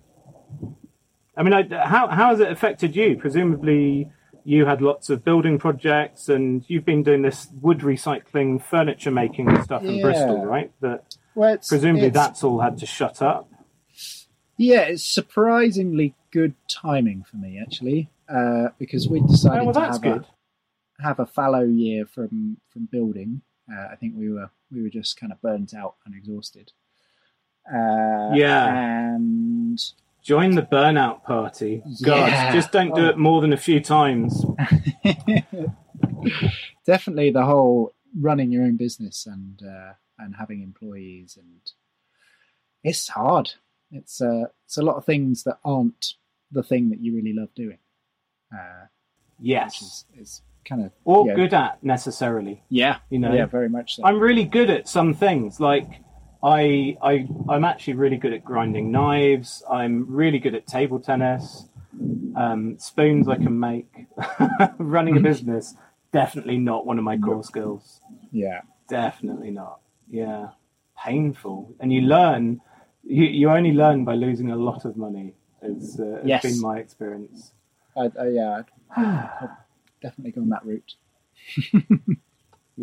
I 1.35 1.41
mean, 1.43 1.53
I, 1.53 1.63
how 1.87 2.07
how 2.09 2.29
has 2.29 2.39
it 2.41 2.51
affected 2.51 2.95
you? 2.95 3.15
Presumably, 3.17 4.11
you 4.45 4.65
had 4.65 4.81
lots 4.81 5.09
of 5.09 5.23
building 5.23 5.57
projects, 5.59 6.29
and 6.29 6.63
you've 6.67 6.85
been 6.85 7.03
doing 7.03 7.21
this 7.21 7.47
wood 7.61 7.79
recycling, 7.79 8.61
furniture 8.61 9.11
making 9.11 9.61
stuff 9.63 9.83
in 9.83 9.95
Yeah. 9.95 10.01
Bristol, 10.03 10.45
right? 10.45 10.71
That 10.81 11.15
Well, 11.35 11.53
it's, 11.53 11.67
presumably 11.69 12.07
it's- 12.07 12.27
that's 12.27 12.43
all 12.43 12.59
had 12.59 12.77
to 12.79 12.85
shut 12.85 13.21
up. 13.21 13.49
Yeah, 14.57 14.81
it's 14.81 15.03
surprisingly 15.03 16.13
good 16.31 16.53
timing 16.69 17.23
for 17.23 17.37
me 17.37 17.59
actually, 17.59 18.09
uh, 18.29 18.69
because 18.77 19.09
we 19.09 19.19
decided 19.21 19.61
Oh, 19.61 19.65
well, 19.65 19.73
to 19.73 19.79
have 19.81 20.01
good. 20.01 20.25
a 20.99 21.03
have 21.03 21.19
a 21.19 21.25
fallow 21.25 21.63
year 21.63 22.05
from 22.05 22.57
from 22.69 22.85
building. 22.91 23.41
Uh, 23.71 23.87
I 23.91 23.95
think 23.95 24.15
we 24.15 24.29
were 24.29 24.51
we 24.71 24.81
were 24.83 24.89
just 24.89 25.19
kind 25.19 25.31
of 25.33 25.41
burnt 25.41 25.73
out 25.73 25.95
and 26.05 26.13
exhausted. 26.15 26.71
Uh, 27.67 28.31
Yeah. 28.35 29.13
and 29.15 29.79
Join 30.23 30.55
the 30.55 30.61
burnout 30.61 31.23
party. 31.23 31.83
God, 32.01 32.29
Yeah. 32.29 32.53
just 32.53 32.71
don't 32.71 32.95
do 32.95 33.05
it 33.07 33.17
more 33.17 33.41
than 33.41 33.51
a 33.53 33.57
few 33.57 33.79
times. 33.81 34.43
definitely 36.85 37.31
the 37.31 37.43
whole 37.45 37.93
running 38.19 38.51
your 38.51 38.63
own 38.63 38.77
business 38.77 39.25
and 39.25 39.61
uh, 39.63 39.93
and 40.19 40.35
having 40.37 40.61
employees 40.61 41.37
and 41.39 41.59
it's 42.83 43.07
hard. 43.09 43.51
It's 43.91 44.21
uh, 44.21 44.45
it's 44.65 44.77
a 44.77 44.81
lot 44.83 44.95
of 44.97 45.05
things 45.05 45.43
that 45.43 45.59
aren't 45.63 46.13
the 46.51 46.63
thing 46.63 46.89
that 46.89 46.99
you 46.99 47.15
really 47.15 47.33
love 47.33 47.53
doing. 47.55 47.79
Uh, 48.53 48.87
Yes. 49.39 50.05
is, 50.17 50.41
kind 50.63 50.85
of 50.85 50.91
Or 51.03 51.25
good 51.35 51.53
at 51.53 51.83
necessarily. 51.83 52.63
Yeah, 52.69 52.99
You 53.09 53.19
know? 53.19 53.33
yeah, 53.33 53.45
very 53.45 53.67
much 53.67 53.95
so. 53.97 54.05
I'm 54.05 54.19
really 54.19 54.45
good 54.45 54.69
at 54.69 54.87
some 54.87 55.13
things. 55.13 55.59
Like 55.59 55.85
I 56.43 56.97
I 57.01 57.27
I'm 57.49 57.63
actually 57.63 57.93
really 57.93 58.17
good 58.17 58.33
at 58.33 58.43
grinding 58.43 58.91
knives. 58.91 59.63
I'm 59.69 60.05
really 60.09 60.39
good 60.39 60.55
at 60.55 60.67
table 60.67 60.99
tennis. 60.99 61.67
Um, 62.35 62.77
spoons 62.79 63.27
I 63.27 63.35
can 63.37 63.59
make. 63.59 64.07
Running 64.77 65.17
a 65.17 65.19
business 65.21 65.75
definitely 66.11 66.57
not 66.59 66.85
one 66.85 66.97
of 66.99 67.03
my 67.03 67.17
core 67.17 67.43
skills. 67.43 67.99
yeah, 68.31 68.61
Definitely 68.87 69.49
not. 69.49 69.79
Yeah, 70.09 70.49
painful. 71.03 71.73
And 71.79 71.91
you 71.91 72.01
learn. 72.01 72.61
You 73.03 73.23
you 73.25 73.49
only 73.49 73.71
learn 73.71 74.05
by 74.05 74.13
losing 74.15 74.51
a 74.51 74.55
lot 74.55 74.85
of 74.85 74.95
money. 74.95 75.33
It's, 75.61 75.99
uh, 75.99 76.17
it's 76.23 76.27
Yes. 76.27 76.43
been 76.43 76.59
my 76.61 76.77
experience. 76.77 77.53
I, 77.97 78.09
yeah, 78.27 78.61
I'd, 78.97 79.01
I'd 79.41 79.49
definitely 80.01 80.31
gone 80.31 80.49
that 80.49 80.65
route. 80.65 80.93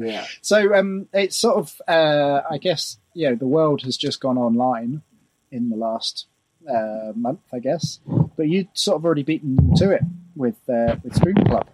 Yeah. 0.06 0.24
So 0.40 0.74
um, 0.74 1.08
it's 1.12 1.36
sort 1.36 1.56
of, 1.56 1.80
uh, 1.86 2.40
I 2.50 2.58
guess, 2.58 2.98
you 3.14 3.28
know, 3.28 3.36
the 3.36 3.46
world 3.46 3.82
has 3.82 3.96
just 3.96 4.20
gone 4.20 4.38
online 4.38 5.02
in 5.50 5.68
the 5.68 5.76
last 5.76 6.26
uh, 6.68 7.12
month, 7.14 7.40
I 7.52 7.58
guess. 7.58 8.00
But 8.36 8.48
you 8.48 8.66
sort 8.74 8.96
of 8.96 9.04
already 9.04 9.22
beaten 9.24 9.74
to 9.76 9.90
it 9.90 10.02
with 10.36 10.56
uh, 10.68 10.96
with 11.02 11.14
Spoon 11.16 11.34
Club. 11.44 11.66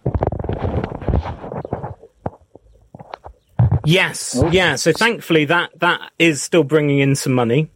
Yes, 3.85 4.35
Oh. 4.37 4.49
yeah. 4.51 4.75
So 4.75 4.91
thankfully 4.91 5.45
that 5.45 5.79
that 5.79 6.11
is 6.19 6.41
still 6.41 6.63
bringing 6.63 6.99
in 6.99 7.15
some 7.15 7.33
money, 7.33 7.69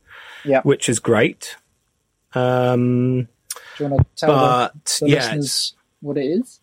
Yeah. 0.43 0.61
which 0.63 0.89
is 0.89 0.99
great. 0.99 1.55
Um, 2.33 3.27
Do 3.77 3.83
you 3.83 3.89
want 3.89 4.01
to 4.01 4.25
tell 4.25 4.29
But, 4.35 4.85
the, 4.99 5.05
the 5.05 5.11
yeah, 5.11 5.15
listeners 5.19 5.73
what 6.01 6.17
it 6.17 6.25
is? 6.25 6.59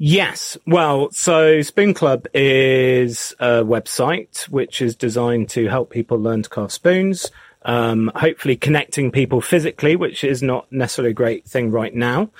Yes. 0.00 0.58
Well, 0.66 1.12
so 1.12 1.62
Spoon 1.62 1.94
Club 1.94 2.26
is 2.34 3.32
a 3.38 3.62
website 3.62 4.48
which 4.48 4.82
is 4.82 4.96
designed 4.96 5.50
to 5.50 5.68
help 5.68 5.90
people 5.90 6.18
learn 6.18 6.42
to 6.42 6.48
carve 6.48 6.72
spoons. 6.72 7.30
Um, 7.62 8.10
hopefully 8.14 8.56
connecting 8.56 9.10
people 9.10 9.42
physically, 9.42 9.94
which 9.94 10.24
is 10.24 10.42
not 10.42 10.66
necessarily 10.72 11.10
a 11.10 11.14
great 11.14 11.44
thing 11.44 11.70
right 11.70 11.94
now. 11.94 12.30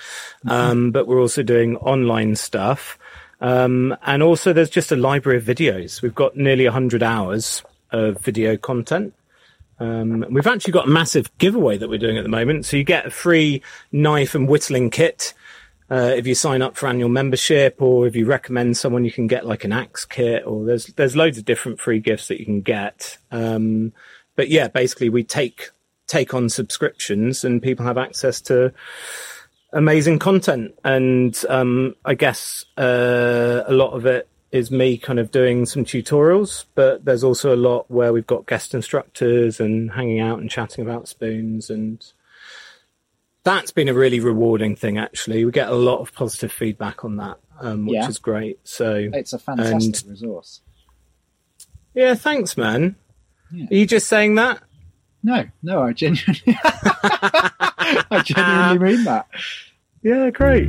Um, 0.46 0.90
but 0.90 1.06
we're 1.06 1.20
also 1.20 1.42
doing 1.42 1.76
online 1.76 2.34
stuff. 2.36 2.98
Um, 3.40 3.96
and 4.02 4.22
also 4.22 4.52
there's 4.52 4.70
just 4.70 4.92
a 4.92 4.96
library 4.96 5.38
of 5.38 5.44
videos. 5.44 6.02
We've 6.02 6.14
got 6.14 6.36
nearly 6.36 6.64
100 6.64 7.02
hours 7.02 7.62
of 7.90 8.18
video 8.18 8.56
content. 8.56 9.14
Um, 9.78 10.26
we've 10.30 10.46
actually 10.46 10.72
got 10.72 10.86
a 10.86 10.90
massive 10.90 11.36
giveaway 11.38 11.78
that 11.78 11.88
we're 11.88 11.98
doing 11.98 12.18
at 12.18 12.22
the 12.22 12.28
moment. 12.28 12.66
So 12.66 12.76
you 12.76 12.84
get 12.84 13.06
a 13.06 13.10
free 13.10 13.62
knife 13.92 14.34
and 14.34 14.46
whittling 14.46 14.90
kit 14.90 15.32
uh, 15.90 16.12
if 16.14 16.26
you 16.26 16.34
sign 16.34 16.62
up 16.62 16.76
for 16.76 16.86
annual 16.86 17.08
membership, 17.08 17.82
or 17.82 18.06
if 18.06 18.14
you 18.14 18.24
recommend 18.24 18.76
someone, 18.76 19.04
you 19.04 19.10
can 19.10 19.26
get 19.26 19.46
like 19.46 19.64
an 19.64 19.72
axe 19.72 20.04
kit, 20.04 20.46
or 20.46 20.64
there's 20.64 20.86
there's 20.86 21.16
loads 21.16 21.38
of 21.38 21.44
different 21.44 21.80
free 21.80 21.98
gifts 21.98 22.28
that 22.28 22.38
you 22.38 22.44
can 22.44 22.60
get. 22.60 23.18
Um, 23.30 23.92
but 24.36 24.48
yeah, 24.48 24.68
basically 24.68 25.08
we 25.08 25.24
take 25.24 25.70
take 26.06 26.32
on 26.32 26.48
subscriptions, 26.48 27.42
and 27.42 27.60
people 27.60 27.84
have 27.84 27.98
access 27.98 28.40
to 28.42 28.72
amazing 29.72 30.20
content. 30.20 30.74
And 30.84 31.36
um, 31.48 31.96
I 32.04 32.14
guess 32.14 32.64
uh, 32.76 33.64
a 33.66 33.72
lot 33.72 33.92
of 33.92 34.06
it 34.06 34.28
is 34.52 34.70
me 34.70 34.96
kind 34.96 35.18
of 35.18 35.30
doing 35.30 35.66
some 35.66 35.84
tutorials, 35.84 36.64
but 36.74 37.04
there's 37.04 37.24
also 37.24 37.54
a 37.54 37.56
lot 37.56 37.90
where 37.90 38.12
we've 38.12 38.26
got 38.26 38.46
guest 38.46 38.74
instructors 38.74 39.60
and 39.60 39.92
hanging 39.92 40.20
out 40.20 40.40
and 40.40 40.50
chatting 40.50 40.84
about 40.84 41.08
spoons 41.08 41.70
and 41.70 42.12
that's 43.42 43.70
been 43.70 43.88
a 43.88 43.94
really 43.94 44.20
rewarding 44.20 44.76
thing 44.76 44.98
actually 44.98 45.44
we 45.44 45.50
get 45.52 45.68
a 45.68 45.74
lot 45.74 46.00
of 46.00 46.12
positive 46.12 46.52
feedback 46.52 47.04
on 47.04 47.16
that 47.16 47.38
um, 47.60 47.86
which 47.86 47.94
Yeah. 47.94 48.08
is 48.08 48.18
great 48.18 48.58
so 48.64 49.08
It's 49.12 49.32
a 49.32 49.38
fantastic 49.38 50.02
and- 50.02 50.10
resource. 50.10 50.60
yeah 51.94 52.14
thanks 52.14 52.56
man 52.56 52.96
Yeah. 53.50 53.66
are 53.70 53.74
you 53.74 53.86
just 53.86 54.08
saying 54.08 54.34
that 54.36 54.62
No, 55.22 55.44
no, 55.62 55.82
I 55.82 55.92
genuinely, 55.92 56.42
I 56.64 58.22
genuinely 58.24 58.78
mean 58.96 59.04
that. 59.04 59.26
yeah 60.02 60.30
great 60.30 60.68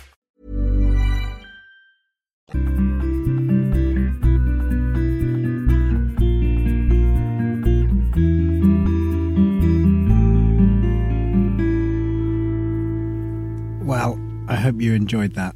Hope 14.61 14.81
you 14.81 14.93
enjoyed 14.93 15.33
that. 15.33 15.55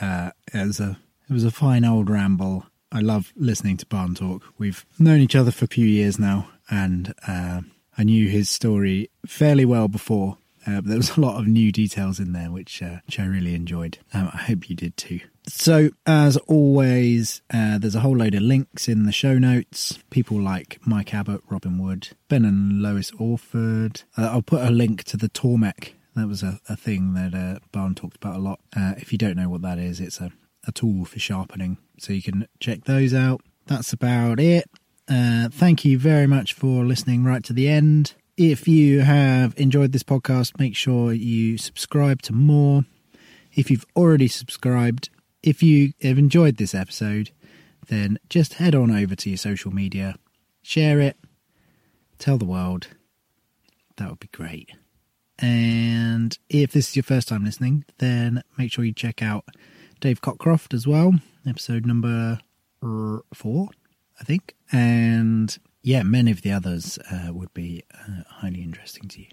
Uh, 0.00 0.30
it 0.52 0.66
was 0.66 0.80
a 0.80 0.98
it 1.28 1.32
was 1.32 1.44
a 1.44 1.50
fine 1.50 1.84
old 1.84 2.08
ramble. 2.08 2.64
I 2.90 3.00
love 3.00 3.32
listening 3.36 3.76
to 3.78 3.86
Barn 3.86 4.14
Talk. 4.14 4.44
We've 4.58 4.86
known 4.98 5.20
each 5.20 5.36
other 5.36 5.50
for 5.50 5.66
a 5.66 5.68
few 5.68 5.86
years 5.86 6.18
now, 6.18 6.48
and 6.70 7.12
uh, 7.26 7.60
I 7.98 8.04
knew 8.04 8.28
his 8.28 8.48
story 8.48 9.10
fairly 9.26 9.64
well 9.64 9.88
before. 9.88 10.38
Uh, 10.66 10.80
but 10.80 10.86
there 10.86 10.96
was 10.96 11.16
a 11.16 11.20
lot 11.20 11.38
of 11.38 11.46
new 11.46 11.70
details 11.70 12.18
in 12.18 12.32
there, 12.32 12.50
which 12.50 12.82
uh, 12.82 12.98
which 13.06 13.20
I 13.20 13.26
really 13.26 13.54
enjoyed. 13.54 13.98
Um, 14.12 14.30
I 14.32 14.38
hope 14.38 14.68
you 14.68 14.74
did 14.74 14.96
too. 14.96 15.20
So, 15.48 15.90
as 16.06 16.36
always, 16.48 17.40
uh, 17.54 17.78
there's 17.78 17.94
a 17.94 18.00
whole 18.00 18.16
load 18.16 18.34
of 18.34 18.42
links 18.42 18.88
in 18.88 19.04
the 19.04 19.12
show 19.12 19.38
notes. 19.38 19.98
People 20.10 20.40
like 20.40 20.80
Mike 20.84 21.14
Abbott, 21.14 21.42
Robin 21.48 21.78
Wood, 21.78 22.08
Ben 22.28 22.44
and 22.44 22.82
Lois 22.82 23.12
Orford. 23.18 24.02
Uh, 24.16 24.30
I'll 24.32 24.42
put 24.42 24.66
a 24.66 24.70
link 24.70 25.04
to 25.04 25.16
the 25.16 25.28
Tormek 25.28 25.92
that 26.16 26.26
was 26.26 26.42
a, 26.42 26.58
a 26.68 26.76
thing 26.76 27.14
that 27.14 27.34
uh, 27.34 27.58
Barn 27.72 27.94
talked 27.94 28.16
about 28.16 28.36
a 28.36 28.40
lot. 28.40 28.60
Uh, 28.74 28.94
if 28.96 29.12
you 29.12 29.18
don't 29.18 29.36
know 29.36 29.48
what 29.48 29.62
that 29.62 29.78
is, 29.78 30.00
it's 30.00 30.20
a, 30.20 30.32
a 30.66 30.72
tool 30.72 31.04
for 31.04 31.18
sharpening. 31.18 31.78
So 31.98 32.12
you 32.12 32.22
can 32.22 32.48
check 32.58 32.84
those 32.84 33.14
out. 33.14 33.42
That's 33.66 33.92
about 33.92 34.40
it. 34.40 34.68
Uh, 35.08 35.48
thank 35.50 35.84
you 35.84 35.98
very 35.98 36.26
much 36.26 36.54
for 36.54 36.84
listening 36.84 37.24
right 37.24 37.44
to 37.44 37.52
the 37.52 37.68
end. 37.68 38.14
If 38.36 38.66
you 38.66 39.00
have 39.00 39.54
enjoyed 39.56 39.92
this 39.92 40.02
podcast, 40.02 40.58
make 40.58 40.74
sure 40.74 41.12
you 41.12 41.58
subscribe 41.58 42.22
to 42.22 42.32
more. 42.32 42.84
If 43.54 43.70
you've 43.70 43.86
already 43.94 44.28
subscribed, 44.28 45.10
if 45.42 45.62
you 45.62 45.92
have 46.02 46.18
enjoyed 46.18 46.56
this 46.56 46.74
episode, 46.74 47.30
then 47.88 48.18
just 48.28 48.54
head 48.54 48.74
on 48.74 48.90
over 48.90 49.14
to 49.14 49.30
your 49.30 49.36
social 49.36 49.70
media, 49.70 50.16
share 50.62 51.00
it, 51.00 51.16
tell 52.18 52.36
the 52.36 52.44
world. 52.44 52.88
That 53.96 54.10
would 54.10 54.20
be 54.20 54.28
great. 54.32 54.70
And 55.38 56.36
if 56.48 56.72
this 56.72 56.90
is 56.90 56.96
your 56.96 57.02
first 57.02 57.28
time 57.28 57.44
listening, 57.44 57.84
then 57.98 58.42
make 58.56 58.72
sure 58.72 58.84
you 58.84 58.92
check 58.92 59.22
out 59.22 59.44
Dave 60.00 60.20
Cockcroft 60.20 60.72
as 60.72 60.86
well, 60.86 61.14
episode 61.46 61.84
number 61.86 62.38
four, 63.34 63.68
I 64.20 64.24
think. 64.24 64.54
And 64.72 65.56
yeah, 65.82 66.02
many 66.02 66.30
of 66.30 66.42
the 66.42 66.52
others 66.52 66.98
uh, 67.10 67.32
would 67.32 67.52
be 67.54 67.84
uh, 67.94 68.22
highly 68.28 68.62
interesting 68.62 69.08
to 69.08 69.20
you. 69.20 69.28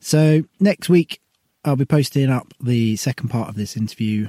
So 0.00 0.42
next 0.60 0.88
week, 0.88 1.20
I'll 1.64 1.76
be 1.76 1.86
posting 1.86 2.30
up 2.30 2.52
the 2.60 2.96
second 2.96 3.30
part 3.30 3.48
of 3.48 3.54
this 3.54 3.76
interview, 3.76 4.28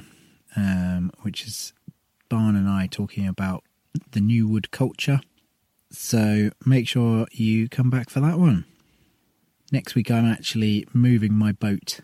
um, 0.56 1.12
which 1.22 1.46
is 1.46 1.74
Barn 2.28 2.56
and 2.56 2.68
I 2.68 2.86
talking 2.86 3.28
about 3.28 3.62
the 4.12 4.20
New 4.20 4.48
Wood 4.48 4.70
culture. 4.70 5.20
So 5.90 6.50
make 6.64 6.88
sure 6.88 7.26
you 7.32 7.68
come 7.68 7.90
back 7.90 8.10
for 8.10 8.20
that 8.20 8.38
one. 8.38 8.64
Next 9.72 9.96
week, 9.96 10.10
I'm 10.10 10.24
actually 10.24 10.86
moving 10.92 11.34
my 11.34 11.52
boat 11.52 12.00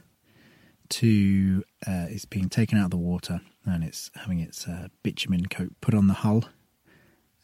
to. 0.91 1.63
Uh, 1.87 2.07
it's 2.11 2.25
being 2.25 2.49
taken 2.49 2.79
out 2.79 2.87
of 2.87 2.91
the 2.91 2.97
water 2.97 3.41
and 3.65 3.85
it's 3.85 4.11
having 4.17 4.41
its 4.41 4.67
uh, 4.67 4.89
bitumen 5.03 5.47
coat 5.47 5.73
put 5.81 5.95
on 5.95 6.09
the 6.09 6.15
hull, 6.15 6.45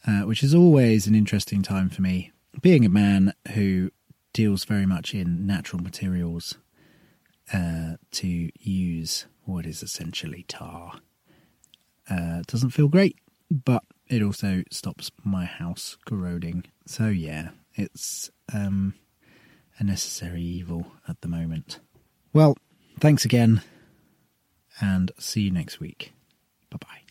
uh, 0.05 0.21
which 0.21 0.43
is 0.43 0.53
always 0.53 1.07
an 1.07 1.15
interesting 1.15 1.61
time 1.61 1.89
for 1.89 2.01
me. 2.01 2.31
Being 2.61 2.85
a 2.85 2.89
man 2.89 3.33
who 3.53 3.91
deals 4.33 4.65
very 4.65 4.85
much 4.85 5.13
in 5.13 5.45
natural 5.47 5.81
materials 5.81 6.57
uh, 7.53 7.93
to 8.11 8.49
use 8.59 9.25
what 9.45 9.65
is 9.65 9.81
essentially 9.81 10.43
tar 10.47 10.99
uh, 12.09 12.41
doesn't 12.47 12.71
feel 12.71 12.87
great, 12.87 13.17
but 13.49 13.83
it 14.07 14.21
also 14.21 14.63
stops 14.71 15.11
my 15.23 15.45
house 15.45 15.97
corroding. 16.05 16.65
So, 16.85 17.07
yeah, 17.07 17.49
it's. 17.75 18.29
Um, 18.53 18.95
a 19.79 19.83
necessary 19.83 20.41
evil 20.41 20.91
at 21.07 21.21
the 21.21 21.27
moment. 21.27 21.79
Well, 22.33 22.57
thanks 22.99 23.25
again, 23.25 23.61
and 24.79 25.11
see 25.17 25.41
you 25.41 25.51
next 25.51 25.79
week. 25.79 26.13
Bye 26.69 26.77
bye. 26.81 27.08